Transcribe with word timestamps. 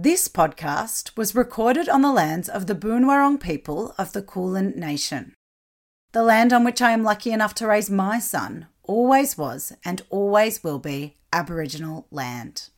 This 0.00 0.28
podcast 0.28 1.16
was 1.16 1.34
recorded 1.34 1.88
on 1.88 2.02
the 2.02 2.12
lands 2.12 2.48
of 2.48 2.68
the 2.68 2.74
Boonwurrung 2.76 3.40
people 3.40 3.96
of 3.98 4.12
the 4.12 4.22
Kulin 4.22 4.74
Nation. 4.76 5.34
The 6.12 6.22
land 6.22 6.52
on 6.52 6.62
which 6.62 6.80
I 6.80 6.92
am 6.92 7.02
lucky 7.02 7.32
enough 7.32 7.52
to 7.54 7.66
raise 7.66 7.90
my 7.90 8.20
son 8.20 8.68
always 8.84 9.36
was 9.36 9.72
and 9.84 10.02
always 10.08 10.62
will 10.62 10.78
be 10.78 11.16
Aboriginal 11.32 12.06
land. 12.12 12.68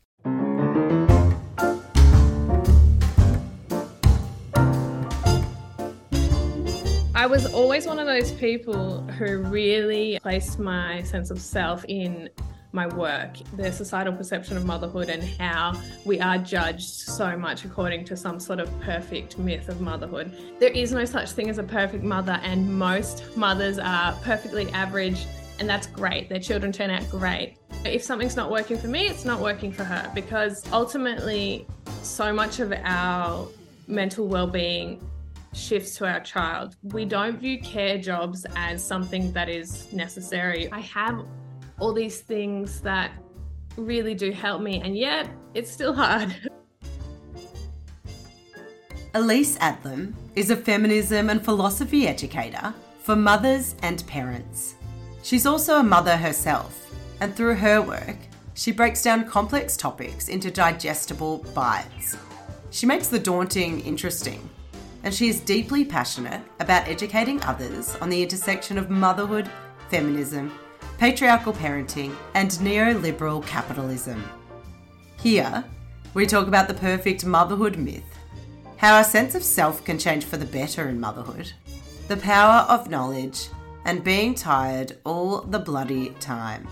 I 7.14 7.26
was 7.26 7.44
always 7.52 7.86
one 7.86 7.98
of 7.98 8.06
those 8.06 8.32
people 8.32 9.02
who 9.02 9.42
really 9.42 10.18
placed 10.22 10.58
my 10.58 11.02
sense 11.02 11.30
of 11.30 11.38
self 11.38 11.84
in 11.86 12.30
my 12.72 12.86
work, 12.86 13.36
the 13.56 13.72
societal 13.72 14.12
perception 14.12 14.56
of 14.56 14.64
motherhood, 14.64 15.08
and 15.08 15.22
how 15.40 15.80
we 16.04 16.20
are 16.20 16.38
judged 16.38 16.88
so 16.88 17.36
much 17.36 17.64
according 17.64 18.04
to 18.06 18.16
some 18.16 18.38
sort 18.38 18.60
of 18.60 18.80
perfect 18.80 19.38
myth 19.38 19.68
of 19.68 19.80
motherhood. 19.80 20.32
There 20.58 20.70
is 20.70 20.92
no 20.92 21.04
such 21.04 21.32
thing 21.32 21.50
as 21.50 21.58
a 21.58 21.62
perfect 21.62 22.04
mother, 22.04 22.40
and 22.42 22.78
most 22.78 23.36
mothers 23.36 23.78
are 23.78 24.12
perfectly 24.22 24.70
average, 24.70 25.26
and 25.58 25.68
that's 25.68 25.86
great. 25.86 26.28
Their 26.28 26.40
children 26.40 26.72
turn 26.72 26.90
out 26.90 27.08
great. 27.10 27.56
If 27.84 28.02
something's 28.02 28.36
not 28.36 28.50
working 28.50 28.78
for 28.78 28.88
me, 28.88 29.06
it's 29.06 29.24
not 29.24 29.40
working 29.40 29.72
for 29.72 29.84
her 29.84 30.10
because 30.14 30.64
ultimately, 30.72 31.66
so 32.02 32.32
much 32.32 32.60
of 32.60 32.72
our 32.84 33.48
mental 33.86 34.26
well 34.26 34.46
being 34.46 35.04
shifts 35.52 35.96
to 35.96 36.06
our 36.06 36.20
child. 36.20 36.76
We 36.82 37.04
don't 37.04 37.38
view 37.38 37.60
care 37.60 37.98
jobs 37.98 38.46
as 38.56 38.84
something 38.84 39.32
that 39.32 39.48
is 39.48 39.92
necessary. 39.92 40.70
I 40.70 40.80
have 40.80 41.26
all 41.80 41.92
these 41.92 42.20
things 42.20 42.80
that 42.82 43.10
really 43.76 44.14
do 44.14 44.30
help 44.30 44.62
me, 44.62 44.80
and 44.82 44.96
yet 44.96 45.28
it's 45.54 45.70
still 45.70 45.92
hard. 45.94 46.34
Elise 49.14 49.58
Addlem 49.58 50.14
is 50.36 50.50
a 50.50 50.56
feminism 50.56 51.30
and 51.30 51.44
philosophy 51.44 52.06
educator 52.06 52.72
for 53.02 53.16
mothers 53.16 53.74
and 53.82 54.06
parents. 54.06 54.76
She's 55.24 55.46
also 55.46 55.78
a 55.78 55.82
mother 55.82 56.16
herself, 56.16 56.94
and 57.20 57.34
through 57.34 57.56
her 57.56 57.82
work, 57.82 58.16
she 58.54 58.70
breaks 58.70 59.02
down 59.02 59.26
complex 59.26 59.76
topics 59.76 60.28
into 60.28 60.50
digestible 60.50 61.38
bites. 61.54 62.16
She 62.70 62.86
makes 62.86 63.08
the 63.08 63.18
daunting 63.18 63.80
interesting, 63.80 64.48
and 65.02 65.12
she 65.12 65.28
is 65.28 65.40
deeply 65.40 65.84
passionate 65.84 66.42
about 66.60 66.86
educating 66.86 67.42
others 67.42 67.96
on 67.96 68.10
the 68.10 68.22
intersection 68.22 68.78
of 68.78 68.90
motherhood, 68.90 69.50
feminism, 69.88 70.52
patriarchal 71.00 71.54
parenting, 71.54 72.14
and 72.34 72.50
neoliberal 72.50 73.44
capitalism. 73.46 74.22
Here, 75.18 75.64
we 76.12 76.26
talk 76.26 76.46
about 76.46 76.68
the 76.68 76.74
perfect 76.74 77.24
motherhood 77.24 77.78
myth, 77.78 78.04
how 78.76 78.96
our 78.96 79.04
sense 79.04 79.34
of 79.34 79.42
self 79.42 79.82
can 79.82 79.98
change 79.98 80.26
for 80.26 80.36
the 80.36 80.44
better 80.44 80.90
in 80.90 81.00
motherhood, 81.00 81.50
the 82.08 82.18
power 82.18 82.66
of 82.68 82.90
knowledge, 82.90 83.48
and 83.86 84.04
being 84.04 84.34
tired 84.34 84.98
all 85.06 85.40
the 85.40 85.58
bloody 85.58 86.10
time. 86.20 86.68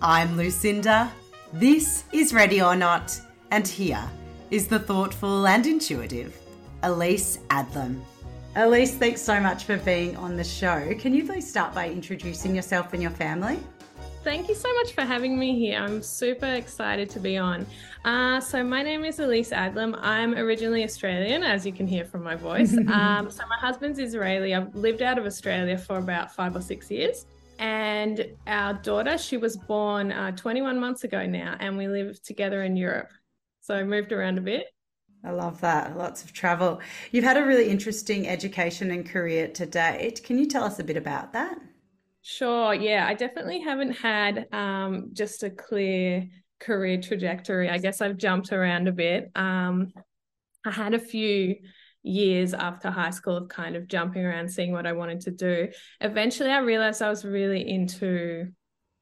I'm 0.00 0.36
Lucinda, 0.36 1.10
this 1.52 2.04
is 2.12 2.32
Ready 2.32 2.62
or 2.62 2.76
Not, 2.76 3.20
and 3.50 3.66
here 3.66 4.08
is 4.52 4.68
the 4.68 4.78
thoughtful 4.78 5.44
and 5.44 5.66
intuitive 5.66 6.38
Elise 6.84 7.40
Addlem. 7.50 8.00
Elise, 8.56 8.96
thanks 8.96 9.20
so 9.20 9.38
much 9.38 9.64
for 9.64 9.76
being 9.78 10.16
on 10.16 10.36
the 10.36 10.44
show. 10.44 10.92
Can 10.98 11.14
you 11.14 11.24
please 11.24 11.48
start 11.48 11.74
by 11.74 11.88
introducing 11.88 12.56
yourself 12.56 12.92
and 12.92 13.02
your 13.02 13.10
family? 13.12 13.58
Thank 14.24 14.48
you 14.48 14.54
so 14.54 14.72
much 14.74 14.92
for 14.92 15.02
having 15.02 15.38
me 15.38 15.58
here. 15.58 15.78
I'm 15.78 16.02
super 16.02 16.46
excited 16.46 17.08
to 17.10 17.20
be 17.20 17.36
on. 17.36 17.66
Uh, 18.04 18.40
so, 18.40 18.64
my 18.64 18.82
name 18.82 19.04
is 19.04 19.20
Elise 19.20 19.50
Addlem. 19.52 19.96
I'm 20.00 20.34
originally 20.34 20.82
Australian, 20.82 21.44
as 21.44 21.64
you 21.64 21.72
can 21.72 21.86
hear 21.86 22.04
from 22.04 22.24
my 22.24 22.34
voice. 22.34 22.76
um, 22.92 23.30
so, 23.30 23.46
my 23.46 23.56
husband's 23.58 23.98
Israeli. 23.98 24.54
I've 24.54 24.74
lived 24.74 25.02
out 25.02 25.18
of 25.18 25.26
Australia 25.26 25.78
for 25.78 25.98
about 25.98 26.34
five 26.34 26.56
or 26.56 26.60
six 26.60 26.90
years. 26.90 27.26
And 27.58 28.26
our 28.46 28.74
daughter, 28.74 29.18
she 29.18 29.36
was 29.36 29.56
born 29.56 30.12
uh, 30.12 30.32
21 30.32 30.78
months 30.78 31.04
ago 31.04 31.26
now, 31.26 31.56
and 31.60 31.76
we 31.76 31.88
live 31.88 32.20
together 32.22 32.64
in 32.64 32.76
Europe. 32.76 33.10
So, 33.60 33.76
I 33.76 33.84
moved 33.84 34.12
around 34.12 34.38
a 34.38 34.42
bit. 34.42 34.66
I 35.24 35.30
love 35.30 35.60
that. 35.60 35.96
Lots 35.96 36.22
of 36.22 36.32
travel. 36.32 36.80
You've 37.10 37.24
had 37.24 37.36
a 37.36 37.44
really 37.44 37.68
interesting 37.68 38.28
education 38.28 38.90
and 38.90 39.08
career 39.08 39.48
to 39.48 39.66
date. 39.66 40.22
Can 40.22 40.38
you 40.38 40.46
tell 40.46 40.64
us 40.64 40.78
a 40.78 40.84
bit 40.84 40.96
about 40.96 41.32
that? 41.32 41.58
Sure. 42.22 42.74
Yeah, 42.74 43.06
I 43.06 43.14
definitely 43.14 43.60
haven't 43.60 43.92
had 43.92 44.46
um, 44.52 45.10
just 45.12 45.42
a 45.42 45.50
clear 45.50 46.28
career 46.60 47.00
trajectory. 47.00 47.68
I 47.68 47.78
guess 47.78 48.00
I've 48.00 48.16
jumped 48.16 48.52
around 48.52 48.86
a 48.88 48.92
bit. 48.92 49.30
Um, 49.34 49.92
I 50.64 50.70
had 50.70 50.94
a 50.94 50.98
few 50.98 51.56
years 52.02 52.54
after 52.54 52.90
high 52.90 53.10
school 53.10 53.36
of 53.36 53.48
kind 53.48 53.76
of 53.76 53.88
jumping 53.88 54.24
around, 54.24 54.50
seeing 54.50 54.72
what 54.72 54.86
I 54.86 54.92
wanted 54.92 55.20
to 55.22 55.30
do. 55.30 55.68
Eventually, 56.00 56.50
I 56.50 56.58
realized 56.58 57.02
I 57.02 57.10
was 57.10 57.24
really 57.24 57.68
into 57.68 58.48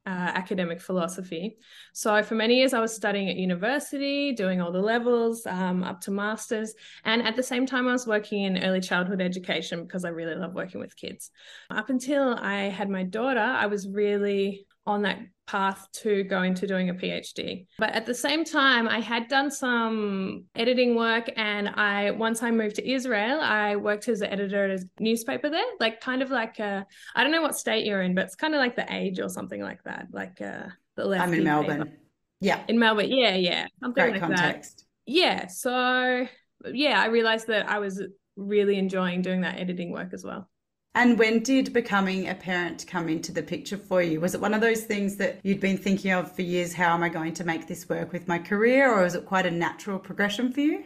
uh, 0.07 0.31
academic 0.35 0.81
philosophy. 0.81 1.57
So 1.93 2.23
for 2.23 2.37
many 2.37 2.57
years, 2.57 2.73
I 2.73 2.81
was 2.81 2.95
studying 2.95 3.29
at 3.29 3.37
university, 3.37 4.33
doing 4.33 4.61
all 4.61 4.71
the 4.71 4.81
levels 4.81 5.45
um, 5.47 5.83
up 5.83 6.01
to 6.03 6.11
masters, 6.11 6.75
and 7.05 7.23
at 7.23 7.37
the 7.37 7.43
same 7.43 7.67
time, 7.67 7.89
I 7.89 7.93
was 7.93 8.07
working 8.07 8.45
in 8.45 8.63
early 8.63 8.81
childhood 8.81 9.21
education 9.21 9.83
because 9.83 10.05
I 10.05 10.11
really 10.11 10.35
love 10.35 10.55
working 10.55 10.81
with 10.81 10.97
kids. 10.97 11.31
Up 11.71 11.91
until 11.91 12.35
I 12.41 12.65
had 12.65 12.89
my 12.89 13.03
daughter, 13.03 13.41
I 13.41 13.67
was 13.67 13.89
really 13.89 14.67
on 14.87 15.03
that 15.03 15.19
path 15.47 15.87
to 15.93 16.25
go 16.25 16.43
into 16.43 16.67
doing 16.67 16.91
a 16.91 16.95
PhD. 16.95 17.67
But 17.79 17.91
at 17.91 18.07
the 18.07 18.15
same 18.15 18.45
time, 18.45 18.89
I 18.89 19.01
had 19.01 19.29
done 19.29 19.51
some 19.51 20.45
editing 20.55 20.97
work. 20.97 21.31
And 21.37 21.69
I, 21.69 22.11
once 22.13 22.43
I 22.43 22.51
moved 22.51 22.77
to 22.77 22.89
Israel, 22.89 23.41
I 23.41 23.77
worked 23.77 24.09
as 24.09 24.21
an 24.21 24.31
editor 24.31 24.71
at 24.71 24.81
a 24.81 24.89
newspaper 24.99 25.49
there, 25.49 25.65
like 25.79 26.01
kind 26.01 26.23
of 26.23 26.31
like, 26.31 26.59
I 26.61 26.85
don't 27.17 27.31
know 27.31 27.43
what 27.43 27.57
state 27.57 27.87
you're 27.87 28.03
in, 28.03 28.15
but 28.15 28.25
it's 28.25 28.35
kind 28.35 28.55
of 28.55 28.59
like 28.59 28.77
the 28.77 28.93
age 28.93 29.21
or 29.21 29.29
something 29.29 29.61
like 29.61 29.83
that. 29.85 30.09
Like 30.13 30.41
uh, 30.41 30.69
the 30.97 31.05
left. 31.05 31.23
I'm 31.23 31.35
in 31.35 31.45
Melbourne. 31.45 31.85
Paper. 31.85 31.97
Yeah. 32.41 32.63
In 32.69 32.79
Melbourne. 32.79 33.11
Yeah. 33.11 33.35
Yeah. 33.37 33.67
Something 33.81 34.05
Great 34.05 34.13
like 34.13 34.23
context. 34.23 34.79
that. 34.79 35.13
Yeah. 35.13 35.47
So, 35.47 36.27
yeah, 36.73 37.01
I 37.01 37.07
realized 37.07 37.47
that 37.49 37.69
I 37.69 37.79
was 37.79 38.03
really 38.37 38.79
enjoying 38.79 39.23
doing 39.23 39.43
that 39.43 39.59
editing 39.59 39.93
work 39.93 40.13
as 40.13 40.25
well. 40.25 40.49
And 40.97 41.19
when 41.19 41.41
did 41.43 41.75
becoming 41.75 42.27
a 42.31 42.35
parent 42.35 42.87
come 42.89 43.11
into 43.11 43.31
the 43.31 43.43
picture 43.43 43.77
for 43.77 44.01
you? 44.01 44.19
Was 44.19 44.35
it 44.35 44.41
one 44.41 44.55
of 44.55 44.63
those 44.63 44.85
things 44.85 45.17
that 45.17 45.41
you'd 45.43 45.61
been 45.61 45.77
thinking 45.77 46.11
of 46.13 46.35
for 46.35 46.41
years? 46.41 46.73
How 46.73 46.95
am 46.95 47.03
I 47.03 47.11
going 47.11 47.35
to 47.35 47.45
make 47.45 47.67
this 47.67 47.87
work 47.87 48.15
with 48.15 48.27
my 48.27 48.39
career? 48.39 48.91
Or 48.91 49.03
was 49.03 49.15
it 49.15 49.27
quite 49.27 49.45
a 49.45 49.51
natural 49.51 49.99
progression 49.99 50.51
for 50.51 50.61
you? 50.61 50.85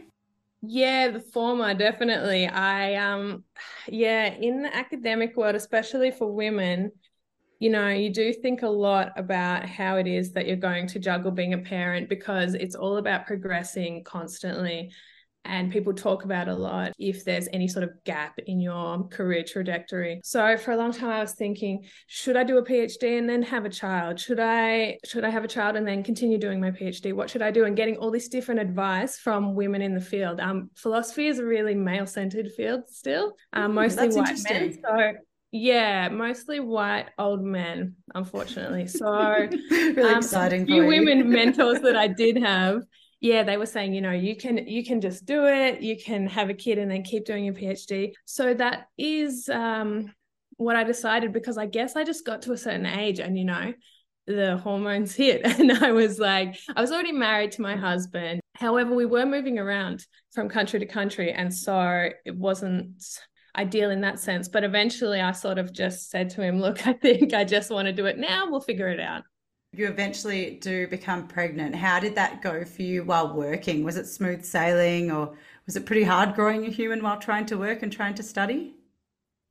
Yeah, 0.62 1.10
the 1.12 1.20
former, 1.20 1.74
definitely. 1.74 2.48
I, 2.48 2.96
um, 2.96 3.44
yeah, 3.86 4.34
in 4.34 4.62
the 4.62 4.76
academic 4.76 5.36
world, 5.36 5.54
especially 5.54 6.10
for 6.10 6.26
women, 6.26 6.90
you 7.60 7.70
know, 7.70 7.88
you 7.90 8.12
do 8.12 8.32
think 8.32 8.62
a 8.62 8.68
lot 8.68 9.12
about 9.16 9.64
how 9.64 9.96
it 9.96 10.08
is 10.08 10.32
that 10.32 10.48
you're 10.48 10.56
going 10.56 10.88
to 10.88 10.98
juggle 10.98 11.30
being 11.30 11.54
a 11.54 11.58
parent 11.58 12.08
because 12.08 12.54
it's 12.54 12.74
all 12.74 12.96
about 12.96 13.28
progressing 13.28 14.02
constantly 14.02 14.90
and 15.44 15.72
people 15.72 15.92
talk 15.92 16.24
about 16.24 16.48
a 16.48 16.54
lot 16.54 16.92
if 16.98 17.24
there's 17.24 17.48
any 17.52 17.66
sort 17.66 17.82
of 17.82 17.90
gap 18.04 18.38
in 18.46 18.60
your 18.60 19.04
career 19.08 19.42
trajectory. 19.42 20.20
So 20.22 20.56
for 20.56 20.72
a 20.72 20.76
long 20.76 20.92
time 20.92 21.10
I 21.10 21.20
was 21.20 21.32
thinking, 21.32 21.84
should 22.06 22.36
I 22.36 22.44
do 22.44 22.58
a 22.58 22.64
PhD 22.64 23.18
and 23.18 23.28
then 23.28 23.42
have 23.42 23.64
a 23.64 23.70
child? 23.70 24.20
Should 24.20 24.40
I 24.40 24.98
should 25.04 25.24
I 25.24 25.30
have 25.30 25.44
a 25.44 25.48
child 25.48 25.76
and 25.76 25.86
then 25.86 26.02
continue 26.02 26.38
doing 26.38 26.60
my 26.60 26.70
PhD? 26.70 27.12
What 27.12 27.30
should 27.30 27.42
I 27.42 27.50
do? 27.50 27.64
And 27.64 27.76
getting 27.76 27.96
all 27.96 28.10
this 28.10 28.28
different 28.28 28.60
advice 28.60 29.18
from 29.18 29.54
women 29.54 29.82
in 29.82 29.94
the 29.94 30.00
field. 30.00 30.40
Um, 30.40 30.70
philosophy 30.76 31.26
is 31.26 31.38
a 31.38 31.44
really 31.44 31.74
male-centered 31.74 32.52
field 32.56 32.82
still, 32.88 33.32
um, 33.52 33.74
mostly 33.74 34.08
That's 34.08 34.16
white 34.16 34.52
men. 34.52 34.78
So 34.82 35.12
yeah, 35.52 36.08
mostly 36.10 36.60
white 36.60 37.08
old 37.18 37.42
men, 37.42 37.96
unfortunately. 38.14 38.86
So 38.86 39.10
really 39.70 40.02
um, 40.02 40.18
exciting. 40.18 40.66
few 40.66 40.86
women 40.86 41.28
mentors 41.32 41.80
that 41.80 41.96
I 41.96 42.06
did 42.06 42.36
have 42.38 42.82
yeah 43.20 43.42
they 43.42 43.56
were 43.56 43.66
saying 43.66 43.94
you 43.94 44.00
know 44.00 44.10
you 44.10 44.34
can 44.34 44.56
you 44.66 44.84
can 44.84 45.00
just 45.00 45.24
do 45.24 45.46
it 45.46 45.80
you 45.80 45.96
can 45.96 46.26
have 46.26 46.50
a 46.50 46.54
kid 46.54 46.78
and 46.78 46.90
then 46.90 47.02
keep 47.02 47.24
doing 47.24 47.44
your 47.44 47.54
phd 47.54 48.12
so 48.24 48.54
that 48.54 48.86
is 48.98 49.48
um, 49.48 50.12
what 50.56 50.76
i 50.76 50.84
decided 50.84 51.32
because 51.32 51.58
i 51.58 51.66
guess 51.66 51.96
i 51.96 52.04
just 52.04 52.24
got 52.26 52.42
to 52.42 52.52
a 52.52 52.56
certain 52.56 52.86
age 52.86 53.20
and 53.20 53.38
you 53.38 53.44
know 53.44 53.72
the 54.26 54.56
hormones 54.58 55.14
hit 55.16 55.42
and 55.44 55.72
i 55.72 55.92
was 55.92 56.18
like 56.18 56.58
i 56.74 56.80
was 56.80 56.92
already 56.92 57.12
married 57.12 57.52
to 57.52 57.62
my 57.62 57.76
husband. 57.76 58.40
However 58.54 58.94
we 58.94 59.06
were 59.06 59.24
moving 59.24 59.58
around 59.58 60.04
from 60.32 60.50
country 60.50 60.80
to 60.80 60.86
country 60.86 61.32
and 61.32 61.52
so 61.52 62.10
it 62.26 62.36
wasn't 62.36 63.02
ideal 63.56 63.90
in 63.90 64.02
that 64.02 64.20
sense. 64.20 64.48
But 64.48 64.64
eventually 64.64 65.20
i 65.20 65.32
sort 65.32 65.58
of 65.58 65.72
just 65.72 66.10
said 66.10 66.28
to 66.30 66.42
him 66.42 66.60
look 66.60 66.86
i 66.86 66.92
think 66.92 67.32
i 67.32 67.42
just 67.44 67.70
want 67.70 67.86
to 67.86 67.92
do 67.92 68.06
it 68.06 68.18
now. 68.18 68.50
We'll 68.50 68.60
figure 68.60 68.88
it 68.88 69.00
out 69.00 69.22
you 69.72 69.86
eventually 69.86 70.58
do 70.60 70.88
become 70.88 71.28
pregnant. 71.28 71.74
How 71.74 72.00
did 72.00 72.14
that 72.16 72.42
go 72.42 72.64
for 72.64 72.82
you 72.82 73.04
while 73.04 73.34
working? 73.34 73.84
Was 73.84 73.96
it 73.96 74.06
smooth 74.06 74.44
sailing 74.44 75.10
or 75.10 75.36
was 75.66 75.76
it 75.76 75.86
pretty 75.86 76.02
hard 76.02 76.34
growing 76.34 76.66
a 76.66 76.70
human 76.70 77.02
while 77.02 77.18
trying 77.18 77.46
to 77.46 77.58
work 77.58 77.82
and 77.82 77.92
trying 77.92 78.14
to 78.14 78.22
study? 78.22 78.74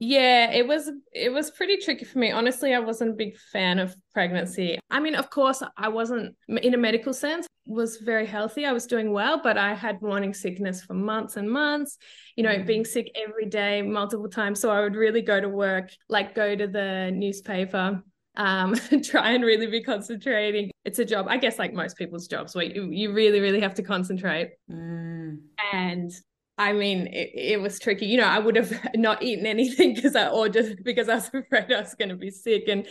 Yeah, 0.01 0.51
it 0.51 0.65
was 0.65 0.89
it 1.13 1.31
was 1.31 1.51
pretty 1.51 1.77
tricky 1.77 2.05
for 2.05 2.19
me. 2.19 2.31
Honestly, 2.31 2.73
I 2.73 2.79
wasn't 2.79 3.11
a 3.11 3.15
big 3.15 3.37
fan 3.51 3.79
of 3.79 3.95
pregnancy. 4.13 4.79
I 4.89 5.01
mean, 5.01 5.15
of 5.15 5.29
course, 5.29 5.61
I 5.77 5.89
wasn't 5.89 6.35
in 6.47 6.73
a 6.73 6.77
medical 6.77 7.13
sense 7.13 7.47
was 7.65 7.97
very 7.97 8.25
healthy. 8.25 8.65
I 8.65 8.71
was 8.71 8.87
doing 8.87 9.11
well, 9.11 9.39
but 9.41 9.57
I 9.57 9.75
had 9.75 10.01
morning 10.01 10.33
sickness 10.33 10.81
for 10.81 10.95
months 10.95 11.37
and 11.37 11.49
months, 11.49 11.97
you 12.35 12.43
know, 12.43 12.63
being 12.63 12.83
mm. 12.83 12.87
sick 12.87 13.11
every 13.15 13.45
day 13.45 13.83
multiple 13.83 14.27
times. 14.27 14.59
So 14.59 14.71
I 14.71 14.81
would 14.81 14.95
really 14.95 15.21
go 15.21 15.39
to 15.39 15.47
work, 15.47 15.91
like 16.09 16.33
go 16.33 16.55
to 16.55 16.65
the 16.65 17.11
newspaper 17.13 18.01
um, 18.35 18.75
try 19.03 19.31
and 19.31 19.43
really 19.43 19.67
be 19.67 19.83
concentrating. 19.83 20.71
It's 20.85 20.99
a 20.99 21.05
job, 21.05 21.27
I 21.29 21.37
guess, 21.37 21.59
like 21.59 21.73
most 21.73 21.97
people's 21.97 22.27
jobs, 22.27 22.55
where 22.55 22.65
you, 22.65 22.89
you 22.91 23.13
really, 23.13 23.39
really 23.39 23.61
have 23.61 23.75
to 23.75 23.83
concentrate. 23.83 24.51
Mm. 24.71 25.39
And 25.73 26.11
I 26.57 26.73
mean, 26.73 27.07
it, 27.07 27.31
it, 27.33 27.61
was 27.61 27.79
tricky. 27.79 28.05
You 28.05 28.17
know, 28.17 28.27
I 28.27 28.37
would 28.37 28.57
have 28.57 28.77
not 28.95 29.23
eaten 29.23 29.45
anything 29.45 29.95
because 29.95 30.15
I, 30.15 30.27
or 30.27 30.49
just 30.49 30.75
because 30.83 31.07
I 31.07 31.15
was 31.15 31.29
afraid 31.33 31.71
I 31.71 31.79
was 31.79 31.95
going 31.95 32.09
to 32.09 32.15
be 32.15 32.31
sick. 32.31 32.67
And 32.67 32.85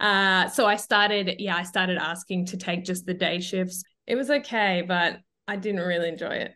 uh, 0.00 0.48
so 0.48 0.66
I 0.66 0.76
started, 0.76 1.36
yeah, 1.38 1.56
I 1.56 1.62
started 1.62 1.98
asking 1.98 2.46
to 2.46 2.56
take 2.56 2.84
just 2.84 3.04
the 3.04 3.14
day 3.14 3.40
shifts. 3.40 3.82
It 4.06 4.16
was 4.16 4.30
okay, 4.30 4.82
but 4.86 5.18
I 5.46 5.56
didn't 5.56 5.82
really 5.82 6.08
enjoy 6.08 6.36
it. 6.36 6.54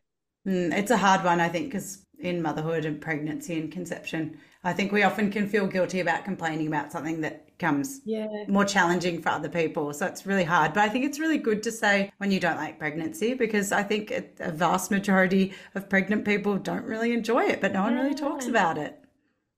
Mm, 0.48 0.72
it's 0.72 0.90
a 0.90 0.96
hard 0.96 1.24
one, 1.24 1.40
I 1.40 1.48
think, 1.48 1.66
because 1.66 2.05
in 2.20 2.42
motherhood 2.42 2.84
and 2.84 3.00
pregnancy 3.00 3.58
and 3.58 3.70
conception, 3.70 4.38
I 4.64 4.72
think 4.72 4.90
we 4.90 5.04
often 5.04 5.30
can 5.30 5.48
feel 5.48 5.66
guilty 5.66 6.00
about 6.00 6.24
complaining 6.24 6.66
about 6.66 6.90
something 6.90 7.20
that 7.20 7.46
becomes 7.46 8.00
yeah. 8.04 8.26
more 8.48 8.64
challenging 8.64 9.22
for 9.22 9.28
other 9.28 9.48
people. 9.48 9.92
So 9.92 10.06
it's 10.06 10.26
really 10.26 10.44
hard. 10.44 10.72
But 10.72 10.82
I 10.82 10.88
think 10.88 11.04
it's 11.04 11.20
really 11.20 11.38
good 11.38 11.62
to 11.62 11.72
say 11.72 12.10
when 12.18 12.30
you 12.30 12.40
don't 12.40 12.56
like 12.56 12.78
pregnancy 12.78 13.34
because 13.34 13.70
I 13.70 13.82
think 13.82 14.10
a 14.10 14.50
vast 14.50 14.90
majority 14.90 15.54
of 15.74 15.88
pregnant 15.88 16.24
people 16.24 16.56
don't 16.56 16.84
really 16.84 17.12
enjoy 17.12 17.44
it, 17.44 17.60
but 17.60 17.72
no 17.72 17.82
one 17.82 17.94
really 17.94 18.14
talks 18.14 18.46
about 18.46 18.76
it. 18.76 18.98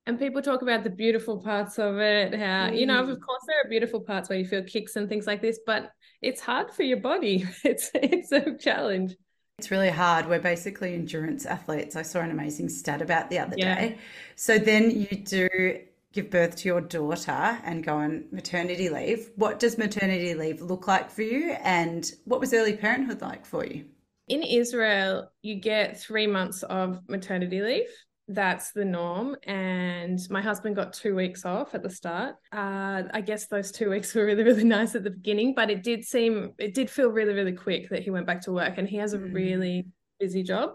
And 0.07 0.19
people 0.19 0.41
talk 0.41 0.63
about 0.63 0.85
the 0.85 0.91
beautiful 0.91 1.37
parts 1.37 1.79
of 1.79 1.99
it. 1.99 2.35
How, 2.35 2.71
you 2.71 2.87
know, 2.87 3.03
of 3.03 3.09
mm. 3.09 3.21
course, 3.21 3.43
there 3.47 3.61
are 3.63 3.69
beautiful 3.69 4.01
parts 4.01 4.31
where 4.31 4.39
you 4.39 4.47
feel 4.47 4.63
kicks 4.63 4.97
and 4.97 5.07
things 5.07 5.27
like 5.27 5.43
this, 5.43 5.61
but 5.67 5.91
it's 6.23 6.41
hard 6.41 6.71
for 6.71 6.83
your 6.83 7.01
body. 7.01 7.47
It's 7.65 7.91
it's 7.95 8.33
a 8.33 8.57
challenge. 8.57 9.17
It's 9.59 9.73
really 9.73 9.91
hard. 9.91 10.29
We're 10.29 10.39
basically 10.39 10.95
endurance 10.95 11.45
athletes. 11.45 11.97
I 11.97 12.03
saw 12.03 12.21
an 12.21 12.31
amazing 12.31 12.69
stat 12.69 13.03
about 13.03 13.29
the 13.29 13.41
other 13.41 13.57
yeah. 13.57 13.75
day. 13.75 13.99
So 14.37 14.57
then 14.57 14.91
you 14.93 15.09
do 15.09 15.81
give 16.13 16.31
birth 16.31 16.55
to 16.57 16.69
your 16.69 16.81
daughter 16.81 17.59
and 17.65 17.83
go 17.83 17.97
on 17.97 18.27
maternity 18.31 18.89
leave. 18.89 19.31
What 19.35 19.59
does 19.59 19.77
maternity 19.77 20.35
leave 20.35 20.63
look 20.63 20.87
like 20.87 21.11
for 21.11 21.23
you? 21.23 21.57
And 21.65 22.09
what 22.25 22.39
was 22.39 22.55
early 22.55 22.77
parenthood 22.77 23.21
like 23.21 23.45
for 23.45 23.67
you? 23.67 23.85
In 24.29 24.45
Israel, 24.45 25.33
you 25.43 25.57
get 25.57 25.99
three 25.99 26.29
months 26.29 26.63
of 26.63 27.01
maternity 27.09 27.61
leave. 27.61 27.91
That's 28.29 28.73
the 28.73 28.85
norm. 28.85 29.37
And 29.45 30.21
my 30.29 30.43
husband 30.43 30.77
got 30.77 30.93
two 30.93 31.15
weeks 31.15 31.47
off 31.47 31.75
at 31.75 31.83
the 31.83 31.89
start. 31.89 32.37
Uh, 32.53 33.05
I 33.13 33.23
guess 33.23 33.47
those 33.47 33.73
two 33.73 33.89
weeks 33.89 34.15
were 34.15 34.27
really, 34.27 34.45
really 34.45 34.65
nice 34.79 34.95
at 34.95 35.03
the 35.03 35.11
beginning, 35.11 35.55
but 35.55 35.71
it 35.71 35.83
did 35.83 36.05
seem, 36.05 36.53
it 36.59 36.75
did 36.75 36.91
feel 36.91 37.09
really, 37.09 37.33
really 37.33 37.53
quick 37.53 37.89
that 37.89 38.03
he 38.03 38.11
went 38.11 38.27
back 38.27 38.43
to 38.43 38.53
work 38.53 38.75
and 38.77 38.87
he 38.87 38.99
has 38.99 39.15
a 39.15 39.19
mm. 39.19 39.35
really 39.35 39.87
busy 40.21 40.43
job. 40.43 40.73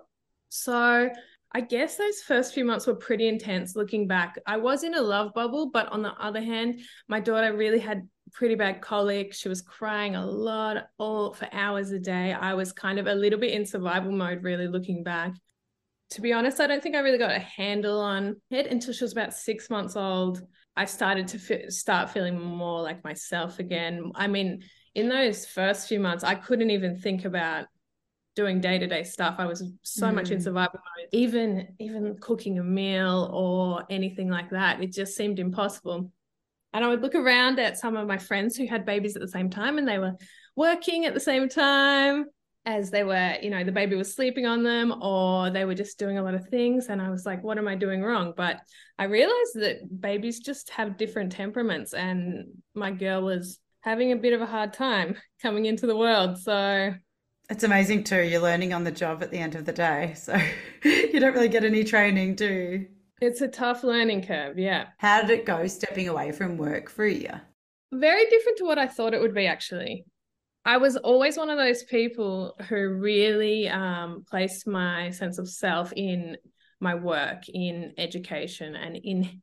So 0.49 1.09
I 1.51 1.61
guess 1.61 1.97
those 1.97 2.21
first 2.21 2.55
few 2.55 2.65
months 2.65 2.87
were 2.87 2.95
pretty 2.95 3.27
intense 3.27 3.75
looking 3.75 4.07
back. 4.07 4.39
I 4.47 4.57
was 4.57 4.83
in 4.83 4.95
a 4.95 5.01
love 5.01 5.35
bubble, 5.35 5.69
but 5.69 5.87
on 5.89 6.01
the 6.01 6.13
other 6.13 6.41
hand, 6.41 6.81
my 7.07 7.19
daughter 7.19 7.55
really 7.55 7.79
had 7.79 8.07
pretty 8.31 8.55
bad 8.55 8.81
colic. 8.81 9.33
She 9.35 9.49
was 9.49 9.61
crying 9.61 10.15
a 10.15 10.25
lot, 10.25 10.87
all 10.97 11.33
for 11.33 11.47
hours 11.51 11.91
a 11.91 11.99
day. 11.99 12.33
I 12.33 12.55
was 12.55 12.71
kind 12.71 12.97
of 12.97 13.05
a 13.05 13.13
little 13.13 13.39
bit 13.39 13.53
in 13.53 13.67
survival 13.67 14.11
mode, 14.11 14.41
really 14.41 14.67
looking 14.67 15.03
back. 15.03 15.33
To 16.13 16.21
be 16.21 16.31
honest, 16.31 16.59
I 16.59 16.67
don't 16.67 16.81
think 16.81 16.95
I 16.95 16.99
really 16.99 17.17
got 17.17 17.31
a 17.31 17.39
handle 17.39 17.99
on 17.99 18.35
it 18.51 18.67
until 18.67 18.93
she 18.93 19.03
was 19.03 19.13
about 19.13 19.33
six 19.33 19.69
months 19.69 19.95
old. 19.95 20.41
I 20.75 20.85
started 20.85 21.27
to 21.29 21.71
start 21.71 22.11
feeling 22.11 22.39
more 22.39 22.81
like 22.81 23.03
myself 23.03 23.57
again. 23.57 24.11
I 24.13 24.27
mean, 24.27 24.63
in 24.93 25.09
those 25.09 25.45
first 25.47 25.87
few 25.87 25.99
months, 25.99 26.23
I 26.23 26.35
couldn't 26.35 26.69
even 26.69 26.99
think 26.99 27.25
about 27.25 27.65
doing 28.35 28.59
day-to-day 28.59 29.03
stuff 29.03 29.35
i 29.37 29.45
was 29.45 29.63
so 29.83 30.07
mm. 30.07 30.15
much 30.15 30.31
in 30.31 30.39
mm. 30.39 30.43
survival 30.43 30.79
mode 30.97 31.07
even 31.11 31.67
even 31.79 32.17
cooking 32.19 32.57
a 32.59 32.63
meal 32.63 33.29
or 33.31 33.83
anything 33.89 34.29
like 34.29 34.49
that 34.49 34.81
it 34.81 34.91
just 34.91 35.15
seemed 35.15 35.37
impossible 35.37 36.11
and 36.73 36.83
i 36.83 36.87
would 36.87 37.01
look 37.01 37.13
around 37.15 37.59
at 37.59 37.77
some 37.77 37.95
of 37.95 38.07
my 38.07 38.17
friends 38.17 38.55
who 38.55 38.65
had 38.65 38.85
babies 38.85 39.15
at 39.15 39.21
the 39.21 39.27
same 39.27 39.51
time 39.51 39.77
and 39.77 39.87
they 39.87 39.99
were 39.99 40.13
working 40.55 41.05
at 41.05 41.13
the 41.13 41.19
same 41.19 41.47
time 41.47 42.25
as 42.65 42.91
they 42.91 43.03
were 43.03 43.35
you 43.41 43.49
know 43.49 43.63
the 43.63 43.71
baby 43.71 43.95
was 43.95 44.13
sleeping 44.13 44.45
on 44.45 44.63
them 44.63 44.93
or 45.01 45.49
they 45.49 45.65
were 45.65 45.75
just 45.75 45.99
doing 45.99 46.17
a 46.17 46.23
lot 46.23 46.33
of 46.33 46.47
things 46.47 46.87
and 46.87 47.01
i 47.01 47.09
was 47.09 47.25
like 47.25 47.43
what 47.43 47.57
am 47.57 47.67
i 47.67 47.75
doing 47.75 48.01
wrong 48.01 48.33
but 48.37 48.61
i 48.97 49.03
realized 49.03 49.55
that 49.55 49.77
babies 49.99 50.39
just 50.39 50.69
have 50.69 50.97
different 50.97 51.31
temperaments 51.31 51.93
and 51.93 52.45
my 52.73 52.89
girl 52.89 53.21
was 53.21 53.59
having 53.81 54.13
a 54.13 54.15
bit 54.15 54.33
of 54.33 54.41
a 54.41 54.45
hard 54.45 54.71
time 54.71 55.15
coming 55.41 55.65
into 55.65 55.85
the 55.85 55.97
world 55.97 56.37
so 56.37 56.93
it's 57.49 57.63
amazing 57.63 58.03
too. 58.03 58.23
You're 58.23 58.41
learning 58.41 58.73
on 58.73 58.83
the 58.83 58.91
job 58.91 59.21
at 59.21 59.29
the 59.29 59.37
end 59.37 59.55
of 59.55 59.65
the 59.65 59.73
day. 59.73 60.15
So 60.23 60.39
you 60.83 61.19
don't 61.19 61.33
really 61.33 61.49
get 61.49 61.63
any 61.63 61.83
training, 61.83 62.35
do 62.35 62.47
you? 62.47 62.87
It's 63.21 63.41
a 63.41 63.47
tough 63.47 63.83
learning 63.83 64.25
curve, 64.25 64.57
yeah. 64.57 64.87
How 64.97 65.21
did 65.21 65.29
it 65.29 65.45
go 65.45 65.65
stepping 65.67 66.09
away 66.09 66.31
from 66.31 66.57
work 66.57 66.89
for 66.89 67.05
a 67.05 67.13
year? 67.13 67.41
Very 67.91 68.25
different 68.25 68.57
to 68.57 68.65
what 68.65 68.79
I 68.79 68.87
thought 68.87 69.13
it 69.13 69.21
would 69.21 69.33
be, 69.33 69.47
actually. 69.47 70.05
I 70.65 70.77
was 70.77 70.95
always 70.95 71.37
one 71.37 71.49
of 71.49 71.57
those 71.57 71.83
people 71.83 72.55
who 72.69 72.89
really 72.89 73.67
um, 73.67 74.23
placed 74.29 74.65
my 74.65 75.09
sense 75.09 75.37
of 75.37 75.49
self 75.49 75.91
in 75.95 76.37
my 76.79 76.95
work, 76.95 77.49
in 77.49 77.93
education, 77.97 78.75
and 78.75 78.95
in 78.95 79.41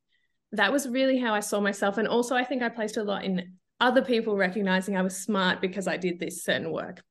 that 0.52 0.72
was 0.72 0.88
really 0.88 1.18
how 1.18 1.34
I 1.34 1.40
saw 1.40 1.60
myself. 1.60 1.98
And 1.98 2.08
also, 2.08 2.34
I 2.34 2.44
think 2.44 2.62
I 2.62 2.68
placed 2.68 2.96
a 2.96 3.04
lot 3.04 3.24
in 3.24 3.54
other 3.80 4.02
people 4.02 4.36
recognizing 4.36 4.96
I 4.96 5.02
was 5.02 5.16
smart 5.16 5.60
because 5.60 5.86
I 5.86 5.96
did 5.96 6.18
this 6.18 6.42
certain 6.42 6.72
work. 6.72 7.02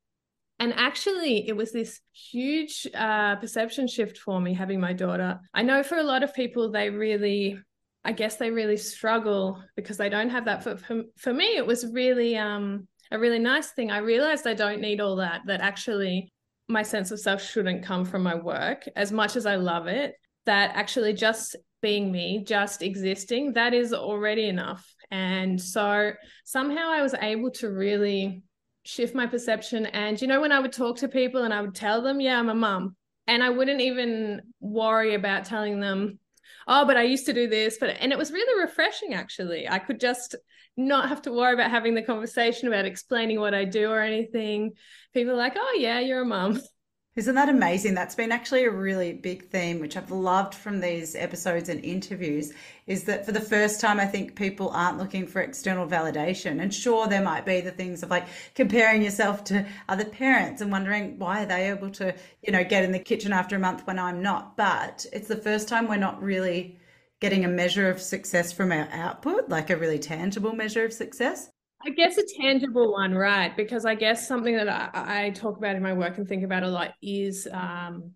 And 0.58 0.74
actually, 0.74 1.48
it 1.48 1.56
was 1.56 1.72
this 1.72 2.00
huge 2.12 2.86
uh, 2.94 3.36
perception 3.36 3.88
shift 3.88 4.18
for 4.18 4.40
me 4.40 4.52
having 4.52 4.78
my 4.78 4.92
daughter. 4.92 5.40
I 5.54 5.62
know 5.62 5.82
for 5.82 5.96
a 5.96 6.02
lot 6.02 6.22
of 6.22 6.34
people, 6.34 6.70
they 6.70 6.90
really, 6.90 7.58
I 8.04 8.12
guess, 8.12 8.36
they 8.36 8.50
really 8.50 8.76
struggle 8.76 9.62
because 9.74 9.96
they 9.96 10.10
don't 10.10 10.30
have 10.30 10.44
that. 10.44 10.62
For 10.62 10.76
for, 10.76 11.04
for 11.16 11.32
me, 11.32 11.56
it 11.56 11.66
was 11.66 11.90
really 11.90 12.36
um, 12.36 12.86
a 13.10 13.18
really 13.18 13.38
nice 13.38 13.68
thing. 13.70 13.90
I 13.90 13.98
realized 13.98 14.46
I 14.46 14.54
don't 14.54 14.80
need 14.80 15.00
all 15.00 15.16
that. 15.16 15.42
That 15.46 15.60
actually, 15.60 16.32
my 16.68 16.82
sense 16.82 17.10
of 17.10 17.20
self 17.20 17.42
shouldn't 17.42 17.84
come 17.84 18.04
from 18.04 18.22
my 18.22 18.34
work 18.34 18.88
as 18.96 19.12
much 19.12 19.36
as 19.36 19.46
I 19.46 19.56
love 19.56 19.86
it. 19.86 20.14
That 20.46 20.72
actually, 20.74 21.12
just 21.12 21.56
being 21.82 22.12
me, 22.12 22.44
just 22.44 22.82
existing, 22.82 23.54
that 23.54 23.74
is 23.74 23.92
already 23.92 24.48
enough. 24.48 24.86
And 25.10 25.60
so 25.60 26.12
somehow 26.44 26.90
I 26.90 27.02
was 27.02 27.14
able 27.14 27.50
to 27.52 27.70
really 27.70 28.42
shift 28.84 29.14
my 29.14 29.26
perception. 29.26 29.86
And 29.86 30.20
you 30.20 30.28
know, 30.28 30.40
when 30.40 30.52
I 30.52 30.60
would 30.60 30.72
talk 30.72 30.98
to 30.98 31.08
people 31.08 31.42
and 31.42 31.52
I 31.52 31.60
would 31.60 31.74
tell 31.74 32.02
them, 32.02 32.20
yeah, 32.20 32.38
I'm 32.38 32.48
a 32.48 32.54
mum, 32.54 32.96
and 33.26 33.42
I 33.42 33.50
wouldn't 33.50 33.80
even 33.80 34.42
worry 34.60 35.14
about 35.14 35.44
telling 35.44 35.80
them, 35.80 36.18
oh, 36.66 36.84
but 36.86 36.96
I 36.96 37.02
used 37.02 37.26
to 37.26 37.32
do 37.32 37.48
this. 37.48 37.78
But 37.78 37.96
and 38.00 38.12
it 38.12 38.18
was 38.18 38.32
really 38.32 38.60
refreshing 38.60 39.14
actually. 39.14 39.68
I 39.68 39.78
could 39.78 40.00
just 40.00 40.36
not 40.80 41.08
have 41.08 41.22
to 41.22 41.32
worry 41.32 41.54
about 41.54 41.70
having 41.70 41.94
the 41.94 42.02
conversation 42.02 42.68
about 42.68 42.84
explaining 42.84 43.40
what 43.40 43.54
I 43.54 43.64
do 43.64 43.90
or 43.90 44.00
anything. 44.00 44.72
People 45.14 45.34
are 45.34 45.36
like, 45.36 45.56
oh 45.56 45.76
yeah, 45.78 46.00
you're 46.00 46.22
a 46.22 46.26
mum. 46.26 46.60
Isn't 47.16 47.34
that 47.34 47.48
amazing? 47.48 47.94
That's 47.94 48.14
been 48.14 48.30
actually 48.30 48.64
a 48.64 48.70
really 48.70 49.12
big 49.12 49.50
theme, 49.50 49.80
which 49.80 49.96
I've 49.96 50.12
loved 50.12 50.54
from 50.54 50.80
these 50.80 51.16
episodes 51.16 51.68
and 51.68 51.84
interviews, 51.84 52.52
is 52.86 53.04
that 53.04 53.26
for 53.26 53.32
the 53.32 53.40
first 53.40 53.80
time, 53.80 53.98
I 53.98 54.06
think 54.06 54.36
people 54.36 54.70
aren't 54.70 54.96
looking 54.96 55.26
for 55.26 55.42
external 55.42 55.88
validation. 55.88 56.62
And 56.62 56.72
sure, 56.72 57.08
there 57.08 57.20
might 57.20 57.44
be 57.44 57.60
the 57.60 57.72
things 57.72 58.04
of 58.04 58.10
like 58.10 58.26
comparing 58.54 59.02
yourself 59.02 59.42
to 59.44 59.66
other 59.88 60.04
parents 60.04 60.62
and 60.62 60.70
wondering 60.70 61.18
why 61.18 61.42
are 61.42 61.46
they 61.46 61.68
able 61.68 61.90
to, 61.90 62.14
you 62.42 62.52
know, 62.52 62.62
get 62.62 62.84
in 62.84 62.92
the 62.92 62.98
kitchen 63.00 63.32
after 63.32 63.56
a 63.56 63.60
month 63.60 63.86
when 63.88 63.98
I'm 63.98 64.22
not. 64.22 64.56
But 64.56 65.04
it's 65.12 65.28
the 65.28 65.36
first 65.36 65.68
time 65.68 65.88
we're 65.88 65.96
not 65.96 66.22
really 66.22 66.78
getting 67.20 67.44
a 67.44 67.48
measure 67.48 67.90
of 67.90 68.00
success 68.00 68.52
from 68.52 68.72
our 68.72 68.88
output, 68.92 69.48
like 69.48 69.70
a 69.70 69.76
really 69.76 69.98
tangible 69.98 70.54
measure 70.54 70.84
of 70.84 70.92
success. 70.92 71.50
I 71.84 71.90
guess 71.90 72.18
a 72.18 72.24
tangible 72.40 72.92
one, 72.92 73.14
right? 73.14 73.56
Because 73.56 73.86
I 73.86 73.94
guess 73.94 74.28
something 74.28 74.54
that 74.56 74.68
I, 74.68 75.26
I 75.26 75.30
talk 75.30 75.56
about 75.56 75.76
in 75.76 75.82
my 75.82 75.92
work 75.92 76.18
and 76.18 76.28
think 76.28 76.44
about 76.44 76.62
a 76.62 76.68
lot 76.68 76.92
is 77.02 77.48
um, 77.52 78.12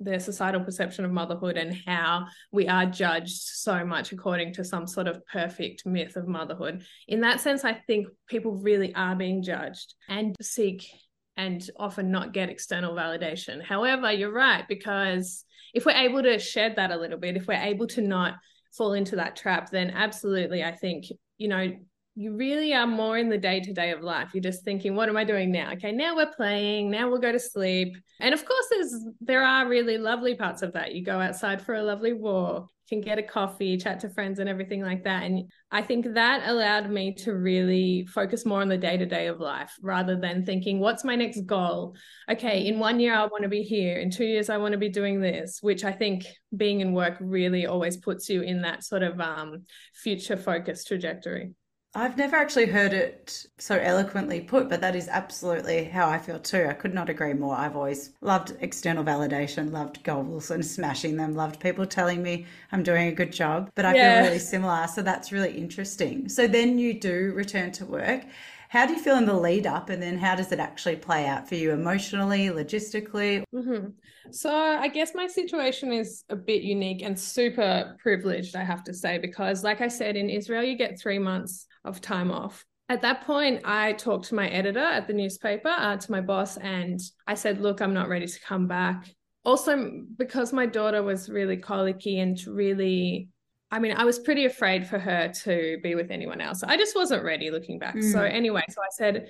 the 0.00 0.20
societal 0.20 0.62
perception 0.62 1.04
of 1.04 1.10
motherhood 1.10 1.56
and 1.56 1.76
how 1.86 2.26
we 2.52 2.68
are 2.68 2.86
judged 2.86 3.40
so 3.40 3.84
much 3.84 4.12
according 4.12 4.52
to 4.54 4.64
some 4.64 4.86
sort 4.86 5.08
of 5.08 5.26
perfect 5.26 5.84
myth 5.84 6.16
of 6.16 6.28
motherhood. 6.28 6.84
In 7.08 7.20
that 7.22 7.40
sense, 7.40 7.64
I 7.64 7.74
think 7.74 8.06
people 8.28 8.52
really 8.52 8.94
are 8.94 9.16
being 9.16 9.42
judged 9.42 9.94
and 10.08 10.36
seek 10.40 10.88
and 11.36 11.68
often 11.76 12.10
not 12.10 12.32
get 12.32 12.50
external 12.50 12.94
validation. 12.94 13.62
However, 13.62 14.12
you're 14.12 14.32
right, 14.32 14.66
because 14.68 15.44
if 15.74 15.86
we're 15.86 15.92
able 15.92 16.22
to 16.22 16.38
shed 16.38 16.76
that 16.76 16.90
a 16.90 16.96
little 16.96 17.18
bit, 17.18 17.36
if 17.36 17.46
we're 17.46 17.54
able 17.54 17.86
to 17.88 18.00
not 18.00 18.34
fall 18.76 18.92
into 18.92 19.16
that 19.16 19.36
trap, 19.36 19.70
then 19.70 19.90
absolutely, 19.90 20.62
I 20.62 20.72
think, 20.72 21.06
you 21.38 21.48
know, 21.48 21.72
you 22.14 22.34
really 22.34 22.74
are 22.74 22.86
more 22.86 23.16
in 23.16 23.28
the 23.28 23.38
day 23.38 23.60
to 23.60 23.72
day 23.72 23.92
of 23.92 24.02
life. 24.02 24.30
You're 24.34 24.42
just 24.42 24.64
thinking, 24.64 24.96
what 24.96 25.08
am 25.08 25.16
I 25.16 25.22
doing 25.22 25.52
now? 25.52 25.72
Okay, 25.74 25.92
now 25.92 26.16
we're 26.16 26.32
playing, 26.32 26.90
now 26.90 27.08
we'll 27.08 27.20
go 27.20 27.30
to 27.30 27.38
sleep. 27.38 27.96
And 28.18 28.34
of 28.34 28.44
course, 28.44 28.66
there's 28.70 29.06
there 29.20 29.44
are 29.44 29.68
really 29.68 29.98
lovely 29.98 30.34
parts 30.34 30.62
of 30.62 30.72
that. 30.72 30.94
You 30.94 31.04
go 31.04 31.20
outside 31.20 31.62
for 31.62 31.76
a 31.76 31.82
lovely 31.82 32.12
walk, 32.12 32.68
can 32.88 33.00
get 33.00 33.18
a 33.18 33.22
coffee, 33.22 33.76
chat 33.76 34.00
to 34.00 34.08
friends, 34.08 34.38
and 34.38 34.48
everything 34.48 34.82
like 34.82 35.04
that. 35.04 35.24
And 35.24 35.50
I 35.70 35.82
think 35.82 36.14
that 36.14 36.48
allowed 36.48 36.90
me 36.90 37.14
to 37.16 37.34
really 37.34 38.06
focus 38.06 38.46
more 38.46 38.62
on 38.62 38.68
the 38.68 38.78
day 38.78 38.96
to 38.96 39.06
day 39.06 39.26
of 39.26 39.40
life 39.40 39.74
rather 39.82 40.18
than 40.18 40.44
thinking, 40.44 40.80
what's 40.80 41.04
my 41.04 41.14
next 41.14 41.42
goal? 41.42 41.96
Okay, 42.30 42.66
in 42.66 42.78
one 42.78 42.98
year, 43.00 43.14
I 43.14 43.26
want 43.26 43.42
to 43.42 43.48
be 43.48 43.62
here. 43.62 43.98
In 43.98 44.10
two 44.10 44.24
years, 44.24 44.48
I 44.48 44.56
want 44.56 44.72
to 44.72 44.78
be 44.78 44.88
doing 44.88 45.20
this, 45.20 45.58
which 45.60 45.84
I 45.84 45.92
think 45.92 46.26
being 46.56 46.80
in 46.80 46.92
work 46.92 47.16
really 47.20 47.66
always 47.66 47.96
puts 47.96 48.28
you 48.28 48.42
in 48.42 48.62
that 48.62 48.84
sort 48.84 49.02
of 49.02 49.20
um, 49.20 49.64
future 49.94 50.36
focused 50.36 50.88
trajectory. 50.88 51.52
I've 51.94 52.16
never 52.16 52.36
actually 52.36 52.66
heard 52.66 52.92
it 52.92 53.46
so 53.58 53.76
eloquently 53.76 54.40
put, 54.40 54.68
but 54.68 54.80
that 54.82 54.94
is 54.94 55.08
absolutely 55.08 55.84
how 55.84 56.08
I 56.08 56.18
feel 56.18 56.38
too. 56.38 56.66
I 56.68 56.74
could 56.74 56.94
not 56.94 57.08
agree 57.08 57.32
more. 57.32 57.56
I've 57.56 57.76
always 57.76 58.12
loved 58.20 58.54
external 58.60 59.02
validation, 59.04 59.72
loved 59.72 60.02
goals 60.04 60.50
and 60.50 60.64
smashing 60.64 61.16
them, 61.16 61.34
loved 61.34 61.60
people 61.60 61.86
telling 61.86 62.22
me 62.22 62.46
I'm 62.72 62.82
doing 62.82 63.08
a 63.08 63.12
good 63.12 63.32
job, 63.32 63.70
but 63.74 63.84
I 63.84 63.94
yeah. 63.94 64.00
feel 64.00 64.14
really 64.16 64.38
similar. 64.38 64.86
So 64.86 65.02
that's 65.02 65.32
really 65.32 65.52
interesting. 65.58 66.28
So 66.28 66.46
then 66.46 66.78
you 66.78 66.94
do 67.00 67.32
return 67.34 67.72
to 67.72 67.86
work. 67.86 68.24
How 68.68 68.86
do 68.86 68.92
you 68.92 69.00
feel 69.00 69.16
in 69.16 69.24
the 69.24 69.34
lead 69.34 69.66
up, 69.66 69.88
and 69.88 70.02
then 70.02 70.18
how 70.18 70.34
does 70.34 70.52
it 70.52 70.60
actually 70.60 70.96
play 70.96 71.26
out 71.26 71.48
for 71.48 71.54
you 71.54 71.72
emotionally, 71.72 72.48
logistically? 72.48 73.42
Mm-hmm. 73.54 73.88
So, 74.30 74.54
I 74.54 74.88
guess 74.88 75.14
my 75.14 75.26
situation 75.26 75.90
is 75.90 76.24
a 76.28 76.36
bit 76.36 76.62
unique 76.62 77.02
and 77.02 77.18
super 77.18 77.96
privileged, 77.98 78.54
I 78.56 78.64
have 78.64 78.84
to 78.84 78.94
say, 78.94 79.16
because, 79.16 79.64
like 79.64 79.80
I 79.80 79.88
said, 79.88 80.16
in 80.16 80.28
Israel, 80.28 80.62
you 80.62 80.76
get 80.76 81.00
three 81.00 81.18
months 81.18 81.66
of 81.84 82.02
time 82.02 82.30
off. 82.30 82.64
At 82.90 83.02
that 83.02 83.24
point, 83.24 83.62
I 83.64 83.94
talked 83.94 84.26
to 84.26 84.34
my 84.34 84.48
editor 84.48 84.78
at 84.80 85.06
the 85.06 85.14
newspaper, 85.14 85.68
uh, 85.68 85.96
to 85.96 86.12
my 86.12 86.20
boss, 86.20 86.58
and 86.58 87.00
I 87.26 87.34
said, 87.34 87.60
Look, 87.60 87.80
I'm 87.80 87.94
not 87.94 88.08
ready 88.08 88.26
to 88.26 88.40
come 88.40 88.66
back. 88.66 89.08
Also, 89.44 90.02
because 90.16 90.52
my 90.52 90.66
daughter 90.66 91.02
was 91.02 91.30
really 91.30 91.56
colicky 91.56 92.20
and 92.20 92.38
really 92.46 93.30
I 93.70 93.78
mean, 93.78 93.92
I 93.92 94.04
was 94.04 94.18
pretty 94.18 94.46
afraid 94.46 94.86
for 94.86 94.98
her 94.98 95.28
to 95.44 95.78
be 95.82 95.94
with 95.94 96.10
anyone 96.10 96.40
else. 96.40 96.62
I 96.62 96.76
just 96.76 96.96
wasn't 96.96 97.24
ready 97.24 97.50
looking 97.50 97.78
back. 97.78 97.96
Mm. 97.96 98.12
So, 98.12 98.22
anyway, 98.22 98.62
so 98.68 98.80
I 98.80 98.88
said, 98.92 99.28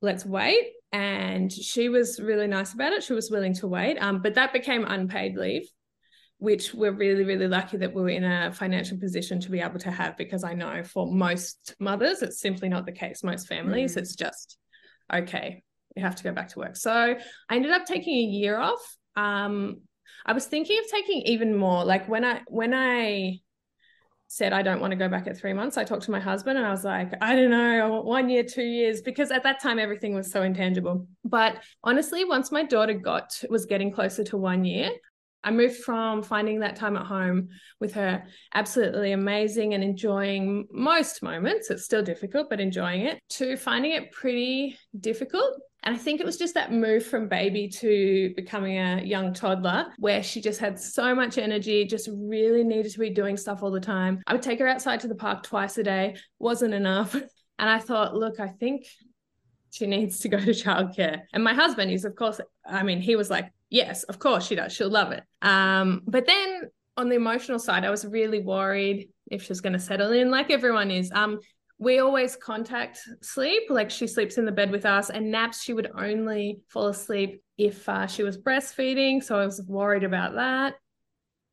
let's 0.00 0.24
wait. 0.24 0.72
And 0.92 1.52
she 1.52 1.88
was 1.88 2.20
really 2.20 2.46
nice 2.46 2.72
about 2.72 2.92
it. 2.92 3.02
She 3.02 3.14
was 3.14 3.30
willing 3.30 3.54
to 3.54 3.66
wait. 3.66 3.98
Um, 3.98 4.22
but 4.22 4.34
that 4.34 4.52
became 4.52 4.84
unpaid 4.84 5.36
leave, 5.36 5.68
which 6.38 6.72
we're 6.72 6.92
really, 6.92 7.24
really 7.24 7.48
lucky 7.48 7.78
that 7.78 7.92
we 7.92 8.02
were 8.02 8.10
in 8.10 8.22
a 8.22 8.52
financial 8.52 8.98
position 8.98 9.40
to 9.40 9.50
be 9.50 9.60
able 9.60 9.80
to 9.80 9.90
have 9.90 10.16
because 10.16 10.44
I 10.44 10.54
know 10.54 10.84
for 10.84 11.10
most 11.10 11.74
mothers, 11.80 12.22
it's 12.22 12.40
simply 12.40 12.68
not 12.68 12.86
the 12.86 12.92
case. 12.92 13.24
Most 13.24 13.48
families, 13.48 13.96
mm. 13.96 13.98
it's 13.98 14.14
just, 14.14 14.56
okay, 15.12 15.64
you 15.96 16.02
have 16.02 16.14
to 16.14 16.22
go 16.22 16.30
back 16.30 16.48
to 16.50 16.60
work. 16.60 16.76
So 16.76 16.92
I 16.92 17.56
ended 17.56 17.72
up 17.72 17.86
taking 17.86 18.14
a 18.14 18.22
year 18.22 18.56
off. 18.56 18.96
Um, 19.16 19.80
I 20.26 20.32
was 20.32 20.46
thinking 20.46 20.78
of 20.78 20.90
taking 20.90 21.22
even 21.22 21.56
more. 21.56 21.84
Like 21.84 22.08
when 22.08 22.24
I 22.24 22.42
when 22.46 22.72
I 22.72 23.40
said 24.28 24.52
I 24.52 24.62
don't 24.62 24.80
want 24.80 24.90
to 24.90 24.96
go 24.96 25.08
back 25.08 25.26
at 25.26 25.36
three 25.36 25.52
months, 25.52 25.76
I 25.76 25.84
talked 25.84 26.04
to 26.04 26.10
my 26.10 26.20
husband 26.20 26.58
and 26.58 26.66
I 26.66 26.70
was 26.70 26.84
like, 26.84 27.12
I 27.20 27.36
don't 27.36 27.50
know, 27.50 28.02
one 28.02 28.28
year, 28.28 28.42
two 28.42 28.64
years, 28.64 29.00
because 29.00 29.30
at 29.30 29.42
that 29.44 29.60
time 29.60 29.78
everything 29.78 30.14
was 30.14 30.30
so 30.30 30.42
intangible. 30.42 31.06
But 31.24 31.62
honestly, 31.82 32.24
once 32.24 32.50
my 32.50 32.64
daughter 32.64 32.94
got 32.94 33.40
was 33.48 33.66
getting 33.66 33.92
closer 33.92 34.24
to 34.24 34.36
one 34.36 34.64
year, 34.64 34.90
I 35.44 35.50
moved 35.50 35.76
from 35.76 36.22
finding 36.22 36.60
that 36.60 36.76
time 36.76 36.96
at 36.96 37.06
home 37.06 37.50
with 37.78 37.92
her 37.94 38.24
absolutely 38.54 39.12
amazing 39.12 39.74
and 39.74 39.84
enjoying 39.84 40.66
most 40.70 41.22
moments, 41.22 41.70
it's 41.70 41.84
still 41.84 42.02
difficult, 42.02 42.48
but 42.48 42.60
enjoying 42.60 43.02
it, 43.02 43.20
to 43.30 43.56
finding 43.56 43.92
it 43.92 44.10
pretty 44.10 44.78
difficult 44.98 45.60
and 45.84 45.94
I 45.94 45.98
think 45.98 46.20
it 46.20 46.26
was 46.26 46.38
just 46.38 46.54
that 46.54 46.72
move 46.72 47.04
from 47.04 47.28
baby 47.28 47.68
to 47.68 48.32
becoming 48.36 48.78
a 48.78 49.02
young 49.02 49.34
toddler 49.34 49.86
where 49.98 50.22
she 50.22 50.40
just 50.40 50.58
had 50.58 50.80
so 50.80 51.14
much 51.14 51.36
energy, 51.36 51.84
just 51.84 52.08
really 52.10 52.64
needed 52.64 52.90
to 52.92 52.98
be 52.98 53.10
doing 53.10 53.36
stuff 53.36 53.62
all 53.62 53.70
the 53.70 53.80
time. 53.80 54.22
I 54.26 54.32
would 54.32 54.42
take 54.42 54.58
her 54.60 54.66
outside 54.66 55.00
to 55.00 55.08
the 55.08 55.14
park 55.14 55.42
twice 55.42 55.76
a 55.76 55.82
day, 55.82 56.16
wasn't 56.38 56.74
enough. 56.74 57.14
And 57.56 57.70
I 57.70 57.78
thought, 57.78 58.16
look, 58.16 58.40
I 58.40 58.48
think 58.48 58.84
she 59.70 59.86
needs 59.86 60.18
to 60.18 60.28
go 60.28 60.40
to 60.40 60.50
childcare. 60.50 61.20
And 61.32 61.44
my 61.44 61.54
husband 61.54 61.92
is, 61.92 62.04
of 62.04 62.16
course, 62.16 62.40
I 62.66 62.82
mean, 62.82 63.00
he 63.00 63.14
was 63.14 63.30
like, 63.30 63.48
yes, 63.70 64.02
of 64.02 64.18
course 64.18 64.44
she 64.44 64.56
does. 64.56 64.72
She'll 64.72 64.90
love 64.90 65.12
it. 65.12 65.22
Um, 65.40 66.02
but 66.04 66.26
then 66.26 66.62
on 66.96 67.08
the 67.08 67.14
emotional 67.14 67.60
side, 67.60 67.84
I 67.84 67.90
was 67.90 68.04
really 68.04 68.40
worried 68.40 69.10
if 69.30 69.44
she 69.44 69.50
was 69.50 69.60
going 69.60 69.72
to 69.74 69.78
settle 69.78 70.10
in 70.10 70.32
like 70.32 70.50
everyone 70.50 70.90
is. 70.90 71.12
Um, 71.12 71.38
we 71.84 71.98
always 71.98 72.34
contact 72.34 72.98
sleep. 73.22 73.64
Like 73.68 73.90
she 73.90 74.06
sleeps 74.06 74.38
in 74.38 74.46
the 74.46 74.52
bed 74.52 74.70
with 74.70 74.86
us 74.86 75.10
and 75.10 75.30
naps 75.30 75.62
she 75.62 75.74
would 75.74 75.90
only 75.96 76.60
fall 76.68 76.88
asleep 76.88 77.42
if 77.58 77.88
uh, 77.88 78.06
she 78.06 78.24
was 78.24 78.36
breastfeeding 78.36 79.22
so 79.22 79.38
i 79.38 79.44
was 79.44 79.62
worried 79.68 80.02
about 80.02 80.34
that. 80.34 80.74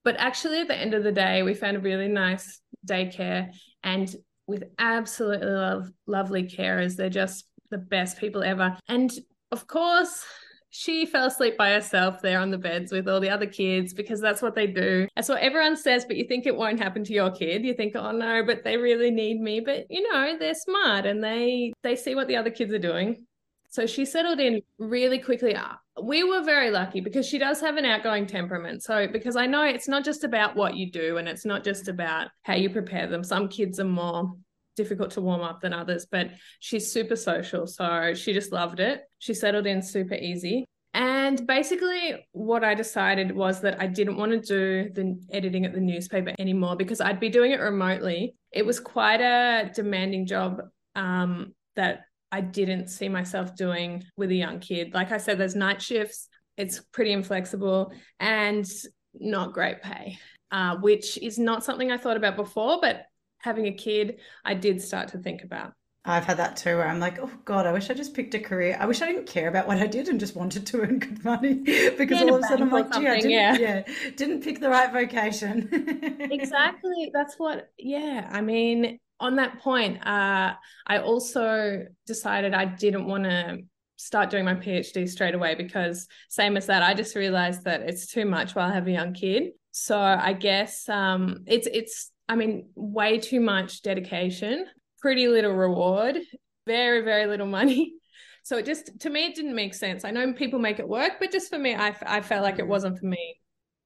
But 0.04 0.16
actually 0.18 0.62
at 0.62 0.68
the 0.68 0.76
end 0.76 0.94
of 0.94 1.04
the 1.04 1.12
day 1.12 1.44
we 1.44 1.54
found 1.54 1.78
a 1.78 1.82
really 1.82 2.08
nice 2.08 2.60
daycare 2.88 3.52
and 3.84 4.14
with 4.48 4.64
absolutely 4.80 5.48
love, 5.48 5.92
lovely 6.08 6.44
carers. 6.44 6.96
They're 6.96 7.10
just 7.10 7.46
the 7.70 7.78
best 7.78 8.18
people 8.18 8.44
ever. 8.44 8.78
And 8.88 9.12
of 9.52 9.68
course 9.68 10.26
she 10.72 11.06
fell 11.06 11.28
asleep 11.28 11.58
by 11.58 11.72
herself 11.72 12.22
there 12.22 12.40
on 12.40 12.50
the 12.50 12.58
beds 12.58 12.92
with 12.92 13.08
all 13.08 13.20
the 13.20 13.30
other 13.30 13.46
kids 13.46 13.94
because 13.94 14.22
that's 14.22 14.42
what 14.42 14.56
they 14.56 14.68
do. 14.68 15.08
That's 15.16 15.30
what 15.30 15.42
everyone 15.42 15.76
says, 15.76 16.06
but 16.06 16.16
you 16.16 16.26
think 16.26 16.46
it 16.46 16.56
won't 16.56 16.80
happen 16.80 17.04
to 17.04 17.14
your 17.14 17.30
kid. 17.30 17.64
You 17.64 17.74
think, 17.74 17.96
oh 17.96 18.12
no, 18.12 18.44
but 18.46 18.64
they 18.64 18.78
really 18.78 19.12
need 19.12 19.40
me. 19.40 19.60
But 19.60 19.86
you 19.90 20.10
know, 20.12 20.38
they're 20.40 20.56
smart 20.56 21.06
and 21.06 21.24
they 21.24 21.74
they 21.84 21.96
see 21.96 22.16
what 22.16 22.28
the 22.28 22.38
other 22.38 22.50
kids 22.50 22.74
are 22.74 22.80
doing. 22.80 23.26
So 23.70 23.86
she 23.86 24.06
settled 24.06 24.40
in 24.40 24.62
really 24.80 25.20
quickly. 25.20 25.56
Uh, 25.56 25.76
we 26.02 26.24
were 26.24 26.44
very 26.44 26.72
lucky 26.72 27.00
because 27.00 27.26
she 27.26 27.38
does 27.38 27.62
have 27.62 27.78
an 27.78 27.86
outgoing 27.86 28.26
temperament. 28.26 28.84
So, 28.84 29.08
because 29.08 29.36
I 29.38 29.46
know 29.46 29.64
it's 29.64 29.88
not 29.88 30.04
just 30.04 30.24
about 30.24 30.56
what 30.56 30.76
you 30.76 30.92
do 30.92 31.18
and 31.18 31.28
it's 31.28 31.46
not 31.46 31.64
just 31.64 31.88
about 31.88 32.30
how 32.44 32.56
you 32.56 32.70
prepare 32.70 33.08
them. 33.08 33.24
Some 33.24 33.48
kids 33.48 33.80
are 33.80 33.86
more 33.86 34.34
difficult 34.76 35.12
to 35.12 35.22
warm 35.22 35.42
up 35.42 35.62
than 35.62 35.74
others, 35.74 36.06
but 36.10 36.32
she's 36.60 36.92
super 36.92 37.16
social. 37.16 37.68
So 37.68 38.14
she 38.14 38.34
just 38.34 38.52
loved 38.52 38.80
it. 38.80 39.02
She 39.20 39.34
settled 39.34 39.68
in 39.68 39.82
super 39.82 40.16
easy. 40.16 40.66
And 40.94 41.48
basically, 41.48 42.26
what 42.34 42.64
I 42.64 42.74
decided 42.74 43.32
was 43.34 43.62
that 43.62 43.82
I 43.82 43.88
didn't 43.88 44.18
want 44.18 44.32
to 44.32 44.40
do 44.40 44.90
the 44.94 45.18
editing 45.32 45.66
at 45.66 45.74
the 45.74 45.80
newspaper 45.80 46.34
anymore 46.38 46.76
because 46.76 47.00
I'd 47.00 47.20
be 47.20 47.30
doing 47.30 47.52
it 47.52 47.62
remotely. 47.62 48.36
It 48.52 48.66
was 48.66 48.80
quite 48.80 49.22
a 49.22 49.72
demanding 49.74 50.26
job 50.26 50.62
um, 50.96 51.54
that 51.78 52.02
I 52.32 52.42
didn't 52.42 52.90
see 52.90 53.08
myself 53.08 53.56
doing 53.56 54.04
with 54.18 54.32
a 54.32 54.36
young 54.36 54.60
kid. 54.60 54.94
Like 54.94 55.12
I 55.14 55.18
said, 55.18 55.38
there's 55.38 55.56
night 55.56 55.82
shifts, 55.82 56.28
it's 56.58 56.82
pretty 56.92 57.12
inflexible 57.14 57.94
and 58.20 58.70
not 59.14 59.54
great 59.54 59.82
pay, 59.82 60.18
uh, 60.52 60.78
which 60.78 61.18
is 61.18 61.40
not 61.40 61.64
something 61.64 61.92
I 61.92 61.98
thought 61.98 62.18
about 62.18 62.36
before, 62.36 62.80
but 62.82 63.06
having 63.42 63.68
a 63.68 63.74
kid, 63.74 64.20
I 64.46 64.54
did 64.54 64.82
start 64.82 65.10
to 65.10 65.18
think 65.18 65.44
about. 65.44 65.74
I've 66.04 66.26
had 66.26 66.38
that 66.38 66.58
too, 66.58 66.78
where 66.78 66.88
I'm 66.88 67.00
like, 67.00 67.20
oh 67.20 67.32
God, 67.46 67.68
I 67.68 67.72
wish 67.72 67.92
I 67.92 67.94
just 67.94 68.16
picked 68.16 68.34
a 68.34 68.40
career. 68.40 68.76
I 68.80 68.88
wish 68.88 69.04
I 69.04 69.06
didn't 69.06 69.28
care 69.28 69.48
about 69.48 69.68
what 69.68 69.78
I 69.78 69.86
did 69.86 70.08
and 70.08 70.20
just 70.20 70.36
wanted 70.36 70.66
to 70.68 70.82
earn 70.82 70.98
good 70.98 71.24
money. 71.24 71.54
because 71.98 72.22
all 72.24 72.36
of 72.36 72.44
a 72.44 72.48
sudden 72.48 72.64
I'm 72.64 72.72
like, 72.72 72.92
gee, 72.92 73.08
I 73.08 73.16
didn't, 73.18 73.30
yeah. 73.30 73.58
yeah, 73.58 73.84
didn't 74.16 74.44
pick 74.44 74.60
the 74.60 74.70
right 74.70 74.92
vocation. 74.92 75.70
exactly. 76.32 77.12
That's 77.14 77.36
what, 77.38 77.70
yeah. 77.78 78.28
I 78.32 78.42
mean, 78.42 79.00
on 79.20 79.36
that 79.36 79.60
point, 79.60 80.06
uh, 80.06 80.56
I 80.88 80.98
also 80.98 81.86
decided 82.08 82.56
I 82.56 82.66
didn't 82.66 83.06
want 83.06 83.26
to 83.26 83.60
start 83.98 84.32
doing 84.32 84.46
my 84.46 84.56
PhD 84.56 85.08
straight 85.08 85.36
away 85.36 85.54
because 85.54 86.08
same 86.30 86.58
as 86.58 86.66
that, 86.66 86.82
I 86.82 86.96
just 86.96 87.16
realized 87.16 87.66
that 87.66 87.82
it's 87.82 88.08
too 88.08 88.26
much 88.26 88.56
while 88.56 88.72
I 88.72 88.74
have 88.74 88.88
a 88.88 88.92
young 88.92 89.14
kid. 89.14 89.52
So 89.70 90.00
I 90.00 90.34
guess 90.34 90.90
um, 90.90 91.44
it's 91.46 91.68
it's 91.72 92.11
I 92.32 92.36
mean, 92.36 92.70
way 92.76 93.18
too 93.18 93.42
much 93.42 93.82
dedication, 93.82 94.66
pretty 95.02 95.28
little 95.28 95.52
reward, 95.52 96.18
very, 96.66 97.02
very 97.02 97.28
little 97.28 97.48
money. 97.48 97.94
So 98.44 98.58
it 98.58 98.66
just, 98.66 99.00
to 99.02 99.12
me, 99.12 99.28
it 99.28 99.36
didn't 99.36 99.54
make 99.54 99.76
sense. 99.76 100.04
I 100.04 100.10
know 100.10 100.34
people 100.34 100.58
make 100.58 100.80
it 100.80 100.90
work, 100.90 101.20
but 101.20 101.32
just 101.32 101.52
for 101.52 101.60
me, 101.60 101.76
I, 101.76 101.96
I 102.08 102.22
felt 102.22 102.42
like 102.42 102.58
it 102.58 102.66
mm. 102.66 102.70
wasn't 102.70 102.98
for 102.98 103.06
me. 103.06 103.36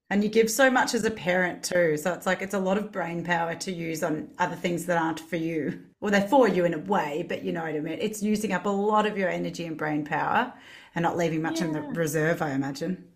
And 0.09 0.23
you 0.23 0.29
give 0.29 0.49
so 0.49 0.71
much 0.71 0.93
as 0.93 1.03
a 1.03 1.11
parent 1.11 1.61
too. 1.61 1.97
So 1.97 2.13
it's 2.13 2.25
like 2.25 2.41
it's 2.41 2.53
a 2.53 2.59
lot 2.59 2.77
of 2.77 2.89
brain 2.89 3.21
power 3.21 3.53
to 3.53 3.71
use 3.73 4.01
on 4.01 4.29
other 4.39 4.55
things 4.55 4.85
that 4.85 4.97
aren't 4.97 5.19
for 5.19 5.35
you. 5.35 5.81
Well, 5.99 6.09
they're 6.09 6.29
for 6.29 6.47
you 6.47 6.63
in 6.63 6.73
a 6.73 6.79
way, 6.79 7.25
but 7.27 7.43
you 7.43 7.51
know 7.51 7.63
what 7.63 7.75
I 7.75 7.81
mean? 7.81 7.97
It's 7.99 8.23
using 8.23 8.53
up 8.53 8.65
a 8.65 8.69
lot 8.69 9.05
of 9.05 9.17
your 9.17 9.27
energy 9.27 9.65
and 9.65 9.77
brain 9.77 10.05
power 10.05 10.53
and 10.95 11.03
not 11.03 11.17
leaving 11.17 11.41
much 11.41 11.59
yeah. 11.59 11.65
in 11.67 11.73
the 11.73 11.81
reserve, 11.81 12.41
I 12.41 12.51
imagine. 12.51 13.09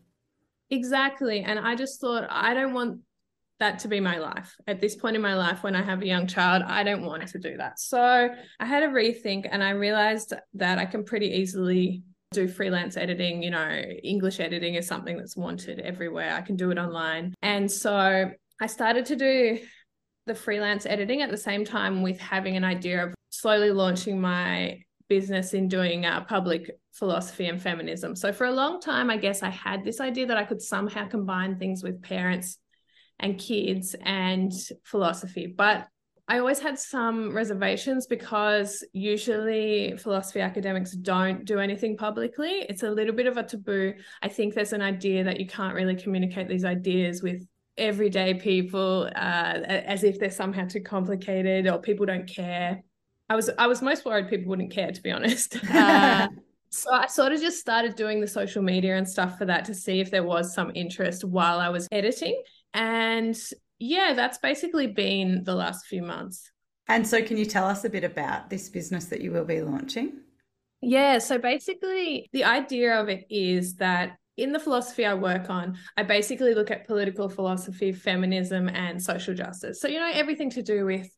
Exactly. 0.69 1.39
And 1.39 1.57
I 1.57 1.75
just 1.75 2.01
thought, 2.01 2.27
I 2.29 2.53
don't 2.53 2.73
want 2.73 2.99
that 3.59 3.79
to 3.79 3.87
be 3.87 3.99
my 3.99 4.17
life. 4.17 4.55
At 4.67 4.79
this 4.79 4.95
point 4.95 5.15
in 5.15 5.21
my 5.21 5.35
life, 5.35 5.63
when 5.63 5.75
I 5.75 5.83
have 5.83 6.01
a 6.01 6.07
young 6.07 6.27
child, 6.27 6.63
I 6.65 6.83
don't 6.83 7.03
want 7.03 7.27
to 7.27 7.39
do 7.39 7.57
that. 7.57 7.79
So 7.79 8.29
I 8.59 8.65
had 8.65 8.83
a 8.83 8.87
rethink 8.87 9.47
and 9.51 9.63
I 9.63 9.71
realized 9.71 10.33
that 10.53 10.79
I 10.79 10.85
can 10.85 11.03
pretty 11.03 11.27
easily 11.27 12.03
do 12.31 12.47
freelance 12.47 12.95
editing. 12.95 13.43
You 13.43 13.51
know, 13.51 13.81
English 14.03 14.39
editing 14.39 14.75
is 14.75 14.87
something 14.87 15.17
that's 15.17 15.35
wanted 15.35 15.79
everywhere. 15.79 16.33
I 16.33 16.41
can 16.41 16.55
do 16.55 16.71
it 16.71 16.77
online. 16.77 17.33
And 17.41 17.69
so 17.69 18.31
I 18.61 18.67
started 18.67 19.05
to 19.07 19.15
do 19.15 19.59
the 20.25 20.35
freelance 20.35 20.85
editing 20.85 21.21
at 21.21 21.31
the 21.31 21.37
same 21.37 21.65
time 21.65 22.01
with 22.01 22.19
having 22.19 22.55
an 22.55 22.63
idea 22.63 23.05
of 23.05 23.15
slowly 23.29 23.71
launching 23.71 24.21
my 24.21 24.79
business 25.09 25.53
in 25.53 25.67
doing 25.67 26.05
uh, 26.05 26.23
public 26.25 26.69
philosophy 26.93 27.47
and 27.47 27.61
feminism. 27.61 28.15
So 28.15 28.31
for 28.31 28.45
a 28.45 28.51
long 28.51 28.79
time, 28.79 29.09
I 29.09 29.17
guess 29.17 29.41
I 29.41 29.49
had 29.49 29.83
this 29.83 29.99
idea 29.99 30.27
that 30.27 30.37
I 30.37 30.43
could 30.43 30.61
somehow 30.61 31.07
combine 31.07 31.57
things 31.57 31.83
with 31.83 32.01
parents 32.01 32.59
and 33.19 33.37
kids 33.37 33.95
and 34.01 34.51
philosophy. 34.83 35.47
But 35.47 35.87
I 36.27 36.37
always 36.37 36.59
had 36.59 36.77
some 36.77 37.33
reservations 37.33 38.05
because 38.05 38.83
usually 38.93 39.97
philosophy 39.97 40.41
academics 40.41 40.91
don't 40.91 41.43
do 41.43 41.57
anything 41.59 41.97
publicly. 41.97 42.65
It's 42.69 42.83
a 42.83 42.91
little 42.91 43.15
bit 43.15 43.25
of 43.25 43.37
a 43.37 43.43
taboo. 43.43 43.95
I 44.21 44.27
think 44.27 44.53
there's 44.53 44.73
an 44.73 44.83
idea 44.83 45.23
that 45.23 45.39
you 45.39 45.47
can't 45.47 45.73
really 45.73 45.95
communicate 45.95 46.47
these 46.47 46.65
ideas 46.65 47.23
with 47.23 47.47
everyday 47.79 48.35
people 48.35 49.09
uh, 49.15 49.59
as 49.65 50.03
if 50.03 50.19
they're 50.19 50.29
somehow 50.29 50.67
too 50.67 50.81
complicated 50.81 51.67
or 51.67 51.79
people 51.79 52.05
don't 52.05 52.27
care. 52.27 52.83
I 53.27 53.35
was 53.35 53.49
I 53.57 53.65
was 53.65 53.81
most 53.81 54.05
worried 54.05 54.29
people 54.29 54.49
wouldn't 54.49 54.71
care, 54.71 54.91
to 54.91 55.01
be 55.01 55.11
honest. 55.11 55.57
Uh, 55.71 56.27
so 56.71 56.93
I 56.93 57.07
sort 57.07 57.31
of 57.31 57.41
just 57.41 57.59
started 57.59 57.95
doing 57.95 58.21
the 58.21 58.27
social 58.27 58.61
media 58.61 58.95
and 58.95 59.09
stuff 59.09 59.39
for 59.39 59.45
that 59.45 59.65
to 59.65 59.73
see 59.73 59.99
if 59.99 60.11
there 60.11 60.23
was 60.23 60.53
some 60.53 60.71
interest 60.75 61.23
while 61.23 61.59
I 61.59 61.69
was 61.69 61.87
editing. 61.91 62.39
And 62.73 63.37
yeah, 63.79 64.13
that's 64.15 64.37
basically 64.37 64.87
been 64.87 65.43
the 65.43 65.55
last 65.55 65.85
few 65.87 66.01
months. 66.03 66.51
And 66.87 67.07
so, 67.07 67.21
can 67.21 67.37
you 67.37 67.45
tell 67.45 67.65
us 67.65 67.85
a 67.85 67.89
bit 67.89 68.03
about 68.03 68.49
this 68.49 68.69
business 68.69 69.05
that 69.05 69.21
you 69.21 69.31
will 69.31 69.45
be 69.45 69.61
launching? 69.61 70.21
Yeah, 70.81 71.19
so 71.19 71.37
basically, 71.37 72.29
the 72.33 72.45
idea 72.45 72.99
of 72.99 73.09
it 73.09 73.25
is 73.29 73.75
that 73.75 74.17
in 74.37 74.53
the 74.53 74.59
philosophy 74.59 75.05
I 75.05 75.13
work 75.13 75.49
on, 75.49 75.77
I 75.97 76.03
basically 76.03 76.55
look 76.55 76.71
at 76.71 76.87
political 76.87 77.29
philosophy, 77.29 77.91
feminism, 77.91 78.69
and 78.69 79.01
social 79.01 79.33
justice. 79.33 79.81
So, 79.81 79.87
you 79.87 79.99
know, 79.99 80.09
everything 80.11 80.49
to 80.51 80.63
do 80.63 80.85
with 80.85 81.09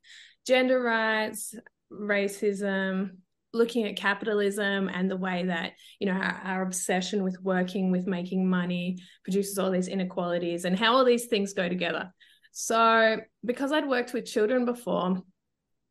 gender 0.46 0.82
rights, 0.82 1.56
racism, 1.92 3.18
looking 3.54 3.86
at 3.86 3.96
capitalism 3.96 4.90
and 4.90 5.10
the 5.10 5.18
way 5.18 5.46
that 5.46 5.74
you 6.00 6.08
know 6.08 6.14
our, 6.14 6.42
our, 6.44 6.62
obsession 6.62 7.24
with 7.24 7.38
working 7.42 7.92
with 7.92 8.08
making 8.08 8.50
money 8.50 8.98
produces 9.24 9.58
all 9.58 9.72
these 9.72 9.88
inequalities 9.88 10.66
and 10.66 10.78
how 10.78 10.96
all 10.96 11.06
these 11.06 11.26
things 11.26 11.54
go 11.54 11.68
together. 11.68 12.12
So 12.54 13.18
because 13.46 13.72
i'd 13.72 13.88
worked 13.88 14.14
with 14.14 14.26
children 14.26 14.66
before 14.66 15.22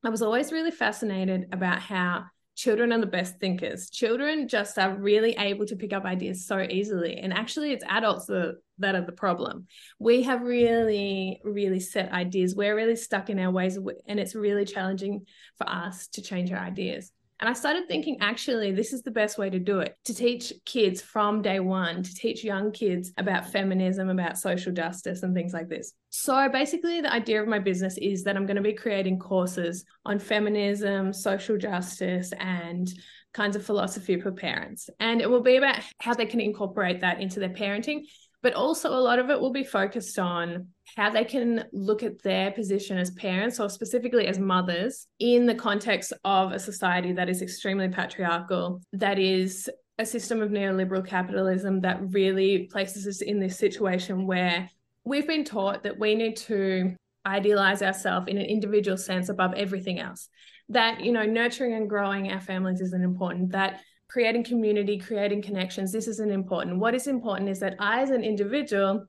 i 0.05 0.09
was 0.09 0.23
always 0.23 0.52
really 0.52 0.71
fascinated 0.71 1.49
about 1.52 1.81
how 1.81 2.25
children 2.57 2.93
are 2.93 3.00
the 3.00 3.07
best 3.07 3.38
thinkers. 3.38 3.88
Children 3.88 4.47
just 4.47 4.79
are 4.79 4.95
really 4.95 5.35
able 5.38 5.64
to 5.64 5.76
pick 5.76 5.95
up 5.95 6.05
ideas 6.05 6.47
so 6.47 6.61
easily. 6.61 7.17
And 7.17 7.33
actually 7.33 7.73
it's 7.73 7.85
adults 7.88 8.26
that, 8.26 8.57
that 8.79 8.95
are 8.95 9.07
the 9.07 9.12
problem. 9.12 9.67
We 9.99 10.25
have 10.25 10.43
really 10.43 11.40
really 11.43 11.81
set 11.81 12.12
ideas. 12.12 12.55
We're 12.55 12.76
really 12.76 12.97
stuck 12.97 13.31
in 13.31 13.38
our 13.38 13.50
ways 13.50 13.79
and 14.07 14.21
it's 14.21 14.35
really 14.35 14.67
challenging 14.67 15.25
for 15.57 15.67
us 15.67 16.09
to 16.09 16.23
change 16.23 16.52
our 16.52 16.59
ideas 16.59 17.11
and 17.41 17.49
I 17.49 17.55
started 17.55 17.89
thinking, 17.89 18.19
actually, 18.21 18.71
this 18.73 18.93
is 18.93 19.03
the 19.03 19.11
best 19.11 19.39
way 19.39 19.49
to 19.49 19.59
do 19.59 19.81
it 19.81 19.97
to 20.05 20.15
teach 20.15 20.53
kids 20.67 21.01
from 21.01 21.41
day 21.41 21.59
one, 21.59 22.03
to 22.03 22.15
teach 22.15 22.45
young 22.45 22.71
kids 22.71 23.13
about 23.17 23.51
feminism, 23.51 24.11
about 24.11 24.39
social 24.39 24.73
justice, 24.73 25.23
and 25.23 25.35
things 25.35 25.55
like 25.55 25.69
this. 25.69 25.95
So 26.11 26.49
basically, 26.51 27.01
the 27.01 27.13
idea 27.13 27.41
of 27.41 27.49
my 27.49 27.59
business 27.59 27.97
is 27.99 28.25
that 28.25 28.37
I'm 28.37 28.47
going 28.47 28.57
to 28.57 28.63
be 28.63 28.75
creating 28.75 29.19
courses 29.19 29.85
on 30.05 30.19
feminism, 30.19 31.13
social 31.13 31.57
justice, 31.57 32.33
and 32.39 32.93
kinds 33.33 33.57
of 33.57 33.65
philosophy 33.65 34.21
for 34.21 34.33
parents. 34.33 34.91
And 34.99 35.21
it 35.21 35.31
will 35.31 35.43
be 35.43 35.57
about 35.57 35.81
how 36.01 36.15
they 36.15 36.27
can 36.27 36.41
incorporate 36.41 37.01
that 37.01 37.21
into 37.21 37.41
their 37.41 37.51
parenting 37.51 38.03
but 38.43 38.55
also 38.55 38.91
a 38.91 39.01
lot 39.01 39.19
of 39.19 39.31
it 39.31 39.41
will 39.41 39.53
be 39.53 39.65
focused 39.65 40.19
on 40.19 40.69
how 40.97 41.11
they 41.11 41.25
can 41.25 41.65
look 41.73 42.03
at 42.03 42.23
their 42.23 42.51
position 42.53 42.97
as 42.99 43.11
parents 43.11 43.61
or 43.61 43.69
specifically 43.69 44.27
as 44.27 44.39
mothers 44.39 45.07
in 45.19 45.47
the 45.47 45.55
context 45.55 46.13
of 46.25 46.53
a 46.53 46.59
society 46.59 47.13
that 47.13 47.29
is 47.29 47.43
extremely 47.43 47.89
patriarchal, 47.89 48.81
that 48.93 49.19
is 49.19 49.69
a 49.99 50.07
system 50.07 50.41
of 50.41 50.51
neoliberal 50.51 51.07
capitalism 51.07 51.81
that 51.83 52.01
really 52.13 52.67
places 52.73 53.07
us 53.07 53.21
in 53.21 53.39
this 53.39 53.59
situation 53.59 54.27
where 54.27 54.69
we've 55.05 55.27
been 55.27 55.45
taught 55.45 55.83
that 55.83 55.99
we 55.99 56.15
need 56.15 56.37
to 56.37 56.97
idealize 57.27 57.83
ourselves 57.83 58.27
in 58.29 58.39
an 58.39 58.47
individual 58.47 58.97
sense 58.97 59.29
above 59.29 59.53
everything 59.55 60.01
else. 60.01 60.29
That 60.71 61.01
you 61.01 61.13
know 61.13 61.25
nurturing 61.25 61.75
and 61.75 61.89
growing 61.89 62.33
our 62.33 62.41
families 62.41 62.81
isn't 62.81 63.03
important 63.03 63.53
that 63.53 63.81
creating 64.11 64.45
community, 64.45 64.99
creating 64.99 65.40
connections. 65.40 65.93
This 65.93 66.09
isn't 66.09 66.33
important. 66.33 66.79
What 66.79 66.95
is 66.95 67.07
important 67.07 67.49
is 67.49 67.61
that 67.61 67.76
I, 67.79 68.02
as 68.02 68.11
an 68.11 68.25
individual, 68.25 69.07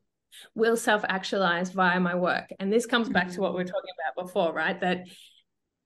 will 0.55 0.77
self 0.77 1.03
actualize 1.09 1.71
via 1.71 1.99
my 1.99 2.15
work. 2.15 2.49
And 2.59 2.71
this 2.71 2.85
comes 2.85 3.09
back 3.09 3.27
to 3.27 3.33
mm-hmm. 3.33 3.41
what 3.41 3.53
we 3.53 3.57
were 3.57 3.65
talking 3.65 3.91
about 3.99 4.25
before, 4.25 4.53
right? 4.53 4.79
That 4.79 5.07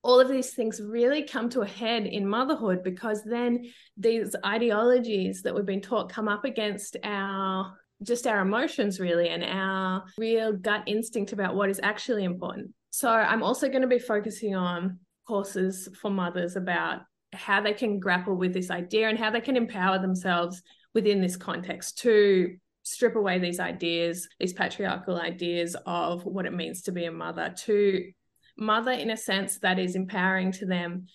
all 0.02 0.20
of 0.20 0.28
these 0.28 0.54
things 0.54 0.80
really 0.80 1.24
come 1.24 1.48
to 1.50 1.62
a 1.62 1.66
head 1.66 2.06
in 2.06 2.28
motherhood 2.28 2.84
because 2.84 3.24
then 3.24 3.64
these 3.96 4.36
ideologies 4.44 5.42
that 5.42 5.54
we've 5.54 5.66
been 5.66 5.80
taught 5.80 6.12
come 6.12 6.28
up 6.28 6.44
against 6.44 6.96
our 7.02 7.76
just 8.02 8.26
our 8.26 8.40
emotions 8.40 9.00
really 9.00 9.30
and 9.30 9.42
our 9.42 10.04
real 10.18 10.52
gut 10.52 10.82
instinct 10.86 11.32
about 11.32 11.56
what 11.56 11.70
is 11.70 11.80
actually 11.82 12.24
important. 12.24 12.70
So 12.90 13.08
I'm 13.08 13.42
also 13.42 13.68
going 13.68 13.82
to 13.82 13.88
be 13.88 13.98
focusing 13.98 14.54
on 14.54 15.00
courses 15.26 15.88
for 16.00 16.10
mothers 16.10 16.56
about 16.56 17.00
how 17.36 17.60
they 17.60 17.72
can 17.72 17.98
grapple 17.98 18.34
with 18.34 18.52
this 18.52 18.70
idea 18.70 19.08
and 19.08 19.18
how 19.18 19.30
they 19.30 19.40
can 19.40 19.56
empower 19.56 19.98
themselves 19.98 20.62
within 20.94 21.20
this 21.20 21.36
context 21.36 21.98
to 21.98 22.56
strip 22.82 23.16
away 23.16 23.38
these 23.38 23.60
ideas, 23.60 24.28
these 24.38 24.52
patriarchal 24.52 25.20
ideas 25.20 25.76
of 25.86 26.24
what 26.24 26.46
it 26.46 26.52
means 26.52 26.82
to 26.82 26.92
be 26.92 27.04
a 27.04 27.12
mother, 27.12 27.52
to 27.56 28.12
mother 28.56 28.92
in 28.92 29.10
a 29.10 29.16
sense 29.16 29.58
that 29.58 29.78
is 29.78 29.96
empowering 29.96 30.52
to 30.52 30.66
them. 30.66 31.06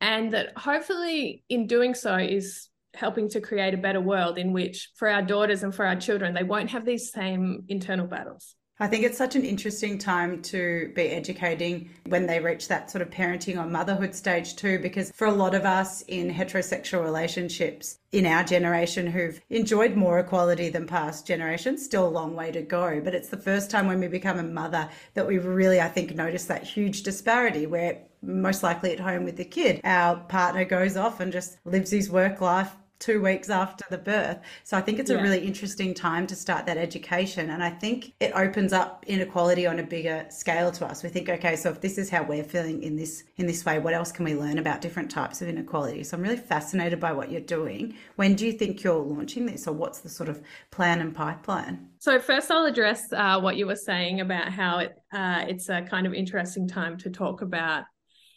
And 0.00 0.32
that 0.32 0.56
hopefully, 0.56 1.42
in 1.48 1.66
doing 1.66 1.94
so, 1.94 2.16
is 2.16 2.68
helping 2.94 3.28
to 3.30 3.40
create 3.40 3.74
a 3.74 3.78
better 3.78 4.00
world 4.00 4.38
in 4.38 4.52
which, 4.52 4.90
for 4.94 5.08
our 5.08 5.22
daughters 5.22 5.62
and 5.62 5.74
for 5.74 5.84
our 5.84 5.96
children, 5.96 6.34
they 6.34 6.42
won't 6.42 6.70
have 6.70 6.84
these 6.84 7.12
same 7.12 7.64
internal 7.68 8.06
battles. 8.06 8.54
I 8.78 8.88
think 8.88 9.04
it's 9.04 9.16
such 9.16 9.36
an 9.36 9.44
interesting 9.44 9.96
time 9.96 10.42
to 10.42 10.92
be 10.94 11.08
educating 11.08 11.88
when 12.08 12.26
they 12.26 12.40
reach 12.40 12.68
that 12.68 12.90
sort 12.90 13.00
of 13.00 13.08
parenting 13.08 13.56
or 13.56 13.66
motherhood 13.66 14.14
stage 14.14 14.54
too, 14.54 14.78
because 14.80 15.10
for 15.12 15.26
a 15.26 15.32
lot 15.32 15.54
of 15.54 15.64
us 15.64 16.02
in 16.02 16.30
heterosexual 16.30 17.02
relationships 17.02 17.98
in 18.12 18.26
our 18.26 18.44
generation 18.44 19.06
who've 19.06 19.40
enjoyed 19.48 19.96
more 19.96 20.18
equality 20.18 20.68
than 20.68 20.86
past 20.86 21.26
generations, 21.26 21.82
still 21.82 22.06
a 22.06 22.08
long 22.08 22.36
way 22.36 22.52
to 22.52 22.60
go. 22.60 23.00
But 23.02 23.14
it's 23.14 23.30
the 23.30 23.38
first 23.38 23.70
time 23.70 23.86
when 23.86 23.98
we 23.98 24.08
become 24.08 24.38
a 24.38 24.42
mother 24.42 24.90
that 25.14 25.26
we 25.26 25.38
really, 25.38 25.80
I 25.80 25.88
think, 25.88 26.14
notice 26.14 26.44
that 26.44 26.62
huge 26.62 27.02
disparity 27.02 27.66
where 27.66 28.02
most 28.20 28.62
likely 28.62 28.92
at 28.92 29.00
home 29.00 29.24
with 29.24 29.38
the 29.38 29.44
kid, 29.46 29.80
our 29.84 30.16
partner 30.16 30.66
goes 30.66 30.98
off 30.98 31.20
and 31.20 31.32
just 31.32 31.56
lives 31.64 31.92
his 31.92 32.10
work 32.10 32.42
life 32.42 32.76
two 32.98 33.22
weeks 33.22 33.50
after 33.50 33.84
the 33.90 33.98
birth. 33.98 34.38
So 34.64 34.76
I 34.76 34.80
think 34.80 34.98
it's 34.98 35.10
yeah. 35.10 35.18
a 35.18 35.22
really 35.22 35.40
interesting 35.40 35.94
time 35.94 36.26
to 36.28 36.36
start 36.36 36.66
that 36.66 36.76
education. 36.76 37.50
And 37.50 37.62
I 37.62 37.70
think 37.70 38.12
it 38.20 38.32
opens 38.34 38.72
up 38.72 39.04
inequality 39.06 39.66
on 39.66 39.78
a 39.78 39.82
bigger 39.82 40.26
scale 40.28 40.70
to 40.72 40.86
us. 40.86 41.02
We 41.02 41.08
think, 41.08 41.28
okay, 41.28 41.56
so 41.56 41.70
if 41.70 41.80
this 41.80 41.98
is 41.98 42.10
how 42.10 42.22
we're 42.22 42.44
feeling 42.44 42.82
in 42.82 42.96
this 42.96 43.24
in 43.36 43.46
this 43.46 43.64
way, 43.64 43.78
what 43.78 43.94
else 43.94 44.12
can 44.12 44.24
we 44.24 44.34
learn 44.34 44.58
about 44.58 44.80
different 44.80 45.10
types 45.10 45.42
of 45.42 45.48
inequality? 45.48 46.04
So 46.04 46.16
I'm 46.16 46.22
really 46.22 46.36
fascinated 46.36 47.00
by 47.00 47.12
what 47.12 47.30
you're 47.30 47.40
doing. 47.40 47.94
When 48.16 48.34
do 48.34 48.46
you 48.46 48.52
think 48.52 48.82
you're 48.82 48.96
launching 48.96 49.46
this 49.46 49.66
or 49.66 49.72
what's 49.72 50.00
the 50.00 50.08
sort 50.08 50.28
of 50.28 50.42
plan 50.70 51.00
and 51.00 51.14
pipeline? 51.14 51.88
So 51.98 52.18
first 52.18 52.50
I'll 52.50 52.66
address 52.66 53.12
uh, 53.12 53.40
what 53.40 53.56
you 53.56 53.66
were 53.66 53.76
saying 53.76 54.20
about 54.20 54.52
how 54.52 54.78
it, 54.78 54.96
uh, 55.12 55.44
it's 55.48 55.68
a 55.68 55.82
kind 55.82 56.06
of 56.06 56.14
interesting 56.14 56.68
time 56.68 56.96
to 56.98 57.10
talk 57.10 57.42
about 57.42 57.84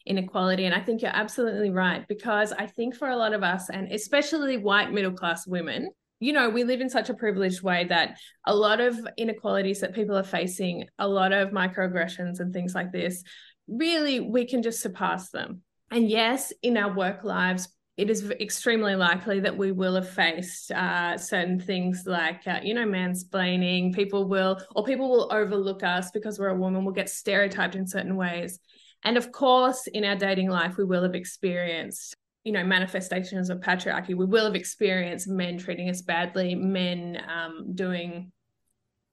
inequality. 0.10 0.66
And 0.66 0.76
I 0.76 0.82
think 0.82 1.02
you're 1.02 1.16
absolutely 1.16 1.70
right, 1.70 2.06
because 2.10 2.52
I 2.52 2.66
think 2.66 2.96
for 2.96 3.08
a 3.08 3.16
lot 3.16 3.34
of 3.34 3.44
us, 3.44 3.70
and 3.70 3.90
especially 3.92 4.58
white 4.58 4.92
middle 4.92 5.14
class 5.14 5.48
women, 5.48 5.92
you 6.20 6.34
know, 6.34 6.50
we 6.50 6.66
live 6.66 6.82
in 6.82 6.90
such 6.90 7.10
a 7.10 7.14
privileged 7.14 7.62
way 7.62 7.86
that 7.86 8.18
a 8.46 8.54
lot 8.54 8.82
of 8.82 9.00
inequalities 9.16 9.80
that 9.80 9.96
people 9.96 10.18
are 10.18 10.24
facing, 10.24 10.84
a 10.98 11.08
lot 11.08 11.32
of 11.32 11.52
microaggressions 11.52 12.42
and 12.42 12.52
things 12.52 12.76
like 12.76 12.92
this, 12.92 13.24
really 13.70 14.20
we 14.20 14.46
can 14.46 14.62
just 14.62 14.82
surpass 14.82 15.30
them. 15.30 15.62
And 15.92 16.10
yes, 16.10 16.52
in 16.62 16.76
our 16.76 16.94
work 16.94 17.24
lives, 17.24 17.70
it 17.96 18.10
is 18.10 18.30
extremely 18.32 18.96
likely 18.96 19.42
that 19.42 19.58
we 19.58 19.72
will 19.72 19.96
have 19.96 20.10
faced 20.10 20.72
uh, 20.72 21.18
certain 21.18 21.60
things 21.60 22.04
like, 22.06 22.48
uh, 22.48 22.60
you 22.64 22.74
know, 22.74 22.86
mansplaining. 22.86 23.94
People 23.94 24.26
will, 24.26 24.58
or 24.76 24.84
people 24.84 25.10
will 25.10 25.30
overlook 25.32 25.84
us 25.84 26.10
because 26.12 26.40
we're 26.40 26.48
a 26.48 26.56
woman. 26.56 26.86
We'll 26.86 26.94
get 26.94 27.10
stereotyped 27.10 27.76
in 27.76 27.86
certain 27.86 28.16
ways. 28.16 28.60
And 29.04 29.18
of 29.18 29.32
course, 29.32 29.88
in 29.88 30.04
our 30.04 30.16
dating 30.16 30.50
life, 30.50 30.78
we 30.78 30.84
will 30.84 31.04
have 31.04 31.16
experienced, 31.16 32.16
you 32.44 32.52
know, 32.52 32.64
manifestations 32.64 33.50
of 33.50 33.60
patriarchy. 33.60 34.16
We 34.16 34.26
will 34.26 34.46
have 34.46 34.56
experienced 34.56 35.28
men 35.28 35.58
treating 35.58 35.90
us 35.90 36.02
badly, 36.02 36.56
men 36.56 37.22
um, 37.28 37.76
doing 37.76 38.32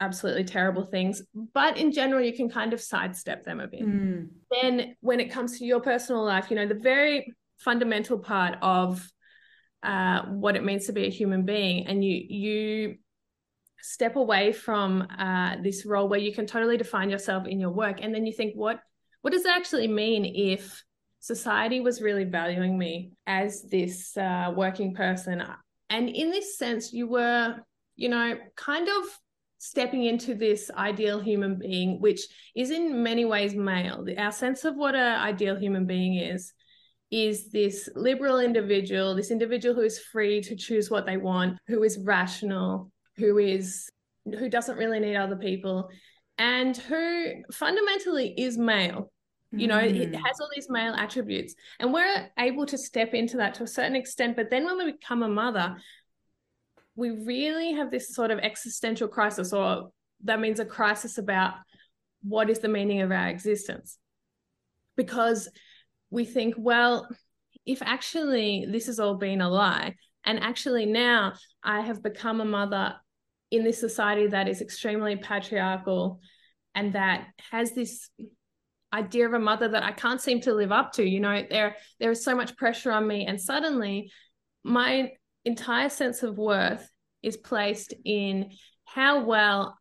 absolutely 0.00 0.44
terrible 0.44 0.84
things. 0.84 1.22
But 1.54 1.78
in 1.78 1.92
general, 1.92 2.22
you 2.22 2.34
can 2.34 2.50
kind 2.50 2.72
of 2.72 2.80
sidestep 2.80 3.44
them 3.44 3.60
a 3.60 3.68
bit. 3.68 3.82
Mm. 3.82 4.28
Then, 4.50 4.96
when 5.00 5.20
it 5.20 5.30
comes 5.30 5.58
to 5.58 5.64
your 5.64 5.80
personal 5.80 6.24
life, 6.24 6.50
you 6.50 6.56
know, 6.56 6.66
the 6.66 6.74
very 6.74 7.32
fundamental 7.58 8.18
part 8.18 8.58
of 8.60 9.08
uh, 9.82 10.22
what 10.22 10.56
it 10.56 10.64
means 10.64 10.86
to 10.86 10.92
be 10.92 11.06
a 11.06 11.10
human 11.10 11.44
being, 11.44 11.86
and 11.86 12.04
you 12.04 12.24
you 12.28 12.96
step 13.80 14.16
away 14.16 14.52
from 14.52 15.06
uh, 15.16 15.56
this 15.62 15.86
role 15.86 16.08
where 16.08 16.18
you 16.18 16.34
can 16.34 16.46
totally 16.46 16.76
define 16.76 17.08
yourself 17.08 17.46
in 17.46 17.60
your 17.60 17.70
work, 17.70 17.98
and 18.02 18.14
then 18.14 18.26
you 18.26 18.32
think, 18.32 18.54
what 18.54 18.80
what 19.26 19.32
does 19.32 19.44
it 19.44 19.50
actually 19.50 19.88
mean 19.88 20.24
if 20.24 20.84
society 21.18 21.80
was 21.80 22.00
really 22.00 22.22
valuing 22.22 22.78
me 22.78 23.10
as 23.26 23.64
this 23.64 24.16
uh, 24.16 24.52
working 24.54 24.94
person? 24.94 25.42
And 25.90 26.08
in 26.08 26.30
this 26.30 26.56
sense, 26.56 26.92
you 26.92 27.08
were, 27.08 27.56
you 27.96 28.08
know, 28.08 28.38
kind 28.54 28.88
of 28.88 29.04
stepping 29.58 30.04
into 30.04 30.36
this 30.36 30.70
ideal 30.70 31.18
human 31.18 31.58
being, 31.58 32.00
which 32.00 32.20
is 32.54 32.70
in 32.70 33.02
many 33.02 33.24
ways 33.24 33.52
male. 33.56 34.06
Our 34.16 34.30
sense 34.30 34.64
of 34.64 34.76
what 34.76 34.94
an 34.94 35.20
ideal 35.20 35.56
human 35.56 35.86
being 35.86 36.18
is 36.18 36.52
is 37.10 37.50
this 37.50 37.88
liberal 37.96 38.38
individual, 38.38 39.16
this 39.16 39.32
individual 39.32 39.74
who 39.74 39.82
is 39.82 39.98
free 39.98 40.40
to 40.42 40.54
choose 40.54 40.88
what 40.88 41.04
they 41.04 41.16
want, 41.16 41.58
who 41.66 41.82
is 41.82 41.98
rational, 41.98 42.92
who 43.16 43.38
is 43.38 43.90
who 44.24 44.48
doesn't 44.48 44.78
really 44.78 45.00
need 45.00 45.16
other 45.16 45.34
people, 45.34 45.88
and 46.38 46.76
who 46.76 47.42
fundamentally 47.50 48.32
is 48.38 48.56
male. 48.56 49.10
You 49.52 49.68
know, 49.68 49.78
mm. 49.78 49.94
it 49.94 50.14
has 50.14 50.40
all 50.40 50.50
these 50.54 50.68
male 50.68 50.94
attributes, 50.94 51.54
and 51.78 51.92
we're 51.92 52.28
able 52.38 52.66
to 52.66 52.76
step 52.76 53.14
into 53.14 53.36
that 53.38 53.54
to 53.54 53.62
a 53.62 53.68
certain 53.68 53.96
extent. 53.96 54.36
But 54.36 54.50
then 54.50 54.64
when 54.64 54.76
we 54.78 54.92
become 54.92 55.22
a 55.22 55.28
mother, 55.28 55.76
we 56.96 57.10
really 57.10 57.72
have 57.72 57.90
this 57.90 58.14
sort 58.14 58.30
of 58.30 58.38
existential 58.40 59.08
crisis, 59.08 59.52
or 59.52 59.90
that 60.24 60.40
means 60.40 60.58
a 60.58 60.64
crisis 60.64 61.18
about 61.18 61.54
what 62.22 62.50
is 62.50 62.58
the 62.58 62.68
meaning 62.68 63.02
of 63.02 63.12
our 63.12 63.28
existence. 63.28 63.98
Because 64.96 65.48
we 66.10 66.24
think, 66.24 66.54
well, 66.58 67.08
if 67.64 67.82
actually 67.82 68.66
this 68.68 68.86
has 68.86 68.98
all 68.98 69.14
been 69.14 69.40
a 69.40 69.48
lie, 69.48 69.94
and 70.24 70.40
actually 70.40 70.86
now 70.86 71.34
I 71.62 71.82
have 71.82 72.02
become 72.02 72.40
a 72.40 72.44
mother 72.44 72.96
in 73.50 73.62
this 73.62 73.78
society 73.78 74.26
that 74.26 74.48
is 74.48 74.60
extremely 74.60 75.16
patriarchal 75.16 76.20
and 76.74 76.92
that 76.94 77.28
has 77.52 77.72
this 77.72 78.10
idea 78.92 79.26
of 79.26 79.34
a 79.34 79.38
mother 79.38 79.68
that 79.68 79.82
I 79.82 79.92
can't 79.92 80.20
seem 80.20 80.40
to 80.42 80.54
live 80.54 80.72
up 80.72 80.92
to. 80.94 81.04
You 81.04 81.20
know, 81.20 81.44
there 81.48 81.76
there 82.00 82.10
is 82.10 82.24
so 82.24 82.34
much 82.34 82.56
pressure 82.56 82.92
on 82.92 83.06
me, 83.06 83.26
and 83.26 83.40
suddenly 83.40 84.10
my 84.64 85.12
entire 85.44 85.88
sense 85.88 86.22
of 86.22 86.38
worth 86.38 86.90
is 87.22 87.36
placed 87.36 87.94
in 88.04 88.50
how 88.84 89.24
well 89.24 89.78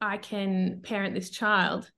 I 0.00 0.16
can 0.16 0.80
parent 0.82 1.14
this 1.14 1.30
child. 1.30 1.90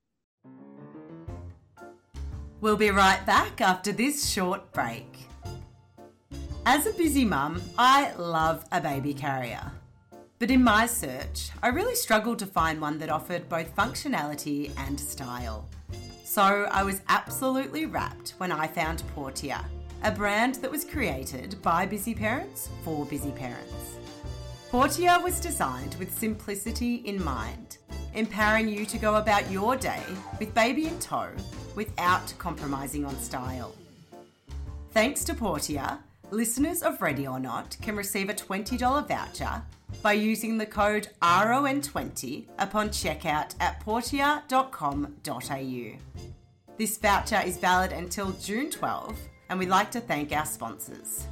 We'll 2.61 2.77
be 2.77 2.91
right 2.91 3.25
back 3.27 3.61
after 3.61 3.93
this 3.93 4.31
short 4.31 4.73
break. 4.73 5.07
As 6.65 6.87
a 6.87 6.93
busy 6.93 7.25
mum, 7.25 7.61
I 7.77 8.13
love 8.15 8.65
a 8.71 8.81
baby 8.81 9.15
carrier. 9.15 9.73
But 10.39 10.51
in 10.51 10.63
my 10.63 10.87
search, 10.87 11.51
I 11.63 11.69
really 11.69 11.95
struggled 11.97 12.39
to 12.41 12.47
find 12.47 12.81
one 12.81 12.99
that 12.99 13.11
offered 13.11 13.49
both 13.49 13.75
functionality 13.75 14.71
and 14.77 14.99
style. 14.99 15.69
So 16.33 16.66
I 16.71 16.83
was 16.83 17.03
absolutely 17.11 17.85
rapt 17.85 18.31
when 18.38 18.51
I 18.51 18.66
found 18.66 19.03
Portier, 19.14 19.61
a 20.03 20.11
brand 20.11 20.55
that 20.62 20.71
was 20.71 20.83
created 20.83 21.61
by 21.61 21.85
busy 21.85 22.14
parents 22.14 22.71
for 22.83 23.05
busy 23.05 23.33
parents. 23.33 23.99
Portier 24.71 25.21
was 25.23 25.40
designed 25.40 25.95
with 25.97 26.11
simplicity 26.11 27.03
in 27.05 27.23
mind, 27.23 27.77
empowering 28.14 28.66
you 28.66 28.87
to 28.87 28.97
go 28.97 29.16
about 29.16 29.51
your 29.51 29.77
day 29.77 30.03
with 30.40 30.55
baby 30.55 30.87
in 30.87 30.99
tow 31.01 31.29
without 31.75 32.33
compromising 32.38 33.05
on 33.05 33.14
style. 33.18 33.75
Thanks 34.92 35.25
to 35.25 35.35
Portier, 35.35 35.99
listeners 36.33 36.83
of 36.83 37.03
Ready 37.03 37.27
or 37.27 37.38
Not 37.38 37.77
can 37.83 37.95
receive 37.95 38.31
a 38.31 38.35
$20 38.35 39.07
voucher 39.07 39.62
by 40.01 40.14
using 40.14 40.57
the 40.57 40.64
code 40.64 41.09
RON20 41.21 42.47
upon 42.59 42.88
checkout 42.88 43.55
at 43.61 43.81
portier.com.au. 43.81 45.09
This 46.79 46.97
voucher 46.97 47.42
is 47.45 47.59
valid 47.59 47.92
until 47.92 48.33
June 48.33 48.71
12, 48.71 49.18
and 49.51 49.59
we'd 49.59 49.68
like 49.68 49.90
to 49.90 50.01
thank 50.01 50.33
our 50.33 50.47
sponsors. 50.47 51.27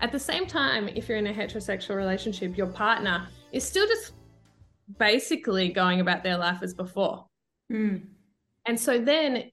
At 0.00 0.10
the 0.10 0.18
same 0.18 0.46
time, 0.46 0.88
if 0.88 1.08
you're 1.08 1.18
in 1.18 1.28
a 1.28 1.32
heterosexual 1.32 1.94
relationship, 1.96 2.56
your 2.56 2.66
partner 2.66 3.28
is 3.52 3.64
still 3.64 3.86
just 3.86 4.14
basically 4.98 5.68
going 5.68 6.00
about 6.00 6.24
their 6.24 6.36
life 6.36 6.58
as 6.62 6.74
before. 6.74 7.24
Mm. 7.72 8.02
And 8.66 8.78
so 8.78 9.00
then 9.00 9.50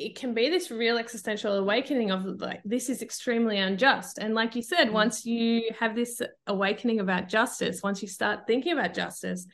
it 0.00 0.16
can 0.16 0.34
be 0.34 0.48
this 0.48 0.70
real 0.70 0.98
existential 0.98 1.54
awakening 1.54 2.10
of 2.10 2.24
like 2.40 2.60
this 2.64 2.88
is 2.88 3.02
extremely 3.02 3.58
unjust. 3.58 4.18
And 4.18 4.34
like 4.34 4.56
you 4.56 4.62
said 4.62 4.88
mm. 4.88 4.92
once 4.92 5.24
you 5.24 5.70
have 5.78 5.94
this 5.94 6.20
awakening 6.46 7.00
about 7.00 7.28
justice 7.28 7.82
once 7.82 8.02
you 8.02 8.08
start 8.08 8.46
thinking 8.46 8.72
about 8.72 8.94
justice 8.94 9.46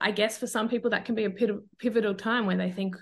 i 0.00 0.10
guess 0.10 0.36
for 0.38 0.46
some 0.46 0.68
people 0.68 0.90
that 0.90 1.04
can 1.04 1.14
be 1.14 1.24
a 1.24 1.30
pivotal 1.78 2.14
time 2.14 2.46
where 2.46 2.56
they 2.56 2.70
think 2.70 2.96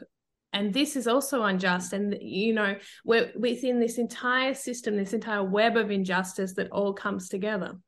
and 0.52 0.74
this 0.74 0.96
is 0.96 1.06
also 1.06 1.44
unjust. 1.44 1.92
And 1.94 2.16
you 2.20 2.52
know 2.52 2.76
we're 3.04 3.32
within 3.36 3.80
this 3.80 3.98
entire 3.98 4.54
system 4.54 4.96
this 4.96 5.14
entire 5.14 5.42
web 5.42 5.76
of 5.76 5.90
injustice 5.90 6.54
that 6.54 6.70
all 6.70 6.92
comes 6.92 7.28
together. 7.28 7.78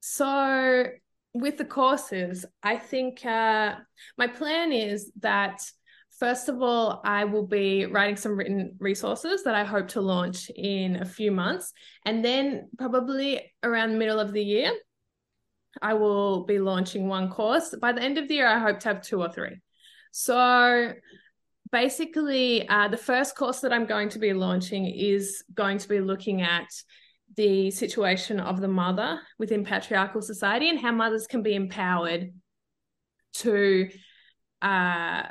So 0.00 0.86
with 1.34 1.58
the 1.58 1.64
courses 1.64 2.46
i 2.62 2.76
think 2.76 3.24
uh, 3.26 3.74
my 4.16 4.26
plan 4.26 4.72
is 4.72 5.12
that 5.20 5.60
First 6.18 6.48
of 6.48 6.62
all, 6.62 7.02
I 7.04 7.24
will 7.24 7.46
be 7.46 7.84
writing 7.84 8.16
some 8.16 8.36
written 8.36 8.76
resources 8.78 9.44
that 9.44 9.54
I 9.54 9.64
hope 9.64 9.88
to 9.88 10.00
launch 10.00 10.50
in 10.54 10.96
a 10.96 11.04
few 11.04 11.30
months. 11.30 11.72
And 12.06 12.24
then, 12.24 12.70
probably 12.78 13.52
around 13.62 13.92
the 13.92 13.98
middle 13.98 14.18
of 14.18 14.32
the 14.32 14.42
year, 14.42 14.72
I 15.82 15.92
will 15.92 16.44
be 16.44 16.58
launching 16.58 17.06
one 17.06 17.28
course. 17.28 17.74
By 17.78 17.92
the 17.92 18.02
end 18.02 18.16
of 18.16 18.28
the 18.28 18.34
year, 18.34 18.48
I 18.48 18.58
hope 18.58 18.80
to 18.80 18.88
have 18.88 19.02
two 19.02 19.20
or 19.20 19.30
three. 19.30 19.60
So, 20.10 20.94
basically, 21.70 22.66
uh, 22.66 22.88
the 22.88 22.96
first 22.96 23.36
course 23.36 23.60
that 23.60 23.72
I'm 23.72 23.84
going 23.84 24.08
to 24.10 24.18
be 24.18 24.32
launching 24.32 24.86
is 24.86 25.44
going 25.52 25.76
to 25.78 25.88
be 25.88 26.00
looking 26.00 26.40
at 26.40 26.68
the 27.36 27.70
situation 27.70 28.40
of 28.40 28.62
the 28.62 28.68
mother 28.68 29.20
within 29.38 29.66
patriarchal 29.66 30.22
society 30.22 30.70
and 30.70 30.80
how 30.80 30.92
mothers 30.92 31.26
can 31.26 31.42
be 31.42 31.54
empowered 31.54 32.32
to 33.34 33.90
uh, 34.62 35.24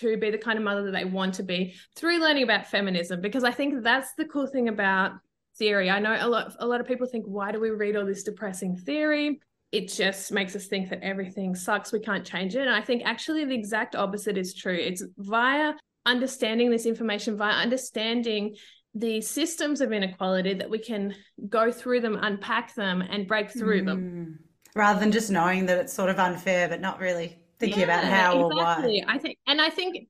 to 0.00 0.16
be 0.16 0.30
the 0.30 0.38
kind 0.38 0.58
of 0.58 0.64
mother 0.64 0.84
that 0.84 0.92
they 0.92 1.04
want 1.04 1.34
to 1.34 1.42
be 1.42 1.74
through 1.96 2.20
learning 2.20 2.42
about 2.42 2.66
feminism 2.66 3.20
because 3.20 3.44
I 3.44 3.50
think 3.50 3.82
that's 3.82 4.14
the 4.14 4.24
cool 4.24 4.46
thing 4.46 4.68
about 4.68 5.12
theory. 5.58 5.90
I 5.90 5.98
know 5.98 6.16
a 6.18 6.28
lot 6.28 6.54
a 6.58 6.66
lot 6.66 6.80
of 6.80 6.86
people 6.86 7.06
think 7.06 7.24
why 7.26 7.52
do 7.52 7.60
we 7.60 7.70
read 7.70 7.96
all 7.96 8.06
this 8.06 8.22
depressing 8.22 8.76
theory? 8.76 9.40
It 9.70 9.88
just 9.88 10.32
makes 10.32 10.54
us 10.54 10.66
think 10.66 10.90
that 10.90 11.02
everything 11.02 11.54
sucks, 11.54 11.92
we 11.92 12.00
can't 12.00 12.26
change 12.26 12.54
it. 12.54 12.60
And 12.60 12.74
I 12.74 12.82
think 12.82 13.02
actually 13.04 13.44
the 13.44 13.54
exact 13.54 13.96
opposite 13.96 14.36
is 14.36 14.54
true. 14.54 14.74
It's 14.74 15.02
via 15.16 15.72
understanding 16.04 16.70
this 16.70 16.84
information, 16.84 17.36
via 17.36 17.54
understanding 17.54 18.56
the 18.94 19.20
systems 19.22 19.80
of 19.80 19.92
inequality 19.92 20.54
that 20.54 20.68
we 20.68 20.78
can 20.78 21.14
go 21.48 21.72
through 21.72 22.00
them, 22.00 22.18
unpack 22.20 22.74
them, 22.74 23.00
and 23.00 23.26
break 23.26 23.50
through 23.50 23.82
mm. 23.82 23.86
them. 23.86 24.38
Rather 24.74 25.00
than 25.00 25.12
just 25.12 25.30
knowing 25.30 25.66
that 25.66 25.78
it's 25.78 25.92
sort 25.92 26.10
of 26.10 26.18
unfair, 26.18 26.68
but 26.68 26.80
not 26.80 27.00
really 27.00 27.41
thinking 27.62 27.80
yeah, 27.80 27.84
about 27.84 28.04
how 28.04 28.48
exactly. 28.48 29.00
or 29.00 29.06
why. 29.06 29.14
I 29.14 29.18
think, 29.18 29.38
and 29.46 29.60
I 29.60 29.70
think, 29.70 30.08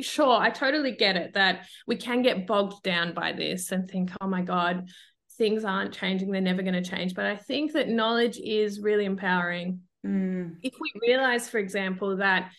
sure, 0.00 0.36
I 0.36 0.50
totally 0.50 0.92
get 0.92 1.16
it 1.16 1.34
that 1.34 1.66
we 1.86 1.96
can 1.96 2.22
get 2.22 2.46
bogged 2.46 2.82
down 2.82 3.14
by 3.14 3.32
this 3.32 3.70
and 3.70 3.88
think, 3.88 4.10
oh 4.20 4.26
my 4.26 4.42
God, 4.42 4.88
things 5.36 5.64
aren't 5.64 5.94
changing, 5.94 6.32
they're 6.32 6.40
never 6.40 6.62
going 6.62 6.82
to 6.82 6.90
change. 6.90 7.14
But 7.14 7.26
I 7.26 7.36
think 7.36 7.72
that 7.72 7.88
knowledge 7.88 8.38
is 8.38 8.80
really 8.80 9.04
empowering. 9.04 9.80
Mm. 10.04 10.56
If 10.62 10.74
we 10.80 10.92
realize, 11.06 11.48
for 11.48 11.58
example, 11.58 12.16
that 12.16 12.50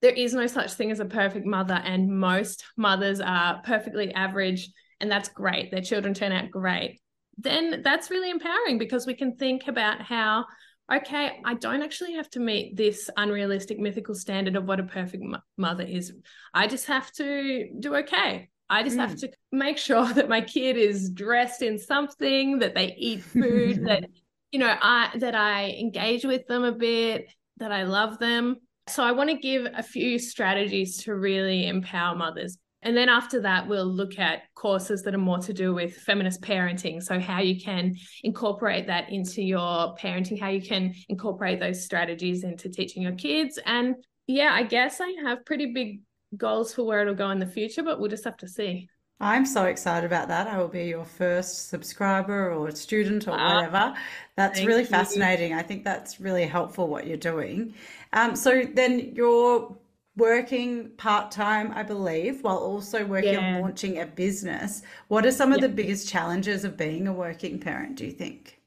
there 0.00 0.12
is 0.12 0.34
no 0.34 0.46
such 0.46 0.74
thing 0.74 0.90
as 0.90 1.00
a 1.00 1.06
perfect 1.06 1.46
mother, 1.46 1.74
and 1.74 2.08
most 2.08 2.64
mothers 2.76 3.20
are 3.20 3.60
perfectly 3.64 4.14
average, 4.14 4.70
and 5.00 5.10
that's 5.10 5.28
great, 5.28 5.70
their 5.70 5.80
children 5.80 6.14
turn 6.14 6.30
out 6.30 6.50
great, 6.50 7.00
then 7.38 7.82
that's 7.82 8.10
really 8.10 8.30
empowering 8.30 8.78
because 8.78 9.06
we 9.06 9.14
can 9.14 9.34
think 9.36 9.66
about 9.66 10.00
how 10.00 10.44
okay, 10.92 11.40
I 11.44 11.54
don't 11.54 11.82
actually 11.82 12.14
have 12.14 12.28
to 12.30 12.40
meet 12.40 12.76
this 12.76 13.08
unrealistic 13.16 13.78
mythical 13.78 14.14
standard 14.14 14.56
of 14.56 14.64
what 14.64 14.80
a 14.80 14.84
perfect 14.84 15.24
mother 15.56 15.84
is. 15.84 16.12
I 16.52 16.66
just 16.66 16.86
have 16.86 17.10
to 17.12 17.68
do 17.78 17.96
okay. 17.96 18.50
I 18.68 18.82
just 18.82 18.96
mm. 18.96 19.00
have 19.00 19.16
to 19.16 19.30
make 19.52 19.78
sure 19.78 20.06
that 20.14 20.28
my 20.28 20.40
kid 20.40 20.76
is 20.76 21.10
dressed 21.10 21.62
in 21.62 21.78
something, 21.78 22.58
that 22.58 22.74
they 22.74 22.94
eat 22.98 23.22
food, 23.22 23.86
that 23.86 24.04
you 24.52 24.60
know, 24.60 24.74
I 24.80 25.10
that 25.18 25.34
I 25.34 25.70
engage 25.70 26.24
with 26.24 26.46
them 26.46 26.64
a 26.64 26.72
bit, 26.72 27.28
that 27.56 27.72
I 27.72 27.84
love 27.84 28.18
them. 28.18 28.56
So 28.86 29.02
I 29.02 29.12
want 29.12 29.30
to 29.30 29.36
give 29.36 29.66
a 29.74 29.82
few 29.82 30.18
strategies 30.18 31.04
to 31.04 31.14
really 31.14 31.66
empower 31.66 32.14
mothers 32.14 32.58
and 32.84 32.96
then 32.96 33.08
after 33.08 33.40
that, 33.40 33.66
we'll 33.66 33.86
look 33.86 34.18
at 34.18 34.42
courses 34.54 35.02
that 35.02 35.14
are 35.14 35.18
more 35.18 35.38
to 35.38 35.52
do 35.52 35.74
with 35.74 35.96
feminist 35.96 36.42
parenting. 36.42 37.02
So, 37.02 37.18
how 37.18 37.40
you 37.40 37.60
can 37.60 37.94
incorporate 38.22 38.86
that 38.86 39.10
into 39.10 39.42
your 39.42 39.94
parenting, 39.96 40.38
how 40.38 40.50
you 40.50 40.62
can 40.62 40.94
incorporate 41.08 41.60
those 41.60 41.82
strategies 41.84 42.44
into 42.44 42.68
teaching 42.68 43.02
your 43.02 43.12
kids. 43.12 43.58
And 43.64 43.96
yeah, 44.26 44.50
I 44.52 44.62
guess 44.62 45.00
I 45.00 45.14
have 45.24 45.44
pretty 45.44 45.72
big 45.72 46.02
goals 46.36 46.74
for 46.74 46.84
where 46.84 47.00
it'll 47.00 47.14
go 47.14 47.30
in 47.30 47.38
the 47.38 47.46
future, 47.46 47.82
but 47.82 47.98
we'll 47.98 48.10
just 48.10 48.24
have 48.24 48.36
to 48.38 48.48
see. 48.48 48.88
I'm 49.20 49.46
so 49.46 49.64
excited 49.66 50.06
about 50.06 50.28
that. 50.28 50.48
I 50.48 50.58
will 50.58 50.68
be 50.68 50.84
your 50.84 51.04
first 51.04 51.68
subscriber 51.68 52.52
or 52.52 52.70
student 52.72 53.28
or 53.28 53.30
whatever. 53.30 53.94
That's 54.36 54.62
really 54.64 54.84
fascinating. 54.84 55.52
You. 55.52 55.58
I 55.58 55.62
think 55.62 55.84
that's 55.84 56.20
really 56.20 56.46
helpful 56.46 56.88
what 56.88 57.06
you're 57.06 57.16
doing. 57.16 57.74
Um, 58.12 58.34
so 58.34 58.64
then 58.74 59.14
your 59.14 59.76
working 60.16 60.90
part 60.96 61.30
time, 61.30 61.72
I 61.72 61.82
believe, 61.82 62.42
while 62.44 62.58
also 62.58 63.04
working 63.04 63.34
Yeah. 63.34 63.38
on 63.38 63.52
launching 63.62 63.98
a 64.00 64.06
business. 64.06 64.82
What 65.08 65.26
are 65.26 65.32
some 65.32 65.52
of 65.52 65.60
Yeah. 65.60 65.68
the 65.68 65.68
biggest 65.68 66.08
challenges 66.08 66.64
of 66.64 66.76
being 66.76 67.06
a 67.08 67.12
working 67.12 67.58
parent, 67.60 67.96
do 67.96 68.06
you 68.06 68.12
think? 68.12 68.60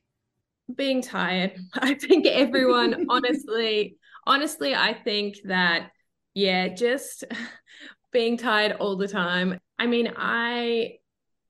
being 0.75 1.01
tired. 1.01 1.53
I 1.73 1.93
think 1.93 2.25
everyone, 2.25 3.05
honestly, 3.09 3.97
honestly, 4.25 4.75
I 4.75 4.93
think 4.93 5.37
that, 5.45 5.91
yeah, 6.33 6.67
just 6.69 7.23
being 8.11 8.37
tired 8.37 8.73
all 8.73 8.97
the 8.97 9.07
time. 9.07 9.59
I 9.79 9.87
mean, 9.87 10.13
I 10.17 10.97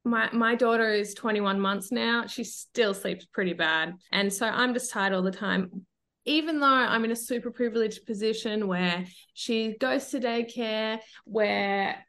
my 0.03 0.29
my 0.31 0.55
daughter 0.55 0.93
is 0.93 1.13
21 1.13 1.59
months 1.59 1.91
now. 1.91 2.27
She 2.27 2.43
still 2.43 2.93
sleeps 2.93 3.25
pretty 3.25 3.53
bad. 3.53 3.95
And 4.11 4.31
so 4.31 4.45
I'm 4.47 4.73
just 4.73 4.91
tired 4.91 5.13
all 5.13 5.21
the 5.21 5.31
time. 5.31 5.86
Even 6.27 6.59
though 6.59 6.67
I'm 6.67 7.05
in 7.05 7.11
a 7.11 7.15
super 7.15 7.49
privileged 7.51 8.05
position 8.05 8.67
where 8.67 9.05
she 9.33 9.77
goes 9.79 10.07
to 10.09 10.19
daycare, 10.19 10.99
where 11.23 12.05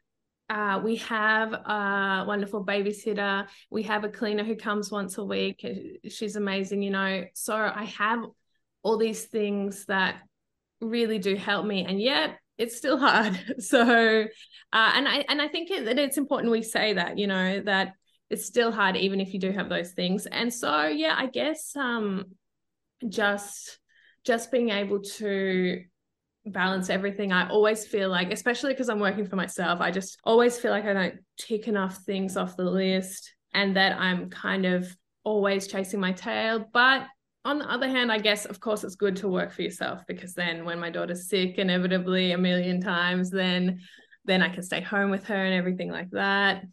uh, 0.49 0.81
we 0.83 0.97
have 0.97 1.53
a 1.53 2.25
wonderful 2.27 2.65
babysitter. 2.65 3.47
We 3.69 3.83
have 3.83 4.03
a 4.03 4.09
cleaner 4.09 4.43
who 4.43 4.55
comes 4.55 4.91
once 4.91 5.17
a 5.17 5.23
week. 5.23 5.65
She's 6.09 6.35
amazing, 6.35 6.81
you 6.81 6.89
know. 6.89 7.25
So 7.33 7.55
I 7.55 7.85
have 7.97 8.23
all 8.83 8.97
these 8.97 9.25
things 9.25 9.85
that 9.85 10.21
really 10.81 11.19
do 11.19 11.35
help 11.35 11.65
me, 11.65 11.85
and 11.85 12.01
yet 12.01 12.39
it's 12.57 12.77
still 12.77 12.97
hard. 12.97 13.39
So, 13.59 13.81
uh, 13.81 14.91
and 14.95 15.07
I 15.07 15.25
and 15.29 15.41
I 15.41 15.47
think 15.47 15.71
it, 15.71 15.85
that 15.85 15.97
it's 15.97 16.17
important 16.17 16.51
we 16.51 16.63
say 16.63 16.93
that, 16.93 17.17
you 17.17 17.27
know, 17.27 17.61
that 17.61 17.93
it's 18.29 18.45
still 18.45 18.71
hard 18.71 18.95
even 18.95 19.19
if 19.19 19.33
you 19.33 19.39
do 19.39 19.51
have 19.51 19.69
those 19.69 19.91
things. 19.91 20.25
And 20.25 20.53
so, 20.53 20.85
yeah, 20.85 21.15
I 21.17 21.27
guess 21.27 21.75
um, 21.75 22.25
just 23.07 23.78
just 24.29 24.51
being 24.51 24.69
able 24.69 25.01
to 25.01 25.83
balance 26.45 26.91
everything. 26.91 27.31
I 27.31 27.49
always 27.49 27.87
feel 27.87 28.09
like, 28.09 28.31
especially 28.31 28.73
because 28.73 28.87
I'm 28.87 28.99
working 28.99 29.25
for 29.25 29.35
myself, 29.35 29.81
I 29.81 29.89
just 29.89 30.19
always 30.23 30.55
feel 30.55 30.69
like 30.69 30.85
I 30.85 30.93
don't 30.93 31.15
tick 31.39 31.67
enough 31.67 31.97
things 32.05 32.37
off 32.37 32.55
the 32.55 32.63
list 32.63 33.33
and 33.55 33.75
that 33.75 33.99
I'm 33.99 34.29
kind 34.29 34.67
of 34.67 34.87
always 35.23 35.65
chasing 35.65 35.99
my 35.99 36.11
tail. 36.11 36.63
But 36.71 37.07
on 37.43 37.57
the 37.57 37.71
other 37.71 37.87
hand, 37.87 38.11
I 38.11 38.19
guess, 38.19 38.45
of 38.45 38.59
course, 38.59 38.83
it's 38.83 38.93
good 38.93 39.15
to 39.15 39.27
work 39.27 39.51
for 39.51 39.63
yourself 39.63 40.03
because 40.07 40.35
then 40.35 40.63
when 40.63 40.79
my 40.79 40.91
daughter's 40.91 41.27
sick, 41.27 41.57
inevitably 41.57 42.31
a 42.31 42.37
million 42.37 42.81
times, 42.81 43.31
then 43.31 43.79
then 44.25 44.43
I 44.43 44.49
can 44.49 44.61
stay 44.61 44.81
home 44.81 45.09
with 45.09 45.25
her 45.25 45.43
and 45.43 45.55
everything 45.55 45.89
like 45.89 46.11
that. 46.11 46.65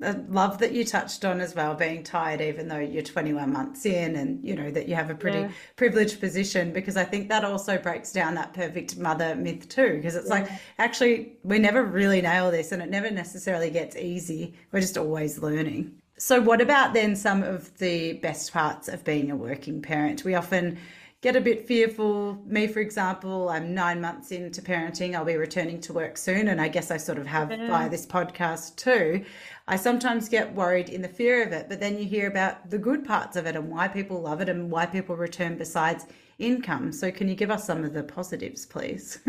I 0.00 0.12
love 0.28 0.58
that 0.58 0.72
you 0.72 0.84
touched 0.84 1.24
on 1.24 1.40
as 1.40 1.56
well 1.56 1.74
being 1.74 2.04
tired, 2.04 2.40
even 2.40 2.68
though 2.68 2.78
you're 2.78 3.02
21 3.02 3.52
months 3.52 3.84
in, 3.84 4.14
and 4.14 4.44
you 4.44 4.54
know 4.54 4.70
that 4.70 4.88
you 4.88 4.94
have 4.94 5.10
a 5.10 5.14
pretty 5.14 5.40
Yeah. 5.40 5.50
privileged 5.74 6.20
position. 6.20 6.72
Because 6.72 6.96
I 6.96 7.04
think 7.04 7.28
that 7.30 7.44
also 7.44 7.78
breaks 7.78 8.12
down 8.12 8.34
that 8.36 8.54
perfect 8.54 8.96
mother 8.96 9.34
myth 9.34 9.68
too. 9.68 9.94
Because 9.96 10.14
it's 10.14 10.28
like 10.28 10.48
actually 10.78 11.38
we 11.42 11.58
never 11.58 11.84
really 11.84 12.20
nail 12.22 12.50
this, 12.50 12.70
and 12.70 12.80
it 12.80 12.90
never 12.90 13.10
necessarily 13.10 13.70
gets 13.70 13.96
easy. 13.96 14.54
We're 14.70 14.80
just 14.80 14.96
always 14.96 15.38
learning. 15.40 15.92
So, 16.16 16.40
what 16.40 16.60
about 16.60 16.94
then 16.94 17.14
some 17.14 17.42
of 17.42 17.76
the 17.78 18.14
best 18.14 18.52
parts 18.52 18.88
of 18.88 19.04
being 19.04 19.30
a 19.30 19.36
working 19.36 19.82
parent? 19.82 20.24
We 20.24 20.34
often 20.34 20.78
get 21.20 21.36
a 21.36 21.40
bit 21.40 21.66
fearful. 21.66 22.34
Me, 22.46 22.66
for 22.66 22.80
example, 22.80 23.48
I'm 23.48 23.74
nine 23.74 24.00
months 24.00 24.30
into 24.32 24.62
parenting. 24.62 25.14
I'll 25.14 25.24
be 25.24 25.36
returning 25.36 25.80
to 25.82 25.92
work 25.92 26.16
soon. 26.16 26.48
And 26.48 26.60
I 26.60 26.68
guess 26.68 26.90
I 26.90 26.96
sort 26.96 27.18
of 27.18 27.26
have 27.26 27.50
Yeah. 27.50 27.66
via 27.66 27.88
this 27.90 28.06
podcast 28.06 28.76
too. 28.76 29.24
I 29.66 29.76
sometimes 29.76 30.28
get 30.28 30.54
worried 30.54 30.88
in 30.88 31.02
the 31.02 31.08
fear 31.08 31.42
of 31.44 31.52
it, 31.52 31.68
but 31.68 31.80
then 31.80 31.98
you 31.98 32.04
hear 32.04 32.28
about 32.28 32.70
the 32.70 32.78
good 32.78 33.04
parts 33.04 33.36
of 33.36 33.46
it 33.46 33.56
and 33.56 33.70
why 33.70 33.88
people 33.88 34.20
love 34.20 34.40
it 34.40 34.48
and 34.48 34.70
why 34.70 34.86
people 34.86 35.16
return 35.16 35.56
besides 35.58 36.06
income. 36.38 36.92
So, 36.92 37.10
can 37.10 37.28
you 37.28 37.34
give 37.34 37.50
us 37.50 37.64
some 37.66 37.84
of 37.84 37.92
the 37.92 38.02
positives, 38.04 38.64
please? 38.66 39.18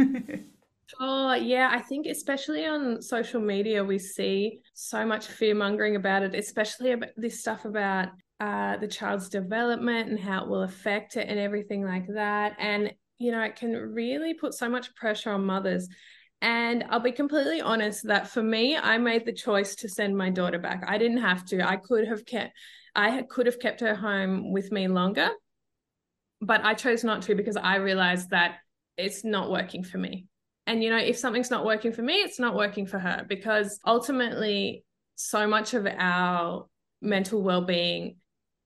Oh, 0.99 1.33
yeah. 1.33 1.69
I 1.71 1.81
think, 1.81 2.07
especially 2.07 2.65
on 2.65 3.01
social 3.01 3.39
media, 3.39 3.83
we 3.83 3.99
see 3.99 4.61
so 4.73 5.05
much 5.05 5.27
fear 5.27 5.53
mongering 5.53 5.95
about 5.95 6.23
it, 6.23 6.33
especially 6.33 6.91
about 6.93 7.09
this 7.15 7.39
stuff 7.41 7.65
about 7.65 8.09
uh, 8.39 8.77
the 8.77 8.87
child's 8.87 9.29
development 9.29 10.09
and 10.09 10.19
how 10.19 10.43
it 10.43 10.49
will 10.49 10.63
affect 10.63 11.17
it 11.17 11.27
and 11.27 11.39
everything 11.39 11.83
like 11.83 12.07
that. 12.07 12.55
And, 12.57 12.93
you 13.17 13.31
know, 13.31 13.41
it 13.41 13.55
can 13.55 13.73
really 13.73 14.33
put 14.33 14.53
so 14.53 14.69
much 14.69 14.95
pressure 14.95 15.31
on 15.31 15.45
mothers. 15.45 15.89
And 16.41 16.85
I'll 16.89 17.01
be 17.01 17.11
completely 17.11 17.59
honest 17.59 18.07
that 18.07 18.29
for 18.29 18.41
me, 18.41 18.77
I 18.77 18.97
made 18.97 19.25
the 19.25 19.33
choice 19.33 19.75
to 19.75 19.89
send 19.89 20.17
my 20.17 20.29
daughter 20.29 20.57
back. 20.57 20.83
I 20.87 20.97
didn't 20.97 21.17
have 21.17 21.45
to. 21.47 21.67
I 21.67 21.75
could 21.75 22.07
have 22.07 22.25
kept, 22.25 22.53
I 22.95 23.23
could 23.23 23.45
have 23.45 23.59
kept 23.59 23.81
her 23.81 23.93
home 23.93 24.53
with 24.53 24.71
me 24.71 24.87
longer, 24.87 25.29
but 26.39 26.63
I 26.63 26.75
chose 26.75 27.03
not 27.03 27.23
to 27.23 27.35
because 27.35 27.57
I 27.57 27.75
realized 27.75 28.29
that 28.29 28.59
it's 28.97 29.25
not 29.25 29.51
working 29.51 29.83
for 29.83 29.97
me. 29.97 30.27
And, 30.65 30.81
you 30.81 30.91
know, 30.91 30.97
if 30.97 31.17
something's 31.17 31.51
not 31.51 31.65
working 31.65 31.91
for 31.91 32.03
me, 32.03 32.13
it's 32.15 32.39
not 32.39 32.55
working 32.55 32.85
for 32.85 32.99
her 32.99 33.25
because 33.27 33.79
ultimately, 33.85 34.85
so 35.15 35.45
much 35.45 35.73
of 35.73 35.85
our 35.85 36.67
mental 37.01 37.41
well 37.41 37.65
being 37.65 38.15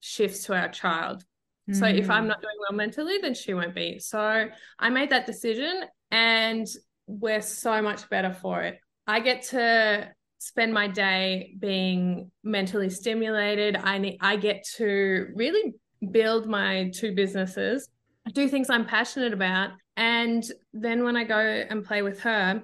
shifts 0.03 0.43
to 0.43 0.53
our 0.53 0.67
child. 0.67 1.23
So 1.71 1.85
if 1.85 2.09
I'm 2.09 2.25
Mm. 2.25 2.27
not 2.27 2.41
doing 2.41 2.55
well 2.59 2.75
mentally, 2.77 3.19
then 3.21 3.33
she 3.33 3.53
won't 3.53 3.73
be. 3.73 3.97
So 3.97 4.49
I 4.79 4.89
made 4.89 5.09
that 5.11 5.25
decision 5.25 5.85
and 6.11 6.67
we're 7.07 7.39
so 7.41 7.81
much 7.81 8.09
better 8.09 8.33
for 8.33 8.63
it. 8.63 8.79
I 9.07 9.21
get 9.21 9.43
to 9.43 10.11
spend 10.39 10.73
my 10.73 10.89
day 10.89 11.55
being 11.57 12.29
mentally 12.43 12.89
stimulated. 12.89 13.77
I 13.77 13.97
need, 13.97 14.17
I 14.19 14.35
get 14.35 14.65
to 14.75 15.27
really 15.35 15.73
build 16.11 16.49
my 16.49 16.91
two 16.93 17.15
businesses, 17.15 17.87
do 18.33 18.49
things 18.49 18.69
I'm 18.69 18.85
passionate 18.85 19.31
about. 19.31 19.69
And 19.95 20.43
then 20.73 21.05
when 21.05 21.15
I 21.15 21.23
go 21.23 21.39
and 21.39 21.85
play 21.85 22.01
with 22.01 22.19
her, 22.21 22.61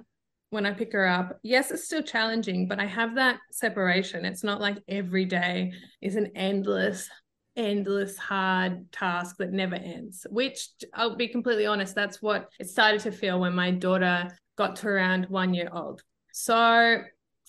when 0.50 0.66
I 0.66 0.72
pick 0.72 0.92
her 0.92 1.06
up, 1.06 1.38
yes, 1.42 1.70
it's 1.70 1.84
still 1.84 2.02
challenging, 2.02 2.68
but 2.68 2.78
I 2.78 2.84
have 2.84 3.14
that 3.14 3.38
separation. 3.50 4.26
It's 4.26 4.44
not 4.44 4.60
like 4.60 4.76
every 4.88 5.24
day 5.24 5.72
is 6.02 6.16
an 6.16 6.32
endless 6.34 7.08
endless 7.56 8.16
hard 8.16 8.90
task 8.92 9.36
that 9.38 9.52
never 9.52 9.74
ends 9.74 10.24
which 10.30 10.68
i'll 10.94 11.16
be 11.16 11.26
completely 11.26 11.66
honest 11.66 11.94
that's 11.94 12.22
what 12.22 12.48
it 12.60 12.68
started 12.68 13.00
to 13.00 13.10
feel 13.10 13.40
when 13.40 13.54
my 13.54 13.70
daughter 13.70 14.30
got 14.60 14.76
to 14.76 14.88
around 14.88 15.24
one 15.30 15.54
year 15.54 15.70
old. 15.72 16.02
So 16.32 16.98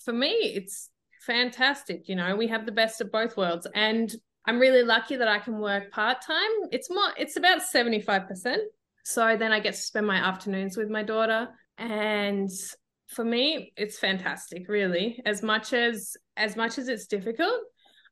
for 0.02 0.14
me 0.14 0.30
it's 0.30 0.88
fantastic 1.26 2.08
you 2.08 2.16
know 2.16 2.34
we 2.34 2.48
have 2.48 2.64
the 2.64 2.72
best 2.72 3.00
of 3.02 3.12
both 3.12 3.36
worlds 3.36 3.68
and 3.76 4.12
i'm 4.46 4.58
really 4.58 4.82
lucky 4.82 5.14
that 5.14 5.28
i 5.28 5.38
can 5.38 5.58
work 5.58 5.92
part-time. 5.92 6.52
It's 6.72 6.88
more 6.90 7.10
it's 7.18 7.36
about 7.36 7.60
75% 7.60 8.56
so 9.04 9.36
then 9.36 9.52
i 9.52 9.60
get 9.60 9.74
to 9.74 9.80
spend 9.80 10.06
my 10.06 10.16
afternoons 10.16 10.76
with 10.76 10.88
my 10.88 11.02
daughter 11.02 11.48
and 11.76 12.50
for 13.08 13.24
me 13.24 13.72
it's 13.76 13.98
fantastic 13.98 14.68
really. 14.68 15.20
As 15.26 15.42
much 15.42 15.74
as 15.74 16.16
as 16.38 16.56
much 16.56 16.78
as 16.78 16.88
it's 16.88 17.06
difficult 17.06 17.60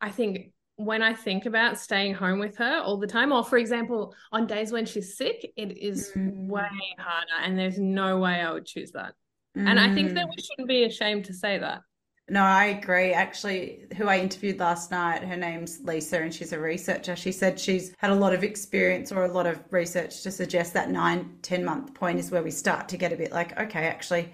i 0.03 0.11
think 0.11 0.53
when 0.85 1.03
I 1.03 1.13
think 1.13 1.47
about 1.47 1.79
staying 1.79 2.15
home 2.15 2.39
with 2.39 2.57
her 2.57 2.81
all 2.81 2.97
the 2.97 3.07
time, 3.07 3.33
or 3.33 3.45
for 3.45 3.59
example, 3.59 4.15
on 4.33 4.47
days 4.47 4.73
when 4.73 4.87
she's 4.87 5.17
sick, 5.17 5.53
it 5.57 5.77
is 5.77 6.13
Mm. 6.17 6.47
way 6.47 6.69
harder, 6.99 7.39
and 7.45 7.59
there's 7.59 7.79
no 7.79 8.19
way 8.19 8.41
I 8.41 8.53
would 8.53 8.67
choose 8.67 8.93
that. 8.93 9.15
And 9.57 9.79
I 9.79 9.93
think 9.93 10.15
that 10.15 10.27
Mm. 10.27 10.31
we 10.37 10.43
shouldn't 10.43 10.69
be 10.69 10.85
ashamed 10.85 11.27
to 11.27 11.35
say 11.35 11.59
that. 11.59 11.83
No, 12.29 12.43
I 12.43 12.67
agree. 12.67 13.13
Actually, 13.13 13.87
who 13.97 14.07
I 14.07 14.19
interviewed 14.21 14.61
last 14.61 14.93
night, 14.93 15.25
her 15.25 15.37
name's 15.37 15.81
Lisa 15.83 16.23
and 16.23 16.33
she's 16.33 16.53
a 16.53 16.61
researcher. 16.61 17.17
She 17.17 17.33
said 17.33 17.59
she's 17.59 17.93
had 17.99 18.11
a 18.11 18.15
lot 18.15 18.33
of 18.33 18.45
experience 18.45 19.11
or 19.11 19.25
a 19.25 19.33
lot 19.33 19.47
of 19.47 19.61
research 19.71 20.23
to 20.23 20.31
suggest 20.31 20.73
that 20.75 20.91
nine, 20.91 21.39
10 21.43 21.65
month 21.65 21.93
point 21.93 22.21
is 22.21 22.31
where 22.31 22.43
we 22.43 22.53
start 22.53 22.89
to 22.91 22.97
get 22.97 23.13
a 23.13 23.17
bit 23.17 23.33
like, 23.33 23.59
okay, 23.59 23.87
actually, 23.87 24.33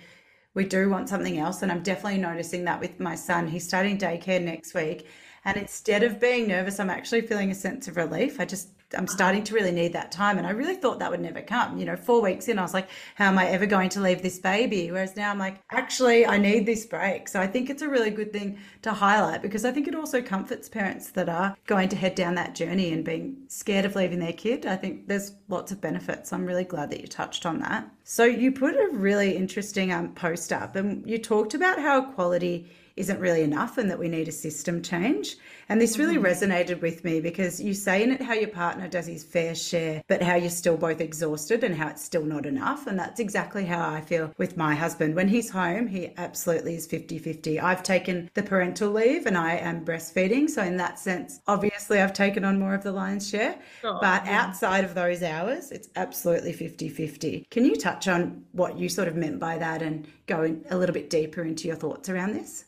we 0.53 0.65
do 0.65 0.91
want 0.91 1.09
something 1.09 1.39
else. 1.39 1.63
And 1.63 1.73
I'm 1.73 1.83
definitely 1.83 2.19
noticing 2.21 2.65
that 2.65 2.81
with 2.81 3.01
my 3.01 3.15
son. 3.15 3.49
He's 3.49 3.67
starting 3.67 3.97
daycare 3.97 4.43
next 4.43 4.75
week. 4.75 5.07
And 5.47 5.57
instead 5.57 6.03
of 6.03 6.19
being 6.19 6.49
nervous, 6.49 6.81
I'm 6.81 6.91
actually 6.91 7.21
feeling 7.21 7.53
a 7.53 7.55
sense 7.55 7.87
of 7.87 7.97
relief. 7.97 8.41
I 8.41 8.45
just, 8.45 8.71
I'm 8.99 9.07
starting 9.07 9.45
to 9.45 9.55
really 9.55 9.71
need 9.71 9.93
that 9.93 10.11
time. 10.11 10.39
And 10.39 10.47
I 10.47 10.51
really 10.51 10.75
thought 10.75 10.99
that 10.99 11.09
would 11.09 11.21
never 11.21 11.41
come. 11.41 11.79
You 11.79 11.85
know, 11.85 11.95
four 11.95 12.21
weeks 12.21 12.49
in, 12.49 12.59
I 12.59 12.63
was 12.63 12.75
like, 12.75 12.89
how 13.15 13.27
am 13.27 13.39
I 13.39 13.47
ever 13.47 13.65
going 13.65 13.89
to 13.91 14.01
leave 14.01 14.23
this 14.23 14.41
baby? 14.41 14.91
Whereas 14.91 15.15
now 15.15 15.31
I'm 15.31 15.39
like, 15.39 15.63
actually, 15.71 16.27
I 16.27 16.37
need 16.37 16.67
this 16.67 16.85
break. 16.85 17.29
So 17.29 17.41
I 17.41 17.47
think 17.47 17.71
it's 17.71 17.83
a 17.83 17.89
really 17.89 18.11
good 18.11 18.33
thing 18.33 18.59
to 18.83 18.93
highlight 18.93 19.41
because 19.41 19.65
I 19.65 19.71
think 19.71 19.87
it 19.87 19.95
also 19.95 20.21
comforts 20.21 20.69
parents 20.69 21.11
that 21.11 21.29
are 21.29 21.57
going 21.67 21.91
to 21.91 21.97
head 21.97 22.17
down 22.17 22.35
that 22.35 22.57
journey 22.57 22.93
and 22.93 23.05
being 23.05 23.37
scared 23.47 23.85
of 23.85 23.95
leaving 23.95 24.19
their 24.19 24.33
kid. 24.33 24.67
I 24.67 24.75
think 24.75 25.07
there's 25.07 25.31
lots 25.47 25.71
of 25.71 25.81
benefits. 25.81 26.33
I'm 26.33 26.45
really 26.45 26.65
glad 26.65 26.91
that 26.91 27.01
you 27.01 27.07
touched 27.07 27.47
on 27.47 27.61
that. 27.61 27.89
So 28.03 28.25
you 28.25 28.51
put 28.51 28.75
a 28.75 28.89
really 28.91 29.37
interesting 29.37 29.93
um, 29.93 30.13
post 30.15 30.53
up 30.53 30.75
and 30.75 31.09
you 31.09 31.19
talked 31.19 31.55
about 31.55 31.79
how 31.79 32.11
equality 32.11 32.69
isn't 32.97 33.21
really 33.21 33.43
enough 33.43 33.79
and 33.79 33.91
that 33.91 33.99
we 33.99 34.09
need 34.09 34.29
a 34.29 34.33
system 34.33 34.83
change. 34.83 35.37
And 35.69 35.81
this 35.81 35.99
really 35.99 36.17
mm-hmm. 36.17 36.27
resonated 36.27 36.81
with 36.81 37.05
me 37.05 37.21
because 37.21 37.61
you 37.61 37.75
say 37.75 38.03
in 38.03 38.13
it 38.13 38.23
how 38.23 38.35
your 38.35 38.49
partner 38.49 38.89
does 38.89 39.07
his 39.07 39.25
fair 39.25 39.55
share, 39.55 40.03
but 40.07 40.23
how 40.23 40.37
you're 40.37 40.49
still 40.49 40.77
both 40.77 41.01
exhausted 41.01 41.65
and 41.65 41.75
how 41.75 41.89
it's 41.89 42.05
still 42.05 42.25
not 42.25 42.47
enough. 42.47 42.87
And 42.87 42.99
that's 42.99 43.21
exactly 43.21 43.65
how 43.65 43.89
I 43.89 44.01
feel 44.01 44.33
with 44.39 44.57
my 44.57 44.75
husband. 44.75 45.17
When 45.17 45.29
he's 45.29 45.51
home, 45.51 45.89
he 45.89 46.13
absolutely 46.17 46.77
is 46.77 46.87
50 46.87 47.19
50. 47.19 47.61
I've 47.61 47.83
taken 47.83 48.31
the 48.35 48.43
parental 48.43 48.91
leave 48.91 49.27
and 49.27 49.37
I 49.37 49.57
am 49.57 49.85
breastfeeding. 49.85 50.49
So, 50.49 50.63
in 50.63 50.77
that 50.77 50.99
sense, 50.99 51.41
obviously, 51.47 52.01
I've 52.01 52.13
taken 52.13 52.45
on 52.45 52.59
more 52.59 52.75
of 52.75 52.85
the 52.85 52.93
lion's 52.93 53.29
share. 53.29 53.59
Oh, 53.83 53.99
but 54.01 54.25
yeah. 54.25 54.41
outside 54.43 54.85
of 54.85 54.95
those 54.95 55.23
hours, 55.23 55.73
it's 55.73 55.89
absolutely 55.97 56.53
50 56.53 56.89
50. 56.89 57.47
Can 57.51 57.65
you 57.65 57.75
touch 57.75 58.07
on 58.07 58.45
what 58.53 58.79
you 58.79 58.89
sort 58.89 59.09
of 59.09 59.17
meant 59.17 59.41
by 59.41 59.59
that 59.59 59.83
and 59.83 60.07
go 60.27 60.43
in 60.45 60.65
a 60.71 60.79
little 60.79 60.95
bit 60.95 61.11
deeper 61.11 61.43
into 61.43 61.67
your 61.67 61.77
thoughts 61.77 62.09
around 62.09 62.35
this? 62.35 62.66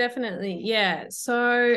Definitely. 0.00 0.62
Yeah. 0.62 1.08
So 1.10 1.76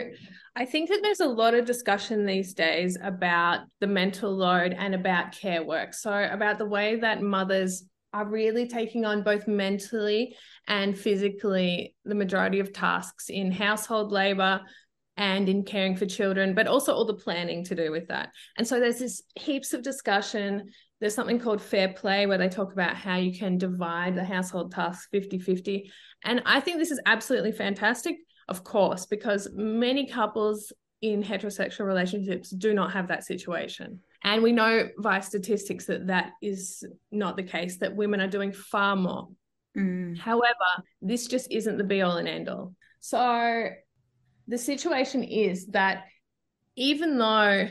I 0.56 0.64
think 0.64 0.88
that 0.88 1.02
there's 1.04 1.20
a 1.20 1.28
lot 1.28 1.56
of 1.56 1.66
discussion 1.66 2.26
these 2.26 2.54
days 2.54 2.98
about 3.04 3.66
the 3.82 3.88
mental 3.88 4.34
load 4.34 4.72
and 4.72 4.96
about 4.96 5.34
care 5.34 5.62
work. 5.62 5.94
So, 5.94 6.10
about 6.10 6.58
the 6.58 6.66
way 6.66 6.96
that 7.02 7.22
mothers 7.22 7.84
are 8.14 8.26
really 8.26 8.66
taking 8.66 9.04
on 9.04 9.24
both 9.24 9.46
mentally 9.46 10.38
and 10.70 10.98
physically 10.98 11.98
the 12.06 12.16
majority 12.16 12.62
of 12.62 12.72
tasks 12.72 13.30
in 13.30 13.52
household 13.52 14.14
labor 14.14 14.62
and 15.18 15.50
in 15.50 15.64
caring 15.64 15.98
for 15.98 16.06
children, 16.06 16.54
but 16.54 16.68
also 16.68 16.94
all 16.94 17.04
the 17.04 17.14
planning 17.14 17.66
to 17.66 17.76
do 17.76 17.92
with 17.92 18.08
that. 18.08 18.30
And 18.58 18.66
so 18.66 18.80
there's 18.80 19.00
this 19.00 19.22
heaps 19.36 19.74
of 19.74 19.84
discussion. 19.84 20.70
There's 21.04 21.14
something 21.14 21.38
called 21.38 21.62
fair 21.62 21.90
play 21.90 22.28
where 22.28 22.38
they 22.38 22.48
talk 22.48 22.72
about 22.72 22.96
how 22.96 23.18
you 23.18 23.38
can 23.38 23.58
divide 23.58 24.16
the 24.16 24.24
household 24.24 24.72
tasks 24.72 25.10
50 25.12 25.38
50. 25.38 25.92
And 26.24 26.42
I 26.46 26.62
think 26.62 26.78
this 26.78 26.92
is 26.92 27.02
absolutely 27.06 27.52
fantastic, 27.52 28.20
of 28.48 28.64
course, 28.64 29.06
because 29.06 29.50
many 29.54 30.08
couples 30.08 30.72
in 31.02 31.22
heterosexual 31.22 31.88
relationships 31.88 32.52
do 32.52 32.74
not 32.74 32.94
have 32.94 33.10
that 33.10 33.26
situation. 33.26 34.00
And 34.24 34.42
we 34.42 34.54
know 34.54 34.88
via 34.98 35.22
statistics 35.22 35.88
that 35.88 36.08
that 36.08 36.32
is 36.42 36.86
not 37.12 37.36
the 37.36 37.44
case, 37.44 37.80
that 37.80 37.98
women 37.98 38.22
are 38.22 38.30
doing 38.30 38.54
far 38.54 38.96
more. 38.96 39.28
Mm. 39.78 40.18
However, 40.18 40.86
this 41.02 41.28
just 41.28 41.52
isn't 41.52 41.78
the 41.78 41.84
be 41.84 42.02
all 42.02 42.16
and 42.16 42.30
end 42.30 42.48
all. 42.48 42.76
So 43.02 43.68
the 44.48 44.58
situation 44.58 45.26
is 45.26 45.66
that 45.72 46.06
even 46.78 47.18
though 47.18 47.68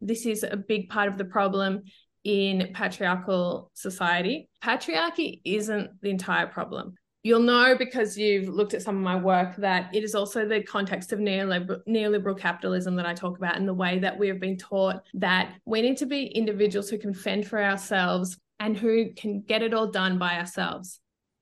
this 0.00 0.24
is 0.24 0.44
a 0.44 0.56
big 0.56 0.88
part 0.88 1.08
of 1.08 1.18
the 1.18 1.24
problem 1.24 1.82
in 2.26 2.72
patriarchal 2.74 3.70
society, 3.72 4.48
patriarchy 4.62 5.40
isn't 5.44 5.90
the 6.02 6.10
entire 6.10 6.48
problem. 6.48 6.96
You'll 7.22 7.38
know 7.38 7.76
because 7.78 8.18
you've 8.18 8.48
looked 8.48 8.74
at 8.74 8.82
some 8.82 8.96
of 8.96 9.02
my 9.02 9.14
work 9.14 9.54
that 9.56 9.94
it 9.94 10.02
is 10.02 10.16
also 10.16 10.46
the 10.46 10.60
context 10.62 11.12
of 11.12 11.20
neoliberal, 11.20 12.38
capitalism 12.38 12.96
that 12.96 13.06
I 13.06 13.14
talk 13.14 13.38
about 13.38 13.56
and 13.56 13.66
the 13.66 13.74
way 13.74 14.00
that 14.00 14.18
we 14.18 14.26
have 14.26 14.40
been 14.40 14.56
taught 14.56 15.04
that 15.14 15.54
we 15.66 15.82
need 15.82 15.96
to 15.98 16.06
be 16.06 16.26
individuals 16.26 16.90
who 16.90 16.98
can 16.98 17.14
fend 17.14 17.46
for 17.46 17.62
ourselves 17.62 18.36
and 18.58 18.76
who 18.76 19.12
can 19.12 19.42
get 19.42 19.62
it 19.62 19.72
all 19.72 19.86
done 19.86 20.18
by 20.18 20.36
ourselves. 20.36 20.98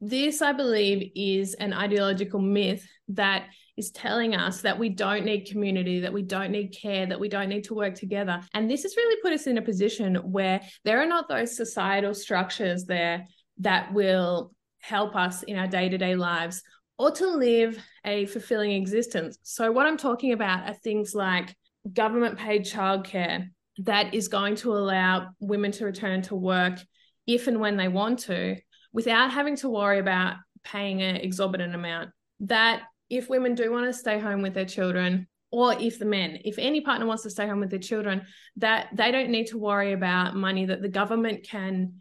This, 0.06 0.42
I 0.42 0.52
believe, 0.52 1.12
is 1.16 1.54
an 1.54 1.72
ideological 1.72 2.38
myth 2.38 2.86
that 3.08 3.46
is 3.78 3.90
telling 3.90 4.34
us 4.34 4.60
that 4.60 4.78
we 4.78 4.90
don't 4.90 5.24
need 5.24 5.46
community, 5.46 6.00
that 6.00 6.12
we 6.12 6.20
don't 6.20 6.50
need 6.50 6.76
care, 6.78 7.06
that 7.06 7.18
we 7.18 7.30
don't 7.30 7.48
need 7.48 7.64
to 7.64 7.74
work 7.74 7.94
together. 7.94 8.42
And 8.52 8.70
this 8.70 8.82
has 8.82 8.98
really 8.98 9.18
put 9.22 9.32
us 9.32 9.46
in 9.46 9.56
a 9.56 9.62
position 9.62 10.16
where 10.16 10.60
there 10.84 11.00
are 11.00 11.06
not 11.06 11.26
those 11.26 11.56
societal 11.56 12.12
structures 12.12 12.84
there 12.84 13.26
that 13.60 13.94
will 13.94 14.52
help 14.80 15.16
us 15.16 15.42
in 15.42 15.56
our 15.56 15.68
day 15.68 15.88
to 15.88 15.96
day 15.96 16.16
lives 16.16 16.62
or 16.98 17.10
to 17.12 17.26
live 17.26 17.82
a 18.04 18.26
fulfilling 18.26 18.72
existence. 18.72 19.38
So, 19.42 19.72
what 19.72 19.86
I'm 19.86 19.96
talking 19.96 20.34
about 20.34 20.68
are 20.68 20.74
things 20.74 21.14
like 21.14 21.56
government 21.90 22.36
paid 22.38 22.66
childcare 22.66 23.48
that 23.78 24.12
is 24.12 24.28
going 24.28 24.56
to 24.56 24.74
allow 24.74 25.30
women 25.40 25.72
to 25.72 25.86
return 25.86 26.20
to 26.22 26.34
work 26.34 26.78
if 27.26 27.46
and 27.46 27.58
when 27.58 27.78
they 27.78 27.88
want 27.88 28.18
to 28.18 28.56
without 28.94 29.32
having 29.32 29.56
to 29.56 29.68
worry 29.68 29.98
about 29.98 30.36
paying 30.62 31.02
an 31.02 31.16
exorbitant 31.16 31.74
amount. 31.74 32.10
That 32.40 32.84
if 33.10 33.28
women 33.28 33.54
do 33.54 33.70
want 33.70 33.86
to 33.86 33.92
stay 33.92 34.18
home 34.18 34.40
with 34.40 34.54
their 34.54 34.64
children, 34.64 35.26
or 35.50 35.74
if 35.74 35.98
the 35.98 36.06
men, 36.06 36.38
if 36.44 36.58
any 36.58 36.80
partner 36.80 37.04
wants 37.04 37.24
to 37.24 37.30
stay 37.30 37.46
home 37.46 37.60
with 37.60 37.70
their 37.70 37.78
children, 37.78 38.22
that 38.56 38.88
they 38.94 39.12
don't 39.12 39.30
need 39.30 39.48
to 39.48 39.58
worry 39.58 39.92
about 39.92 40.34
money 40.34 40.64
that 40.66 40.80
the 40.80 40.88
government 40.88 41.46
can 41.46 42.00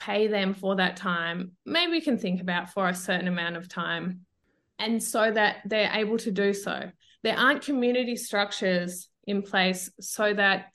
pay 0.00 0.28
them 0.28 0.54
for 0.54 0.76
that 0.76 0.96
time, 0.96 1.52
maybe 1.66 1.92
we 1.92 2.00
can 2.00 2.16
think 2.16 2.40
about 2.40 2.70
for 2.70 2.88
a 2.88 2.94
certain 2.94 3.28
amount 3.28 3.56
of 3.56 3.68
time, 3.68 4.20
and 4.78 5.02
so 5.02 5.30
that 5.30 5.56
they're 5.66 5.92
able 5.92 6.18
to 6.18 6.30
do 6.30 6.54
so. 6.54 6.90
There 7.22 7.36
aren't 7.36 7.62
community 7.62 8.16
structures 8.16 9.08
in 9.26 9.42
place 9.42 9.90
so 10.00 10.32
that 10.34 10.66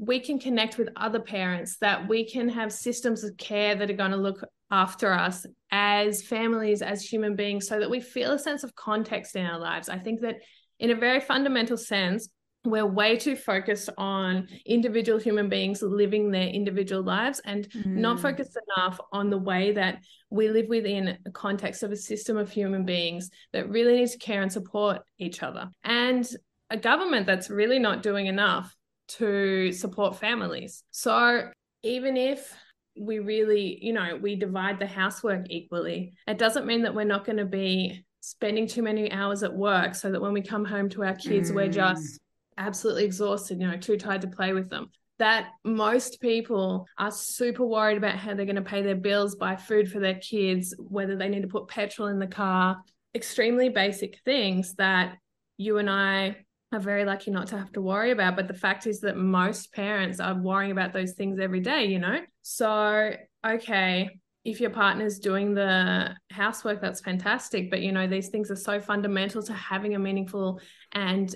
we 0.00 0.18
can 0.18 0.38
connect 0.38 0.78
with 0.78 0.88
other 0.96 1.20
parents, 1.20 1.76
that 1.76 2.08
we 2.08 2.24
can 2.24 2.48
have 2.48 2.72
systems 2.72 3.22
of 3.22 3.36
care 3.36 3.74
that 3.76 3.90
are 3.90 3.94
going 3.94 4.10
to 4.10 4.16
look 4.16 4.42
after 4.70 5.12
us 5.12 5.44
as 5.70 6.22
families, 6.22 6.80
as 6.80 7.04
human 7.04 7.36
beings, 7.36 7.68
so 7.68 7.78
that 7.78 7.90
we 7.90 8.00
feel 8.00 8.32
a 8.32 8.38
sense 8.38 8.64
of 8.64 8.74
context 8.74 9.36
in 9.36 9.44
our 9.44 9.58
lives. 9.58 9.90
I 9.90 9.98
think 9.98 10.22
that 10.22 10.36
in 10.78 10.90
a 10.90 10.94
very 10.94 11.20
fundamental 11.20 11.76
sense, 11.76 12.30
we're 12.64 12.86
way 12.86 13.16
too 13.16 13.36
focused 13.36 13.90
on 13.98 14.48
individual 14.64 15.18
human 15.18 15.50
beings 15.50 15.82
living 15.82 16.30
their 16.30 16.48
individual 16.48 17.02
lives 17.02 17.40
and 17.44 17.68
mm. 17.70 17.86
not 17.86 18.20
focused 18.20 18.56
enough 18.76 18.98
on 19.12 19.28
the 19.28 19.38
way 19.38 19.72
that 19.72 20.02
we 20.30 20.48
live 20.48 20.66
within 20.68 21.18
a 21.26 21.30
context 21.30 21.82
of 21.82 21.92
a 21.92 21.96
system 21.96 22.36
of 22.36 22.50
human 22.50 22.84
beings 22.84 23.30
that 23.52 23.68
really 23.68 23.96
need 23.96 24.08
to 24.08 24.18
care 24.18 24.42
and 24.42 24.52
support 24.52 25.00
each 25.18 25.42
other 25.42 25.70
and 25.84 26.28
a 26.68 26.76
government 26.76 27.26
that's 27.26 27.48
really 27.48 27.78
not 27.78 28.02
doing 28.02 28.26
enough 28.26 28.76
to 29.10 29.72
support 29.72 30.16
families 30.16 30.82
so 30.90 31.48
even 31.82 32.16
if 32.16 32.54
we 32.98 33.18
really 33.18 33.78
you 33.82 33.92
know 33.92 34.18
we 34.20 34.34
divide 34.34 34.78
the 34.78 34.86
housework 34.86 35.46
equally 35.48 36.12
it 36.26 36.38
doesn't 36.38 36.66
mean 36.66 36.82
that 36.82 36.94
we're 36.94 37.04
not 37.04 37.24
going 37.24 37.38
to 37.38 37.44
be 37.44 38.04
spending 38.20 38.66
too 38.66 38.82
many 38.82 39.10
hours 39.12 39.42
at 39.42 39.52
work 39.52 39.94
so 39.94 40.10
that 40.10 40.20
when 40.20 40.32
we 40.32 40.42
come 40.42 40.64
home 40.64 40.88
to 40.88 41.02
our 41.04 41.14
kids 41.14 41.50
mm. 41.50 41.54
we're 41.54 41.68
just 41.68 42.20
absolutely 42.60 43.04
exhausted, 43.04 43.60
you 43.60 43.66
know, 43.66 43.76
too 43.76 43.96
tired 43.96 44.20
to 44.20 44.28
play 44.28 44.52
with 44.52 44.70
them. 44.70 44.90
That 45.18 45.48
most 45.64 46.20
people 46.20 46.86
are 46.96 47.10
super 47.10 47.64
worried 47.64 47.98
about 47.98 48.16
how 48.16 48.34
they're 48.34 48.46
going 48.46 48.56
to 48.56 48.62
pay 48.62 48.82
their 48.82 48.94
bills, 48.94 49.34
buy 49.34 49.56
food 49.56 49.90
for 49.90 49.98
their 49.98 50.14
kids, 50.14 50.74
whether 50.78 51.16
they 51.16 51.28
need 51.28 51.42
to 51.42 51.48
put 51.48 51.68
petrol 51.68 52.08
in 52.08 52.18
the 52.18 52.26
car, 52.26 52.82
extremely 53.14 53.68
basic 53.68 54.18
things 54.24 54.74
that 54.76 55.16
you 55.58 55.78
and 55.78 55.90
I 55.90 56.36
are 56.72 56.80
very 56.80 57.04
lucky 57.04 57.30
not 57.30 57.48
to 57.48 57.58
have 57.58 57.72
to 57.72 57.80
worry 57.80 58.10
about. 58.10 58.36
But 58.36 58.48
the 58.48 58.54
fact 58.54 58.86
is 58.86 59.00
that 59.00 59.16
most 59.16 59.72
parents 59.72 60.20
are 60.20 60.34
worrying 60.34 60.70
about 60.70 60.92
those 60.92 61.12
things 61.12 61.38
every 61.38 61.60
day, 61.60 61.86
you 61.86 61.98
know? 61.98 62.20
So, 62.42 63.12
okay, 63.46 64.08
if 64.44 64.60
your 64.60 64.70
partner's 64.70 65.18
doing 65.18 65.54
the 65.54 66.14
housework, 66.30 66.80
that's 66.80 67.00
fantastic. 67.00 67.70
But, 67.70 67.80
you 67.80 67.92
know, 67.92 68.06
these 68.06 68.28
things 68.28 68.50
are 68.50 68.56
so 68.56 68.80
fundamental 68.80 69.42
to 69.42 69.52
having 69.52 69.94
a 69.94 69.98
meaningful 69.98 70.60
and 70.92 71.34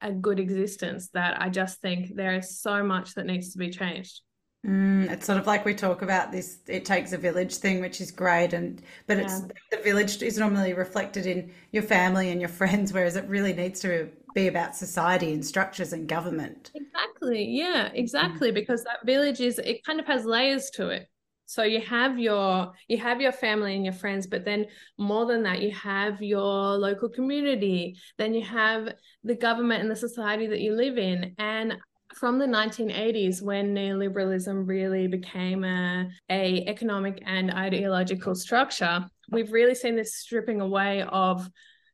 a 0.00 0.12
good 0.12 0.40
existence 0.40 1.08
that 1.10 1.40
I 1.40 1.48
just 1.48 1.80
think 1.80 2.16
there 2.16 2.34
is 2.34 2.58
so 2.60 2.82
much 2.82 3.14
that 3.14 3.26
needs 3.26 3.52
to 3.52 3.58
be 3.58 3.70
changed. 3.70 4.20
Mm, 4.64 5.10
it's 5.10 5.26
sort 5.26 5.38
of 5.38 5.46
like 5.48 5.64
we 5.64 5.74
talk 5.74 6.02
about 6.02 6.30
this 6.30 6.58
it 6.68 6.84
takes 6.84 7.12
a 7.12 7.18
village 7.18 7.56
thing 7.56 7.80
which 7.80 8.00
is 8.00 8.12
great 8.12 8.52
and 8.52 8.80
but 9.08 9.18
it's 9.18 9.40
the 9.40 9.78
village 9.82 10.22
is 10.22 10.38
normally 10.38 10.72
reflected 10.72 11.26
in 11.26 11.50
your 11.72 11.82
family 11.82 12.30
and 12.30 12.40
your 12.40 12.48
friends 12.48 12.92
whereas 12.92 13.16
it 13.16 13.28
really 13.28 13.52
needs 13.52 13.80
to 13.80 14.08
be 14.36 14.46
about 14.46 14.76
society 14.76 15.32
and 15.32 15.44
structures 15.44 15.92
and 15.92 16.08
government. 16.08 16.70
Exactly 16.76 17.44
yeah 17.44 17.90
exactly 17.92 18.52
mm. 18.52 18.54
because 18.54 18.84
that 18.84 19.04
village 19.04 19.40
is 19.40 19.58
it 19.58 19.84
kind 19.84 19.98
of 19.98 20.06
has 20.06 20.24
layers 20.24 20.70
to 20.70 20.90
it. 20.90 21.08
So 21.46 21.64
you 21.64 21.80
have 21.80 22.20
your 22.20 22.72
you 22.86 22.98
have 22.98 23.20
your 23.20 23.32
family 23.32 23.74
and 23.74 23.84
your 23.84 23.94
friends 23.94 24.28
but 24.28 24.44
then 24.44 24.66
more 24.96 25.26
than 25.26 25.42
that 25.42 25.60
you 25.60 25.72
have 25.72 26.22
your 26.22 26.78
local 26.78 27.08
community 27.08 27.96
then 28.16 28.32
you 28.32 28.44
have 28.44 28.94
the 29.24 29.34
government 29.34 29.82
and 29.82 29.90
the 29.90 29.96
society 29.96 30.46
that 30.46 30.60
you 30.60 30.76
live 30.76 30.98
in 30.98 31.34
and 31.38 31.74
from 32.14 32.38
the 32.38 32.46
1980s 32.46 33.42
when 33.42 33.74
neoliberalism 33.74 34.66
really 34.66 35.06
became 35.06 35.64
a, 35.64 36.08
a 36.30 36.64
economic 36.66 37.22
and 37.26 37.50
ideological 37.52 38.34
structure 38.34 39.04
we've 39.30 39.52
really 39.52 39.74
seen 39.74 39.96
this 39.96 40.16
stripping 40.16 40.60
away 40.60 41.02
of 41.02 41.48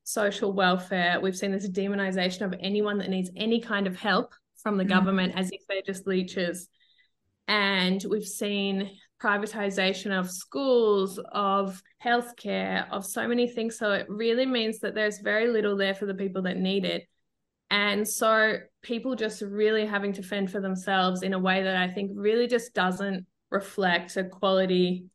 social 0.05 0.53
welfare 0.53 1.21
we've 1.21 1.37
seen 1.37 1.53
this 1.53 1.69
demonization 1.69 2.43
of 2.43 2.55
anyone 2.61 2.99
that 2.99 3.11
needs 3.11 3.31
any 3.37 3.61
kind 3.61 3.87
of 3.87 3.97
help 3.97 4.35
from 4.63 4.77
the 4.77 4.85
mm. 4.85 4.89
government 4.89 5.33
as 5.37 5.51
if 5.51 5.61
they're 5.69 5.83
just 5.87 6.07
leeches 6.07 6.69
and 7.49 8.05
we've 8.09 8.27
seen 8.27 8.91
privatization 9.21 10.17
of 10.17 10.31
schools, 10.31 11.19
of 11.33 11.83
healthcare, 12.05 12.89
of 12.91 13.05
so 13.05 13.27
many 13.27 13.49
things. 13.49 13.77
So 13.77 13.93
it 13.93 14.07
really 14.09 14.47
means 14.47 14.79
that 14.81 14.95
there's 14.95 15.19
very 15.19 15.49
little 15.49 15.77
there 15.77 15.95
for 15.95 16.07
the 16.07 16.15
people 16.15 16.43
that 16.43 16.57
need 16.57 16.85
it. 16.85 17.09
And 17.71 18.09
so 18.09 18.57
people 18.83 19.15
just 19.15 19.43
really 19.43 19.85
having 19.85 20.13
to 20.15 20.23
fend 20.23 20.51
for 20.51 20.61
themselves 20.61 21.23
in 21.23 21.35
a 21.35 21.39
way 21.39 21.63
that 21.63 21.77
I 21.77 21.89
think 21.89 22.13
really 22.15 22.47
just 22.47 22.75
doesn't 22.75 23.27
reflect 23.51 24.17
a 24.17 24.25
quality, 24.25 25.07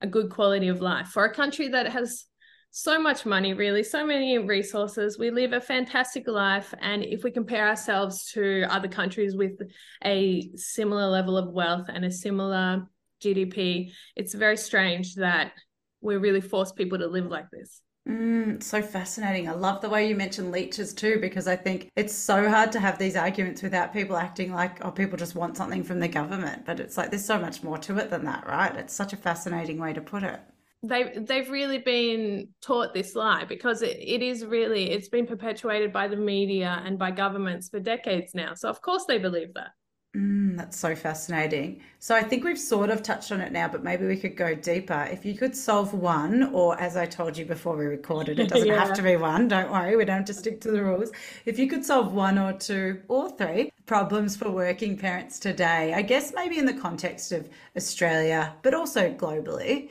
a 0.00 0.06
good 0.06 0.30
quality 0.30 0.68
of 0.68 0.80
life 0.80 1.08
for 1.08 1.24
a 1.24 1.34
country 1.34 1.68
that 1.68 1.88
has 1.88 2.26
so 2.70 2.98
much 2.98 3.26
money, 3.26 3.52
really, 3.52 3.82
so 3.82 4.04
many 4.04 4.38
resources. 4.38 5.18
We 5.18 5.30
live 5.30 5.52
a 5.52 5.60
fantastic 5.60 6.26
life. 6.26 6.72
And 6.80 7.04
if 7.04 7.22
we 7.22 7.30
compare 7.30 7.68
ourselves 7.68 8.30
to 8.32 8.64
other 8.70 8.88
countries 8.88 9.36
with 9.36 9.60
a 10.04 10.50
similar 10.56 11.06
level 11.08 11.36
of 11.36 11.52
wealth 11.52 11.88
and 11.92 12.04
a 12.04 12.10
similar 12.10 12.86
GDP, 13.22 13.92
it's 14.16 14.34
very 14.34 14.56
strange 14.56 15.16
that 15.16 15.52
we 16.00 16.16
really 16.16 16.40
force 16.40 16.72
people 16.72 16.98
to 16.98 17.06
live 17.06 17.26
like 17.26 17.50
this. 17.50 17.82
Mm, 18.08 18.60
so 18.62 18.82
fascinating. 18.82 19.48
I 19.48 19.52
love 19.52 19.80
the 19.80 19.88
way 19.88 20.08
you 20.08 20.16
mention 20.16 20.50
leeches 20.50 20.92
too, 20.92 21.18
because 21.20 21.46
I 21.46 21.54
think 21.54 21.88
it's 21.94 22.14
so 22.14 22.48
hard 22.48 22.72
to 22.72 22.80
have 22.80 22.98
these 22.98 23.14
arguments 23.14 23.62
without 23.62 23.92
people 23.92 24.16
acting 24.16 24.52
like, 24.52 24.84
oh, 24.84 24.90
people 24.90 25.16
just 25.16 25.36
want 25.36 25.56
something 25.56 25.84
from 25.84 26.00
the 26.00 26.08
government. 26.08 26.64
But 26.66 26.80
it's 26.80 26.96
like 26.96 27.10
there's 27.10 27.24
so 27.24 27.38
much 27.38 27.62
more 27.62 27.78
to 27.78 27.98
it 27.98 28.10
than 28.10 28.24
that, 28.24 28.46
right? 28.46 28.74
It's 28.76 28.92
such 28.92 29.12
a 29.12 29.16
fascinating 29.16 29.78
way 29.78 29.92
to 29.92 30.00
put 30.00 30.24
it. 30.24 30.40
They 30.82 31.12
they've 31.16 31.48
really 31.48 31.78
been 31.78 32.48
taught 32.60 32.92
this 32.92 33.14
lie 33.14 33.44
because 33.44 33.82
it, 33.82 33.96
it 34.00 34.20
is 34.20 34.44
really 34.44 34.90
it's 34.90 35.08
been 35.08 35.26
perpetuated 35.28 35.92
by 35.92 36.08
the 36.08 36.16
media 36.16 36.82
and 36.84 36.98
by 36.98 37.12
governments 37.12 37.68
for 37.68 37.78
decades 37.78 38.34
now. 38.34 38.54
So 38.54 38.68
of 38.68 38.82
course 38.82 39.04
they 39.06 39.18
believe 39.18 39.54
that. 39.54 39.70
Mm, 40.14 40.58
that's 40.58 40.76
so 40.76 40.94
fascinating. 40.94 41.80
So 41.98 42.14
I 42.14 42.22
think 42.22 42.44
we've 42.44 42.58
sort 42.58 42.90
of 42.90 43.02
touched 43.02 43.32
on 43.32 43.40
it 43.40 43.50
now, 43.50 43.66
but 43.66 43.82
maybe 43.82 44.06
we 44.06 44.18
could 44.18 44.36
go 44.36 44.54
deeper. 44.54 45.08
If 45.10 45.24
you 45.24 45.34
could 45.34 45.56
solve 45.56 45.94
one, 45.94 46.50
or 46.52 46.78
as 46.78 46.98
I 46.98 47.06
told 47.06 47.38
you 47.38 47.46
before 47.46 47.76
we 47.76 47.86
recorded, 47.86 48.38
it 48.38 48.48
doesn't 48.50 48.68
yeah. 48.68 48.84
have 48.84 48.94
to 48.96 49.02
be 49.02 49.16
one. 49.16 49.48
Don't 49.48 49.72
worry, 49.72 49.96
we 49.96 50.04
don't 50.04 50.18
have 50.18 50.26
to 50.26 50.34
stick 50.34 50.60
to 50.62 50.70
the 50.70 50.82
rules. 50.82 51.12
If 51.46 51.58
you 51.58 51.66
could 51.66 51.82
solve 51.82 52.12
one 52.12 52.38
or 52.38 52.52
two 52.52 53.00
or 53.08 53.30
three 53.30 53.72
problems 53.86 54.36
for 54.36 54.50
working 54.50 54.98
parents 54.98 55.38
today, 55.38 55.94
I 55.94 56.02
guess 56.02 56.34
maybe 56.34 56.58
in 56.58 56.66
the 56.66 56.74
context 56.74 57.32
of 57.32 57.48
Australia, 57.74 58.54
but 58.60 58.74
also 58.74 59.14
globally, 59.14 59.88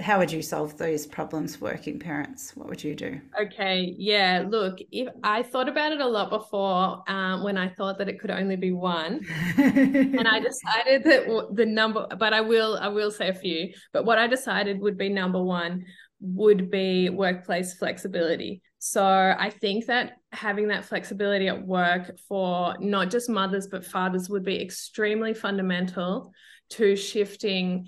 how 0.00 0.18
would 0.18 0.32
you 0.32 0.42
solve 0.42 0.76
those 0.76 1.06
problems 1.06 1.60
working 1.60 1.98
parents? 1.98 2.56
What 2.56 2.68
would 2.68 2.82
you 2.82 2.96
do? 2.96 3.20
Okay, 3.40 3.94
yeah. 3.96 4.44
Look, 4.46 4.78
if 4.90 5.08
I 5.22 5.42
thought 5.42 5.68
about 5.68 5.92
it 5.92 6.00
a 6.00 6.06
lot 6.06 6.30
before, 6.30 7.02
um, 7.08 7.44
when 7.44 7.56
I 7.56 7.68
thought 7.68 7.98
that 7.98 8.08
it 8.08 8.18
could 8.20 8.32
only 8.32 8.56
be 8.56 8.72
one, 8.72 9.20
and 9.56 10.26
I 10.26 10.40
decided 10.40 11.04
that 11.04 11.48
the 11.54 11.66
number, 11.66 12.08
but 12.18 12.32
I 12.32 12.40
will, 12.40 12.76
I 12.80 12.88
will 12.88 13.12
say 13.12 13.28
a 13.28 13.34
few. 13.34 13.72
But 13.92 14.04
what 14.04 14.18
I 14.18 14.26
decided 14.26 14.80
would 14.80 14.98
be 14.98 15.08
number 15.08 15.42
one 15.42 15.84
would 16.20 16.70
be 16.70 17.10
workplace 17.10 17.74
flexibility. 17.74 18.62
So 18.78 19.02
I 19.02 19.50
think 19.50 19.86
that 19.86 20.18
having 20.32 20.68
that 20.68 20.84
flexibility 20.84 21.48
at 21.48 21.66
work 21.66 22.18
for 22.28 22.76
not 22.80 23.10
just 23.10 23.30
mothers 23.30 23.66
but 23.66 23.84
fathers 23.84 24.28
would 24.28 24.44
be 24.44 24.60
extremely 24.60 25.32
fundamental 25.32 26.32
to 26.70 26.96
shifting 26.96 27.86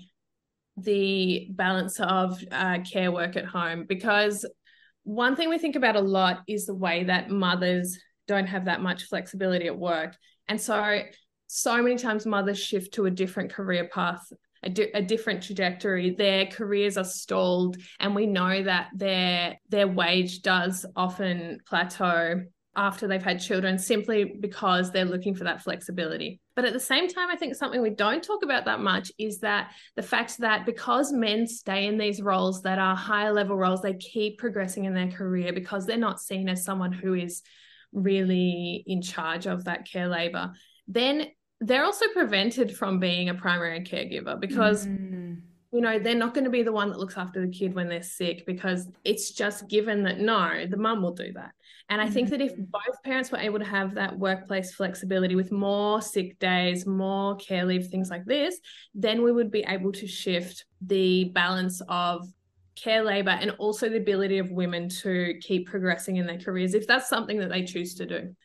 the 0.77 1.47
balance 1.51 1.99
of 1.99 2.41
uh, 2.51 2.79
care 2.89 3.11
work 3.11 3.35
at 3.35 3.45
home 3.45 3.85
because 3.87 4.45
one 5.03 5.35
thing 5.35 5.49
we 5.49 5.57
think 5.57 5.75
about 5.75 5.95
a 5.95 6.01
lot 6.01 6.41
is 6.47 6.65
the 6.65 6.75
way 6.75 7.05
that 7.05 7.29
mothers 7.29 7.97
don't 8.27 8.47
have 8.47 8.65
that 8.65 8.81
much 8.81 9.03
flexibility 9.03 9.67
at 9.67 9.77
work 9.77 10.15
and 10.47 10.59
so 10.59 11.01
so 11.47 11.81
many 11.81 11.97
times 11.97 12.25
mothers 12.25 12.59
shift 12.59 12.93
to 12.93 13.05
a 13.05 13.11
different 13.11 13.51
career 13.51 13.89
path 13.91 14.21
a, 14.63 14.69
di- 14.69 14.91
a, 14.93 15.01
different 15.01 15.41
trajectory 15.41 16.11
their 16.11 16.45
careers 16.45 16.97
are 16.97 17.05
stalled 17.05 17.77
and 17.99 18.13
we 18.13 18.25
know 18.25 18.63
that 18.63 18.89
their 18.93 19.57
their 19.69 19.87
wage 19.87 20.41
does 20.41 20.85
often 20.95 21.59
plateau 21.65 22.41
after 22.77 23.07
they've 23.07 23.23
had 23.23 23.41
children 23.41 23.79
simply 23.79 24.35
because 24.39 24.91
they're 24.91 25.03
looking 25.03 25.33
for 25.33 25.45
that 25.45 25.63
flexibility. 25.63 26.39
But 26.57 26.65
at 26.65 26.73
the 26.73 26.79
same 26.79 27.07
time, 27.07 27.29
I 27.29 27.35
think 27.35 27.53
something 27.53 27.83
we 27.83 27.91
don't 27.91 28.23
talk 28.23 28.43
about 28.43 28.65
that 28.65 28.79
much 28.79 29.11
is 29.19 29.41
that 29.41 29.73
the 29.95 30.01
fact 30.01 30.39
that 30.39 30.65
because 30.65 31.13
men 31.13 31.45
stay 31.45 31.85
in 31.85 31.99
these 31.99 32.19
roles 32.19 32.63
that 32.63 32.79
are 32.79 32.95
higher 32.95 33.31
level 33.31 33.55
roles, 33.55 33.83
they 33.83 33.93
keep 33.93 34.39
progressing 34.39 34.85
in 34.85 34.95
their 34.95 35.11
career 35.11 35.53
because 35.53 35.85
they're 35.85 35.97
not 35.97 36.19
seen 36.19 36.49
as 36.49 36.65
someone 36.65 36.91
who 36.91 37.13
is 37.13 37.43
really 37.93 38.83
in 38.87 39.03
charge 39.03 39.45
of 39.45 39.65
that 39.65 39.85
care 39.85 40.07
labor, 40.07 40.51
then 40.87 41.27
they're 41.61 41.85
also 41.85 42.07
prevented 42.07 42.75
from 42.75 42.99
being 42.99 43.29
a 43.29 43.35
primary 43.35 43.81
caregiver 43.81 44.39
because. 44.39 44.87
Mm 44.87 45.41
you 45.77 45.83
know, 45.83 45.99
they're 45.99 46.15
not 46.15 46.33
going 46.33 46.43
to 46.43 46.49
be 46.49 46.63
the 46.63 46.71
one 46.71 46.89
that 46.89 46.97
looks 46.97 47.19
after 47.19 47.39
the 47.39 47.51
kid 47.51 47.75
when 47.75 47.87
they're 47.87 48.01
sick 48.01 48.47
because 48.47 48.89
it's 49.03 49.29
just 49.29 49.67
given 49.67 50.01
that 50.01 50.19
no, 50.19 50.65
the 50.65 50.75
mum 50.75 51.03
will 51.03 51.13
do 51.13 51.31
that. 51.33 51.51
And 51.87 52.01
I 52.01 52.09
think 52.09 52.29
mm-hmm. 52.29 52.39
that 52.39 52.45
if 52.45 52.57
both 52.57 53.03
parents 53.03 53.31
were 53.31 53.37
able 53.37 53.59
to 53.59 53.65
have 53.65 53.93
that 53.93 54.17
workplace 54.17 54.73
flexibility 54.73 55.35
with 55.35 55.51
more 55.51 56.01
sick 56.01 56.39
days, 56.39 56.87
more 56.87 57.35
care 57.35 57.63
leave, 57.63 57.89
things 57.89 58.09
like 58.09 58.25
this, 58.25 58.59
then 58.95 59.21
we 59.21 59.31
would 59.31 59.51
be 59.51 59.63
able 59.67 59.91
to 59.91 60.07
shift 60.07 60.65
the 60.81 61.25
balance 61.25 61.79
of 61.89 62.27
care 62.75 63.03
labor 63.03 63.37
and 63.39 63.51
also 63.59 63.87
the 63.87 63.97
ability 63.97 64.39
of 64.39 64.49
women 64.49 64.89
to 64.89 65.35
keep 65.41 65.67
progressing 65.67 66.15
in 66.15 66.25
their 66.25 66.39
careers 66.39 66.73
if 66.73 66.87
that's 66.87 67.07
something 67.07 67.37
that 67.37 67.49
they 67.49 67.63
choose 67.63 67.93
to 67.93 68.07
do. 68.07 68.35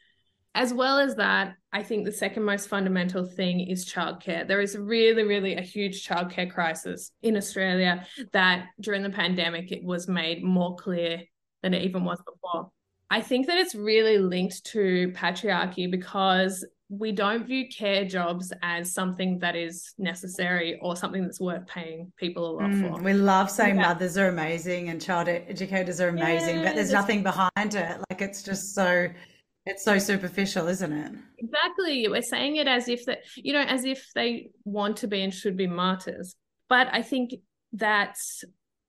As 0.55 0.75
well 0.75 0.99
as 0.99 1.17
that, 1.17 1.55
I 1.73 1.83
think 1.83 2.05
the 2.05 2.13
second 2.13 2.45
most 2.45 2.69
fundamental 2.69 3.25
thing 3.25 3.61
is 3.61 3.91
childcare. 3.91 4.47
There 4.47 4.61
is 4.61 4.77
really, 4.77 5.23
really 5.23 5.57
a 5.57 5.63
huge 5.63 6.07
childcare 6.07 6.53
crisis 6.53 7.13
in 7.23 7.37
Australia 7.37 8.07
that 8.33 8.67
during 8.79 9.03
the 9.03 9.11
pandemic 9.11 9.73
it 9.73 9.83
was 9.83 10.09
made 10.09 10.45
more 10.45 10.77
clear 10.77 11.23
than 11.63 11.73
it 11.73 11.83
even 11.85 12.05
was 12.05 12.19
before. 12.19 12.71
I 13.11 13.23
think 13.23 13.47
that 13.47 13.59
it's 13.59 13.75
really 13.75 14.19
linked 14.19 14.65
to 14.67 15.13
patriarchy 15.15 15.91
because 15.91 16.67
we 16.91 17.11
don't 17.11 17.47
view 17.47 17.69
care 17.69 18.05
jobs 18.05 18.53
as 18.63 18.93
something 18.93 19.39
that 19.39 19.57
is 19.57 19.95
necessary 19.97 20.79
or 20.83 20.95
something 20.95 21.23
that's 21.23 21.41
worth 21.41 21.67
paying 21.67 22.13
people 22.19 22.51
a 22.51 22.53
lot 22.53 22.71
mm, 22.71 22.97
for. 22.97 23.03
We 23.03 23.15
love 23.15 23.51
saying 23.51 23.77
yeah. 23.77 23.89
mothers 23.89 24.19
are 24.19 24.29
amazing 24.29 24.91
and 24.91 25.01
child 25.01 25.29
educators 25.29 26.03
are 26.03 26.09
amazing, 26.09 26.59
yeah, 26.59 26.65
but 26.65 26.75
there's 26.75 26.93
nothing 26.93 27.23
behind 27.23 27.75
it. 27.75 27.99
Like 28.11 28.21
it's 28.21 28.43
just 28.43 28.75
so 28.75 29.09
it's 29.65 29.85
so 29.85 29.99
superficial, 29.99 30.69
isn't 30.69 30.93
it? 30.93 31.13
Exactly. 31.39 32.09
We're 32.09 32.23
saying 32.23 32.57
it 32.57 32.67
as 32.67 32.89
if 32.89 33.07
that, 33.07 33.21
you 33.37 33.53
know, 33.53 33.61
as 33.61 33.85
if 33.85 34.11
they 34.15 34.51
want 34.65 34.99
to 34.99 35.09
be 35.09 35.23
and 35.23 35.33
should 35.33 35.57
be 35.57 35.67
martyrs. 35.67 36.35
But 36.69 36.89
I 36.93 37.03
think 37.03 37.35
that, 37.75 38.17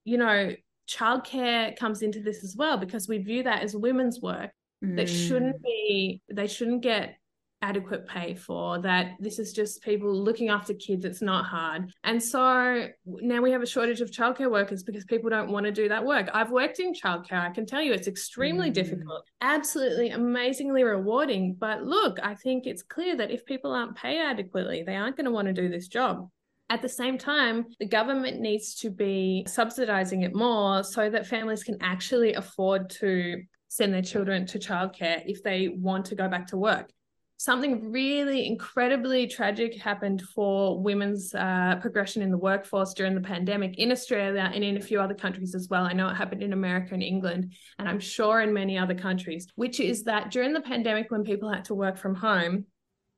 you 0.04 0.18
know, 0.18 0.52
childcare 0.88 1.76
comes 1.76 2.02
into 2.02 2.20
this 2.20 2.44
as 2.44 2.56
well 2.56 2.76
because 2.76 3.08
we 3.08 3.18
view 3.18 3.44
that 3.44 3.62
as 3.62 3.74
women's 3.76 4.20
work 4.20 4.50
mm. 4.84 4.96
that 4.96 5.08
shouldn't 5.08 5.62
be 5.62 6.20
they 6.30 6.46
shouldn't 6.46 6.82
get 6.82 7.16
adequate 7.64 8.06
pay 8.06 8.34
for 8.34 8.78
that 8.78 9.12
this 9.18 9.38
is 9.38 9.54
just 9.54 9.82
people 9.82 10.12
looking 10.14 10.50
after 10.50 10.74
kids 10.74 11.06
it's 11.06 11.22
not 11.22 11.46
hard 11.46 11.90
and 12.04 12.22
so 12.22 12.86
now 13.06 13.40
we 13.40 13.50
have 13.50 13.62
a 13.62 13.66
shortage 13.66 14.02
of 14.02 14.10
childcare 14.10 14.50
workers 14.50 14.82
because 14.82 15.04
people 15.06 15.30
don't 15.30 15.50
want 15.50 15.64
to 15.64 15.72
do 15.72 15.88
that 15.88 16.04
work 16.04 16.28
i've 16.34 16.50
worked 16.50 16.78
in 16.78 16.92
childcare 16.92 17.40
i 17.40 17.48
can 17.48 17.64
tell 17.64 17.80
you 17.80 17.94
it's 17.94 18.06
extremely 18.06 18.70
mm. 18.70 18.74
difficult 18.74 19.26
absolutely 19.40 20.10
amazingly 20.10 20.84
rewarding 20.84 21.54
but 21.54 21.82
look 21.84 22.18
i 22.22 22.34
think 22.34 22.66
it's 22.66 22.82
clear 22.82 23.16
that 23.16 23.30
if 23.30 23.46
people 23.46 23.72
aren't 23.72 23.96
paid 23.96 24.20
adequately 24.20 24.82
they 24.82 24.96
aren't 24.96 25.16
going 25.16 25.24
to 25.24 25.30
want 25.30 25.48
to 25.48 25.54
do 25.54 25.70
this 25.70 25.88
job 25.88 26.28
at 26.70 26.80
the 26.80 26.88
same 26.88 27.18
time, 27.18 27.66
the 27.78 27.86
government 27.86 28.40
needs 28.40 28.74
to 28.76 28.90
be 28.90 29.44
subsidizing 29.46 30.22
it 30.22 30.34
more 30.34 30.82
so 30.82 31.10
that 31.10 31.26
families 31.26 31.62
can 31.62 31.76
actually 31.82 32.32
afford 32.32 32.88
to 33.00 33.42
send 33.68 33.92
their 33.92 34.02
children 34.02 34.46
to 34.46 34.58
childcare 34.58 35.22
if 35.26 35.42
they 35.42 35.68
want 35.68 36.06
to 36.06 36.14
go 36.14 36.26
back 36.26 36.46
to 36.46 36.56
work. 36.56 36.90
Something 37.36 37.90
really 37.90 38.46
incredibly 38.46 39.26
tragic 39.26 39.80
happened 39.80 40.22
for 40.22 40.80
women's 40.80 41.34
uh, 41.34 41.76
progression 41.80 42.22
in 42.22 42.30
the 42.30 42.38
workforce 42.38 42.94
during 42.94 43.14
the 43.14 43.20
pandemic 43.20 43.76
in 43.78 43.90
Australia 43.90 44.50
and 44.54 44.62
in 44.62 44.76
a 44.76 44.80
few 44.80 45.00
other 45.00 45.14
countries 45.14 45.54
as 45.54 45.68
well. 45.68 45.84
I 45.84 45.92
know 45.92 46.08
it 46.08 46.14
happened 46.14 46.42
in 46.42 46.52
America 46.52 46.94
and 46.94 47.02
England, 47.02 47.52
and 47.78 47.88
I'm 47.88 48.00
sure 48.00 48.40
in 48.40 48.52
many 48.52 48.78
other 48.78 48.94
countries, 48.94 49.48
which 49.56 49.80
is 49.80 50.04
that 50.04 50.30
during 50.30 50.52
the 50.52 50.60
pandemic, 50.60 51.10
when 51.10 51.24
people 51.24 51.52
had 51.52 51.64
to 51.66 51.74
work 51.74 51.98
from 51.98 52.14
home, 52.14 52.66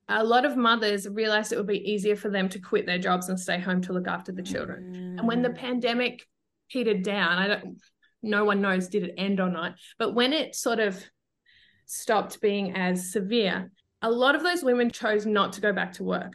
a 0.09 0.23
lot 0.23 0.45
of 0.45 0.57
mothers 0.57 1.07
realized 1.07 1.51
it 1.51 1.57
would 1.57 1.67
be 1.67 1.91
easier 1.91 2.15
for 2.15 2.29
them 2.29 2.49
to 2.49 2.59
quit 2.59 2.85
their 2.85 2.97
jobs 2.97 3.29
and 3.29 3.39
stay 3.39 3.59
home 3.59 3.81
to 3.81 3.93
look 3.93 4.07
after 4.07 4.31
the 4.31 4.43
children. 4.43 4.93
Mm. 4.93 5.19
And 5.19 5.27
when 5.27 5.41
the 5.41 5.49
mm. 5.49 5.57
pandemic 5.57 6.25
petered 6.69 7.03
down, 7.03 7.37
I 7.37 7.47
don't 7.47 7.77
no 8.23 8.45
one 8.45 8.61
knows 8.61 8.87
did 8.87 9.03
it 9.03 9.13
end 9.17 9.39
or 9.39 9.49
not, 9.49 9.75
but 9.99 10.13
when 10.13 10.33
it 10.33 10.55
sort 10.55 10.79
of 10.79 11.01
stopped 11.85 12.41
being 12.41 12.75
as 12.75 13.11
severe, 13.11 13.71
a 14.01 14.11
lot 14.11 14.35
of 14.35 14.43
those 14.43 14.63
women 14.63 14.89
chose 14.89 15.25
not 15.25 15.53
to 15.53 15.61
go 15.61 15.73
back 15.73 15.93
to 15.93 16.03
work 16.03 16.33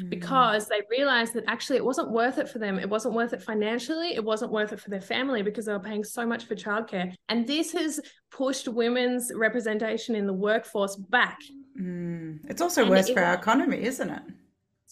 mm. 0.00 0.10
because 0.10 0.68
they 0.68 0.82
realized 0.90 1.34
that 1.34 1.44
actually 1.46 1.76
it 1.76 1.84
wasn't 1.84 2.10
worth 2.10 2.38
it 2.38 2.48
for 2.48 2.58
them. 2.58 2.78
It 2.78 2.88
wasn't 2.88 3.14
worth 3.14 3.32
it 3.32 3.42
financially. 3.42 4.14
It 4.14 4.24
wasn't 4.24 4.52
worth 4.52 4.72
it 4.72 4.80
for 4.80 4.90
their 4.90 5.00
family 5.00 5.42
because 5.42 5.66
they 5.66 5.72
were 5.72 5.80
paying 5.80 6.04
so 6.04 6.26
much 6.26 6.44
for 6.44 6.54
childcare. 6.54 7.14
And 7.28 7.46
this 7.46 7.72
has 7.72 8.00
pushed 8.30 8.68
women's 8.68 9.32
representation 9.34 10.14
in 10.14 10.26
the 10.26 10.32
workforce 10.32 10.96
back 10.96 11.38
Mm. 11.78 12.38
It's 12.48 12.60
also 12.60 12.82
and 12.82 12.90
worse 12.90 13.08
it, 13.08 13.14
for 13.14 13.22
our 13.22 13.34
economy, 13.34 13.82
isn't 13.82 14.10
it? 14.10 14.22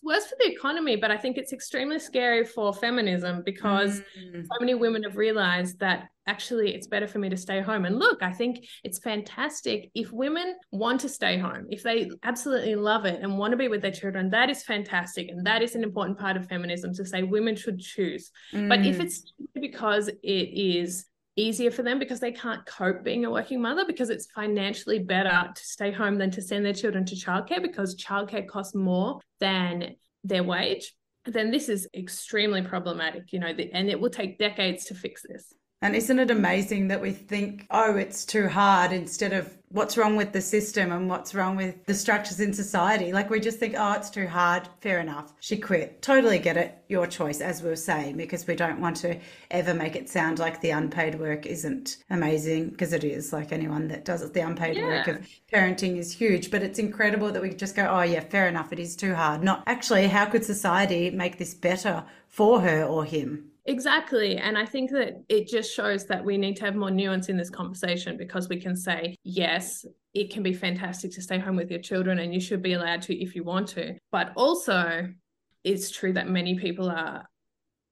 It's 0.03 0.15
worse 0.15 0.27
for 0.27 0.37
the 0.41 0.51
economy, 0.51 0.97
but 0.97 1.11
I 1.11 1.17
think 1.17 1.39
it's 1.39 1.53
extremely 1.53 1.99
scary 1.99 2.45
for 2.45 2.73
feminism 2.73 3.43
because 3.45 4.01
mm. 4.19 4.43
so 4.43 4.57
many 4.61 4.75
women 4.75 5.03
have 5.05 5.17
realized 5.17 5.79
that 5.81 6.09
actually 6.27 6.75
it's 6.75 6.87
better 6.87 7.07
for 7.07 7.19
me 7.19 7.29
to 7.29 7.37
stay 7.37 7.61
home. 7.61 7.85
And 7.85 7.99
look, 7.99 8.23
I 8.23 8.33
think 8.33 8.65
it's 8.85 8.99
fantastic 8.99 9.91
if 9.95 10.13
women 10.13 10.57
want 10.71 11.01
to 11.01 11.09
stay 11.09 11.39
home, 11.39 11.67
if 11.71 11.83
they 11.83 12.11
absolutely 12.23 12.77
love 12.77 13.05
it 13.05 13.21
and 13.23 13.39
want 13.39 13.53
to 13.53 13.57
be 13.57 13.69
with 13.69 13.83
their 13.83 13.93
children, 13.93 14.31
that 14.31 14.51
is 14.51 14.63
fantastic. 14.63 15.29
And 15.29 15.47
that 15.47 15.63
is 15.63 15.75
an 15.75 15.83
important 15.83 16.19
part 16.19 16.37
of 16.37 16.49
feminism 16.49 16.95
to 16.95 17.05
say 17.05 17.23
women 17.23 17.57
should 17.57 17.81
choose. 17.81 18.31
Mm. 18.53 18.69
But 18.69 18.87
if 18.87 18.99
mm. 18.99 19.05
it's 19.05 19.33
because 19.55 20.09
it 20.09 20.19
is 20.23 21.07
easier 21.37 21.71
for 21.71 21.83
them 21.83 21.99
because 21.99 22.21
they 22.21 22.33
can't 22.33 22.65
cope 22.67 23.03
being 23.03 23.25
a 23.25 23.31
working 23.31 23.61
mother 23.61 23.85
because 23.87 24.11
it's 24.11 24.27
financially 24.33 24.99
better 24.99 25.51
to 25.55 25.65
stay 25.65 25.91
home 25.91 26.19
than 26.19 26.31
to 26.31 26.43
send 26.43 26.65
their 26.65 26.75
children 26.75 27.05
to 27.07 27.15
childcare 27.15 27.63
because 27.63 27.97
childcare 27.97 28.47
costs 28.47 28.75
more 28.75 29.21
than 29.41 29.97
their 30.25 30.43
wage. 30.45 30.95
Then 31.25 31.51
this 31.51 31.69
is 31.69 31.89
extremely 31.95 32.63
problematic 32.63 33.33
you 33.33 33.39
know 33.39 33.47
and 33.47 33.89
it 33.89 34.01
will 34.01 34.11
take 34.11 34.39
decades 34.39 34.87
to 34.87 34.95
fix 34.95 35.23
this 35.23 35.55
and 35.83 35.95
isn't 35.97 36.19
it 36.19 36.31
amazing 36.31 36.89
that 36.89 37.03
we 37.03 37.11
think, 37.11 37.67
oh, 37.71 37.97
it's 37.97 38.25
too 38.25 38.49
hard 38.49 38.93
instead 38.93 39.33
of 39.33 39.57
what's 39.69 39.97
wrong 39.97 40.17
with 40.17 40.33
the 40.33 40.41
system 40.41 40.93
and 40.93 41.09
what's 41.09 41.35
wrong 41.35 41.57
with 41.57 41.87
the 41.87 41.95
structures 41.95 42.41
in 42.41 42.53
society? 42.53 43.13
Like 43.13 43.31
we 43.31 43.41
just 43.41 43.59
think, 43.59 43.75
oh, 43.77 43.93
it's 43.93 44.11
too 44.11 44.27
hard. 44.27 44.69
Fair 44.81 45.01
enough. 45.01 45.33
She 45.41 45.57
quit. 45.57 46.03
Totally 46.03 46.39
get 46.39 46.57
it. 46.57 46.79
Your 46.89 47.07
choice, 47.07 47.41
as 47.41 47.63
we 47.63 47.69
were 47.69 47.77
saying, 47.77 48.17
because 48.17 48.47
we 48.47 48.55
don't 48.55 48.81
want 48.81 48.97
to 48.99 49.19
ever 49.51 49.75
make 49.75 49.97
it 49.97 50.09
sound 50.09 50.39
like 50.39 50.61
the 50.61 50.71
unpaid 50.71 51.19
work 51.19 51.47
isn't 51.47 51.97
amazing, 52.11 52.69
because 52.69 52.93
it 52.93 53.03
is. 53.03 53.33
Like 53.33 53.51
anyone 53.51 53.89
that 53.89 54.05
does 54.05 54.23
it, 54.23 54.35
the 54.35 54.41
unpaid 54.41 54.77
yeah. 54.77 54.87
work 54.87 55.09
of 55.09 55.27
parenting 55.53 55.97
is 55.97 56.13
huge. 56.13 56.51
But 56.51 56.63
it's 56.63 56.79
incredible 56.79 57.33
that 57.33 57.43
we 57.43 57.55
just 57.55 57.75
go, 57.75 57.89
oh, 57.91 58.03
yeah, 58.03 58.21
fair 58.21 58.47
enough. 58.47 58.73
It 58.73 58.79
is 58.79 58.95
too 58.95 59.15
hard. 59.15 59.43
Not 59.43 59.63
actually, 59.67 60.09
how 60.09 60.27
could 60.27 60.45
society 60.45 61.11
make 61.11 61.39
this 61.39 61.55
better 61.55 62.05
for 62.29 62.61
her 62.61 62.85
or 62.85 63.05
him? 63.05 63.52
Exactly. 63.67 64.39
And 64.39 64.59
I 64.59 64.67
think 64.67 64.91
that 64.91 65.23
it 65.29 65.47
just 65.47 65.73
shows 65.73 66.07
that 66.07 66.25
we 66.25 66.37
need 66.37 66.57
to 66.57 66.65
have 66.65 66.75
more 66.75 66.91
nuance 66.91 67.29
in 67.29 67.37
this 67.37 67.51
conversation 67.51 68.17
because 68.17 68.49
we 68.49 68.61
can 68.61 68.75
say, 68.75 69.15
yes, 69.23 69.85
it 70.15 70.33
can 70.33 70.43
be 70.43 70.53
fantastic 70.53 71.13
to 71.13 71.23
stay 71.23 71.39
home 71.39 71.57
with 71.57 71.71
your 71.71 71.81
children 71.81 72.19
and 72.19 72.35
you 72.35 72.41
should 72.41 72.61
be 72.61 72.73
allowed 72.73 73.03
to 73.03 73.15
if 73.23 73.37
you 73.37 73.45
want 73.45 73.69
to. 73.69 73.97
But 74.11 74.33
also, 74.37 75.09
it's 75.63 75.91
true 75.91 76.13
that 76.15 76.29
many 76.29 76.59
people 76.59 76.91
are 76.91 77.29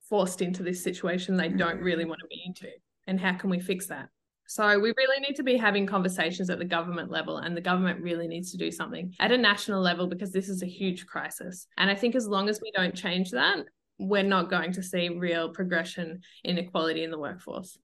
forced 0.09 0.43
into 0.43 0.65
this 0.65 0.83
situation 0.83 1.37
they 1.37 1.49
don't 1.49 1.81
mm. 1.81 1.85
really 1.85 2.05
want 2.05 2.21
to 2.21 2.27
be 2.27 2.43
into. 2.45 2.69
And 3.07 3.21
how 3.21 3.35
can 3.35 3.49
we 3.49 3.61
fix 3.61 3.87
that? 3.87 4.09
So 4.47 4.81
we 4.81 4.93
really 4.97 5.21
need 5.21 5.37
to 5.37 5.45
be 5.45 5.57
having 5.57 5.87
conversations 5.87 6.51
at 6.51 6.59
the 6.59 6.65
government 6.65 7.09
level, 7.09 7.37
and 7.37 7.57
the 7.57 7.61
government 7.61 8.03
really 8.03 8.27
needs 8.27 8.51
to 8.51 8.59
do 8.59 8.73
something 8.73 9.15
at 9.21 9.31
a 9.31 9.39
national 9.39 9.81
level 9.81 10.09
because 10.09 10.33
this 10.33 10.49
is 10.49 10.65
a 10.65 10.67
huge 10.67 11.07
crisis. 11.07 11.69
And 11.79 11.89
I 11.89 11.95
think 11.95 12.17
as 12.17 12.27
long 12.27 12.49
as 12.49 12.61
we 12.61 12.73
don't 12.73 12.93
change 12.93 13.31
that, 13.31 13.59
we're 14.01 14.23
not 14.23 14.51
going 14.51 14.73
to 14.73 14.83
see 14.83 15.09
real 15.11 15.51
progression 15.51 16.23
in 16.43 16.59
equality 16.59 17.05
in 17.05 17.11
the 17.11 17.19
workforce. 17.19 17.79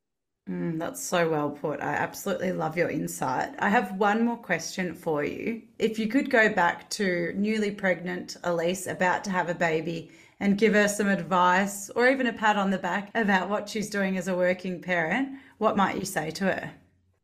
Mm, 0.48 0.78
that's 0.78 1.02
so 1.02 1.28
well 1.28 1.50
put. 1.50 1.80
I 1.80 1.94
absolutely 1.94 2.52
love 2.52 2.76
your 2.76 2.88
insight. 2.88 3.54
I 3.58 3.68
have 3.68 3.98
one 3.98 4.24
more 4.24 4.36
question 4.36 4.94
for 4.94 5.24
you. 5.24 5.62
If 5.78 5.98
you 5.98 6.06
could 6.06 6.30
go 6.30 6.48
back 6.48 6.88
to 6.90 7.32
newly 7.36 7.72
pregnant 7.72 8.36
Elise, 8.44 8.86
about 8.86 9.24
to 9.24 9.30
have 9.30 9.48
a 9.48 9.54
baby, 9.54 10.12
and 10.38 10.58
give 10.58 10.74
her 10.74 10.86
some 10.86 11.08
advice 11.08 11.90
or 11.90 12.08
even 12.08 12.26
a 12.26 12.32
pat 12.32 12.56
on 12.56 12.70
the 12.70 12.78
back 12.78 13.10
about 13.14 13.48
what 13.48 13.68
she's 13.68 13.90
doing 13.90 14.18
as 14.18 14.28
a 14.28 14.36
working 14.36 14.80
parent, 14.80 15.30
what 15.58 15.76
might 15.76 15.96
you 15.96 16.04
say 16.04 16.30
to 16.30 16.44
her? 16.44 16.72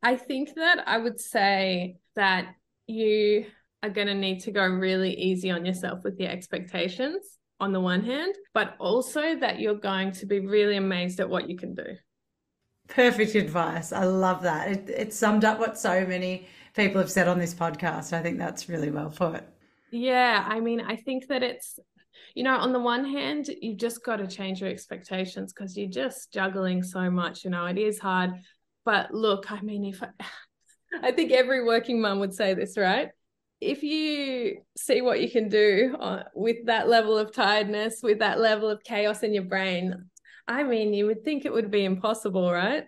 I 0.02 0.16
think 0.16 0.54
that 0.56 0.82
I 0.86 0.98
would 0.98 1.20
say 1.20 1.98
that 2.16 2.54
you 2.86 3.46
are 3.82 3.90
going 3.90 4.06
to 4.06 4.14
need 4.14 4.40
to 4.40 4.50
go 4.50 4.66
really 4.66 5.14
easy 5.14 5.50
on 5.50 5.64
yourself 5.64 6.02
with 6.02 6.18
your 6.18 6.30
expectations 6.30 7.38
on 7.62 7.72
the 7.72 7.80
one 7.80 8.02
hand, 8.02 8.34
but 8.54 8.74
also 8.80 9.36
that 9.36 9.60
you're 9.60 9.76
going 9.76 10.10
to 10.10 10.26
be 10.26 10.40
really 10.40 10.76
amazed 10.76 11.20
at 11.20 11.30
what 11.30 11.48
you 11.48 11.56
can 11.56 11.74
do. 11.74 11.96
Perfect 12.88 13.36
advice. 13.36 13.92
I 13.92 14.04
love 14.04 14.42
that. 14.42 14.68
It, 14.68 14.90
it 14.90 15.14
summed 15.14 15.44
up 15.44 15.60
what 15.60 15.78
so 15.78 16.04
many 16.04 16.48
people 16.74 17.00
have 17.00 17.10
said 17.10 17.28
on 17.28 17.38
this 17.38 17.54
podcast. 17.54 18.12
I 18.12 18.20
think 18.20 18.36
that's 18.36 18.68
really 18.68 18.90
well 18.90 19.10
put. 19.10 19.44
Yeah. 19.92 20.44
I 20.46 20.58
mean, 20.58 20.80
I 20.80 20.96
think 20.96 21.28
that 21.28 21.44
it's, 21.44 21.78
you 22.34 22.42
know, 22.42 22.56
on 22.56 22.72
the 22.72 22.80
one 22.80 23.04
hand, 23.04 23.48
you've 23.60 23.78
just 23.78 24.04
got 24.04 24.16
to 24.16 24.26
change 24.26 24.60
your 24.60 24.68
expectations 24.68 25.52
because 25.52 25.76
you're 25.76 25.88
just 25.88 26.32
juggling 26.32 26.82
so 26.82 27.10
much. 27.10 27.44
You 27.44 27.50
know, 27.50 27.66
it 27.66 27.78
is 27.78 28.00
hard. 28.00 28.32
But 28.84 29.14
look, 29.14 29.52
I 29.52 29.60
mean, 29.60 29.84
if 29.84 30.02
I, 30.02 30.08
I 31.00 31.12
think 31.12 31.30
every 31.30 31.64
working 31.64 32.00
mum 32.00 32.18
would 32.18 32.34
say 32.34 32.54
this, 32.54 32.76
right? 32.76 33.10
If 33.62 33.82
you 33.82 34.58
see 34.76 35.02
what 35.02 35.20
you 35.20 35.30
can 35.30 35.48
do 35.48 35.96
uh, 36.00 36.24
with 36.34 36.66
that 36.66 36.88
level 36.88 37.16
of 37.16 37.32
tiredness, 37.32 38.00
with 38.02 38.18
that 38.18 38.40
level 38.40 38.68
of 38.68 38.82
chaos 38.82 39.22
in 39.22 39.32
your 39.32 39.44
brain, 39.44 39.94
I 40.48 40.64
mean, 40.64 40.92
you 40.92 41.06
would 41.06 41.24
think 41.24 41.44
it 41.44 41.52
would 41.52 41.70
be 41.70 41.84
impossible, 41.84 42.52
right? 42.52 42.84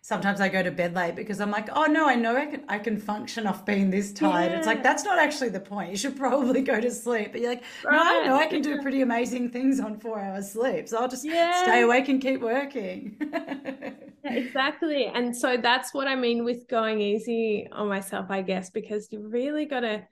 Sometimes 0.00 0.40
I 0.40 0.48
go 0.48 0.62
to 0.62 0.70
bed 0.70 0.94
late 0.94 1.16
because 1.16 1.40
I'm 1.40 1.50
like, 1.50 1.68
oh 1.74 1.84
no, 1.84 2.06
I 2.06 2.14
know 2.14 2.36
I 2.36 2.44
can 2.44 2.64
I 2.68 2.78
can 2.78 2.98
function 2.98 3.46
off 3.46 3.64
being 3.64 3.88
this 3.88 4.12
tired. 4.12 4.52
Yeah. 4.52 4.58
It's 4.58 4.66
like 4.66 4.82
that's 4.82 5.02
not 5.02 5.18
actually 5.18 5.48
the 5.48 5.60
point. 5.60 5.90
You 5.90 5.96
should 5.96 6.14
probably 6.14 6.60
go 6.60 6.78
to 6.78 6.90
sleep. 6.90 7.32
But 7.32 7.40
you're 7.40 7.50
like, 7.50 7.64
right. 7.84 7.96
no, 7.96 8.02
I 8.02 8.26
know 8.26 8.36
I 8.36 8.46
can 8.46 8.60
do 8.60 8.82
pretty 8.82 9.00
amazing 9.00 9.48
things 9.48 9.80
on 9.80 9.98
four 9.98 10.20
hours 10.20 10.52
sleep. 10.52 10.88
So 10.88 10.98
I'll 10.98 11.08
just 11.08 11.24
yeah. 11.24 11.62
stay 11.62 11.82
awake 11.82 12.08
and 12.08 12.20
keep 12.20 12.42
working. 12.42 13.16
yeah, 13.18 13.92
exactly. 14.24 15.06
And 15.06 15.34
so 15.34 15.56
that's 15.56 15.94
what 15.94 16.06
I 16.06 16.16
mean 16.16 16.44
with 16.44 16.68
going 16.68 17.00
easy 17.00 17.66
on 17.72 17.88
myself, 17.88 18.26
I 18.28 18.42
guess, 18.42 18.68
because 18.68 19.08
you 19.10 19.26
really 19.26 19.64
gotta 19.64 20.06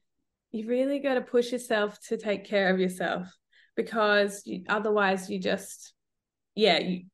you 0.52 0.68
really 0.68 0.98
got 0.98 1.14
to 1.14 1.22
push 1.22 1.50
yourself 1.50 1.98
to 2.08 2.16
take 2.16 2.44
care 2.44 2.72
of 2.72 2.78
yourself 2.78 3.26
because 3.74 4.42
you, 4.44 4.62
otherwise 4.68 5.28
you 5.30 5.40
just 5.40 5.94
yeah 6.54 6.78
you 6.78 7.04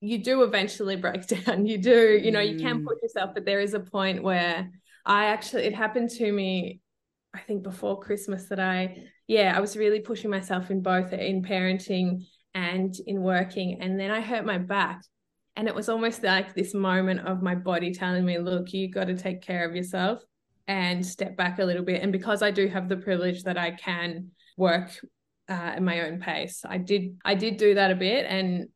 you 0.00 0.18
do 0.18 0.42
eventually 0.42 0.96
break 0.96 1.26
down. 1.44 1.66
You 1.66 1.78
do 1.78 2.18
you 2.22 2.30
know 2.30 2.40
you 2.40 2.58
can 2.58 2.80
mm. 2.80 2.86
push 2.86 2.98
yourself 3.02 3.30
but 3.34 3.44
there 3.44 3.60
is 3.60 3.74
a 3.74 3.80
point 3.80 4.22
where 4.22 4.70
i 5.04 5.26
actually 5.26 5.64
it 5.64 5.74
happened 5.74 6.10
to 6.10 6.32
me 6.32 6.80
i 7.34 7.38
think 7.40 7.62
before 7.62 8.00
christmas 8.00 8.46
that 8.46 8.58
i 8.58 9.04
yeah 9.28 9.54
i 9.56 9.60
was 9.60 9.76
really 9.76 10.00
pushing 10.00 10.30
myself 10.30 10.70
in 10.70 10.82
both 10.82 11.12
in 11.12 11.42
parenting 11.42 12.24
and 12.54 12.96
in 13.06 13.22
working 13.22 13.78
and 13.80 14.00
then 14.00 14.10
i 14.10 14.20
hurt 14.20 14.44
my 14.44 14.58
back. 14.58 15.02
And 15.58 15.68
it 15.68 15.74
was 15.74 15.88
almost 15.88 16.22
like 16.22 16.54
this 16.54 16.74
moment 16.74 17.20
of 17.20 17.40
my 17.40 17.54
body 17.54 17.94
telling 17.94 18.26
me 18.26 18.38
look 18.38 18.74
you 18.74 18.90
got 18.90 19.06
to 19.06 19.16
take 19.16 19.40
care 19.40 19.66
of 19.66 19.74
yourself 19.74 20.22
and 20.68 21.04
step 21.04 21.36
back 21.36 21.58
a 21.58 21.64
little 21.64 21.84
bit. 21.84 22.02
And 22.02 22.12
because 22.12 22.42
I 22.42 22.50
do 22.50 22.68
have 22.68 22.88
the 22.88 22.96
privilege 22.96 23.44
that 23.44 23.56
I 23.56 23.70
can 23.70 24.30
work 24.56 24.90
uh, 25.48 25.52
at 25.52 25.82
my 25.82 26.02
own 26.02 26.20
pace, 26.20 26.62
I 26.64 26.78
did 26.78 27.18
I 27.24 27.34
did 27.34 27.56
do 27.56 27.74
that 27.74 27.90
a 27.90 27.94
bit, 27.94 28.26
and 28.28 28.68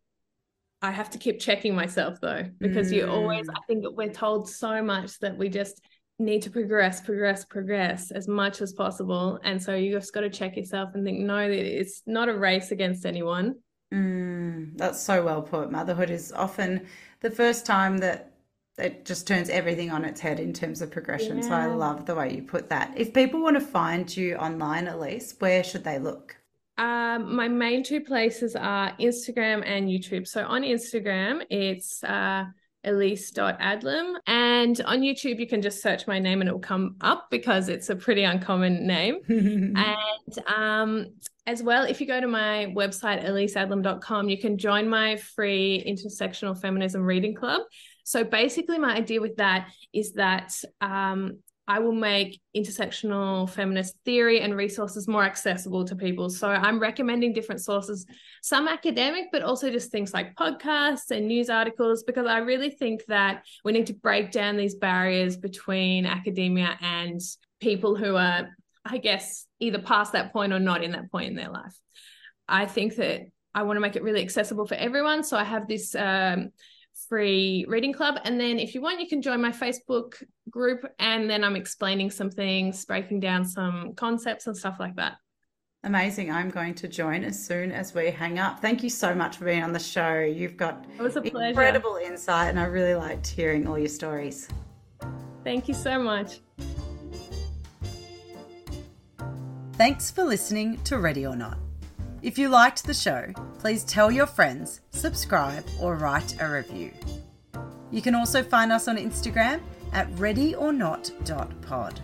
I 0.82 0.92
have 0.92 1.10
to 1.10 1.18
keep 1.18 1.40
checking 1.40 1.74
myself 1.74 2.20
though, 2.20 2.44
because 2.58 2.90
mm. 2.90 2.96
you 2.96 3.06
always 3.08 3.48
I 3.48 3.60
think 3.66 3.84
we're 3.90 4.12
told 4.12 4.48
so 4.48 4.82
much 4.82 5.18
that 5.18 5.36
we 5.36 5.48
just 5.48 5.80
need 6.18 6.42
to 6.42 6.50
progress, 6.50 7.00
progress, 7.00 7.44
progress 7.44 8.10
as 8.10 8.28
much 8.28 8.60
as 8.60 8.72
possible, 8.72 9.40
and 9.42 9.60
so 9.62 9.74
you 9.74 9.92
just 9.92 10.14
got 10.14 10.20
to 10.20 10.30
check 10.30 10.56
yourself 10.56 10.90
and 10.94 11.04
think, 11.04 11.20
no, 11.20 11.38
it's 11.38 12.02
not 12.06 12.28
a 12.28 12.34
race 12.34 12.70
against 12.70 13.04
anyone. 13.06 13.56
Mm, 13.92 14.76
that's 14.76 15.00
so 15.00 15.24
well 15.24 15.42
put. 15.42 15.72
Motherhood 15.72 16.10
is 16.10 16.32
often 16.32 16.86
the 17.20 17.30
first 17.30 17.66
time 17.66 17.98
that 17.98 18.29
it 18.80 19.04
just 19.04 19.26
turns 19.26 19.48
everything 19.48 19.90
on 19.90 20.04
its 20.04 20.20
head 20.20 20.40
in 20.40 20.52
terms 20.52 20.82
of 20.82 20.90
progression. 20.90 21.38
Yeah. 21.38 21.42
So 21.44 21.52
I 21.52 21.66
love 21.66 22.06
the 22.06 22.14
way 22.14 22.34
you 22.34 22.42
put 22.42 22.68
that. 22.70 22.92
If 22.96 23.12
people 23.12 23.42
want 23.42 23.56
to 23.56 23.64
find 23.64 24.14
you 24.16 24.36
online, 24.36 24.88
Elise, 24.88 25.34
where 25.38 25.62
should 25.62 25.84
they 25.84 25.98
look? 25.98 26.36
Um, 26.78 27.36
my 27.36 27.46
main 27.46 27.84
two 27.84 28.00
places 28.00 28.56
are 28.56 28.92
Instagram 28.98 29.62
and 29.66 29.88
YouTube. 29.88 30.26
So 30.26 30.46
on 30.46 30.62
Instagram, 30.62 31.44
it's 31.50 32.02
uh, 32.02 32.46
elise.adlam. 32.84 34.14
And 34.26 34.80
on 34.82 35.00
YouTube, 35.00 35.38
you 35.38 35.46
can 35.46 35.60
just 35.60 35.82
search 35.82 36.06
my 36.06 36.18
name 36.18 36.40
and 36.40 36.48
it 36.48 36.52
will 36.52 36.60
come 36.60 36.96
up 37.00 37.28
because 37.30 37.68
it's 37.68 37.90
a 37.90 37.96
pretty 37.96 38.24
uncommon 38.24 38.86
name. 38.86 39.18
and 39.28 40.38
um, 40.46 41.06
as 41.46 41.62
well, 41.62 41.84
if 41.84 42.00
you 42.00 42.06
go 42.06 42.20
to 42.20 42.28
my 42.28 42.72
website, 42.74 43.24
eliseadlam.com, 43.24 44.28
you 44.28 44.38
can 44.38 44.56
join 44.56 44.88
my 44.88 45.16
free 45.16 45.84
intersectional 45.86 46.58
feminism 46.58 47.02
reading 47.02 47.34
club. 47.34 47.62
So 48.04 48.24
basically, 48.24 48.78
my 48.78 48.94
idea 48.94 49.20
with 49.20 49.36
that 49.36 49.68
is 49.92 50.12
that 50.14 50.52
um, 50.80 51.38
I 51.68 51.78
will 51.78 51.92
make 51.92 52.40
intersectional 52.56 53.48
feminist 53.48 53.94
theory 54.04 54.40
and 54.40 54.56
resources 54.56 55.06
more 55.06 55.22
accessible 55.22 55.84
to 55.84 55.94
people. 55.94 56.28
So 56.28 56.48
I'm 56.48 56.80
recommending 56.80 57.32
different 57.32 57.60
sources, 57.60 58.06
some 58.42 58.66
academic, 58.66 59.26
but 59.30 59.42
also 59.42 59.70
just 59.70 59.92
things 59.92 60.12
like 60.12 60.34
podcasts 60.34 61.12
and 61.12 61.28
news 61.28 61.48
articles, 61.48 62.02
because 62.02 62.26
I 62.26 62.38
really 62.38 62.70
think 62.70 63.04
that 63.06 63.44
we 63.64 63.70
need 63.70 63.86
to 63.86 63.94
break 63.94 64.32
down 64.32 64.56
these 64.56 64.74
barriers 64.74 65.36
between 65.36 66.06
academia 66.06 66.76
and 66.80 67.20
people 67.60 67.94
who 67.94 68.16
are, 68.16 68.48
I 68.84 68.98
guess, 68.98 69.46
either 69.60 69.78
past 69.78 70.12
that 70.14 70.32
point 70.32 70.52
or 70.52 70.58
not 70.58 70.82
in 70.82 70.90
that 70.92 71.12
point 71.12 71.28
in 71.28 71.36
their 71.36 71.50
life. 71.50 71.78
I 72.48 72.66
think 72.66 72.96
that 72.96 73.20
I 73.54 73.62
want 73.62 73.76
to 73.76 73.80
make 73.80 73.94
it 73.94 74.02
really 74.02 74.22
accessible 74.22 74.66
for 74.66 74.74
everyone. 74.74 75.22
So 75.22 75.36
I 75.36 75.44
have 75.44 75.68
this 75.68 75.94
um, 75.94 76.50
free 77.08 77.64
reading 77.68 77.92
club. 77.92 78.18
And 78.24 78.40
then 78.40 78.58
if 78.58 78.74
you 78.74 78.80
want, 78.80 79.00
you 79.00 79.08
can 79.08 79.22
join 79.22 79.40
my 79.40 79.50
Facebook 79.50 80.22
group. 80.48 80.84
And 80.98 81.28
then 81.28 81.44
I'm 81.44 81.56
explaining 81.56 82.10
some 82.10 82.30
things, 82.30 82.84
breaking 82.84 83.20
down 83.20 83.44
some 83.44 83.94
concepts 83.94 84.46
and 84.46 84.56
stuff 84.56 84.76
like 84.78 84.96
that. 84.96 85.14
Amazing. 85.82 86.30
I'm 86.30 86.50
going 86.50 86.74
to 86.74 86.88
join 86.88 87.24
as 87.24 87.42
soon 87.42 87.72
as 87.72 87.94
we 87.94 88.10
hang 88.10 88.38
up. 88.38 88.60
Thank 88.60 88.82
you 88.82 88.90
so 88.90 89.14
much 89.14 89.38
for 89.38 89.46
being 89.46 89.62
on 89.62 89.72
the 89.72 89.78
show. 89.78 90.20
You've 90.20 90.56
got 90.56 90.84
it 90.98 91.02
was 91.02 91.16
a 91.16 91.22
pleasure. 91.22 91.48
incredible 91.48 91.96
insight, 91.96 92.50
and 92.50 92.60
I 92.60 92.64
really 92.64 92.94
liked 92.94 93.26
hearing 93.26 93.66
all 93.66 93.78
your 93.78 93.88
stories. 93.88 94.48
Thank 95.42 95.68
you 95.68 95.74
so 95.74 95.98
much. 95.98 96.40
Thanks 99.74 100.10
for 100.10 100.24
listening 100.24 100.76
to 100.84 100.98
Ready 100.98 101.24
or 101.24 101.34
Not. 101.34 101.56
If 102.22 102.36
you 102.38 102.50
liked 102.50 102.84
the 102.84 102.92
show, 102.92 103.32
please 103.58 103.82
tell 103.82 104.10
your 104.10 104.26
friends, 104.26 104.82
subscribe, 104.90 105.64
or 105.80 105.96
write 105.96 106.36
a 106.40 106.48
review. 106.48 106.92
You 107.90 108.02
can 108.02 108.14
also 108.14 108.42
find 108.42 108.70
us 108.70 108.88
on 108.88 108.96
Instagram 108.98 109.60
at 109.92 110.10
readyornot.pod. 110.12 112.00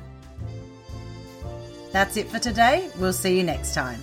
That's 1.93 2.17
it 2.17 2.29
for 2.29 2.39
today. 2.39 2.91
We'll 2.99 3.13
see 3.13 3.37
you 3.37 3.43
next 3.43 3.75
time. 3.75 4.01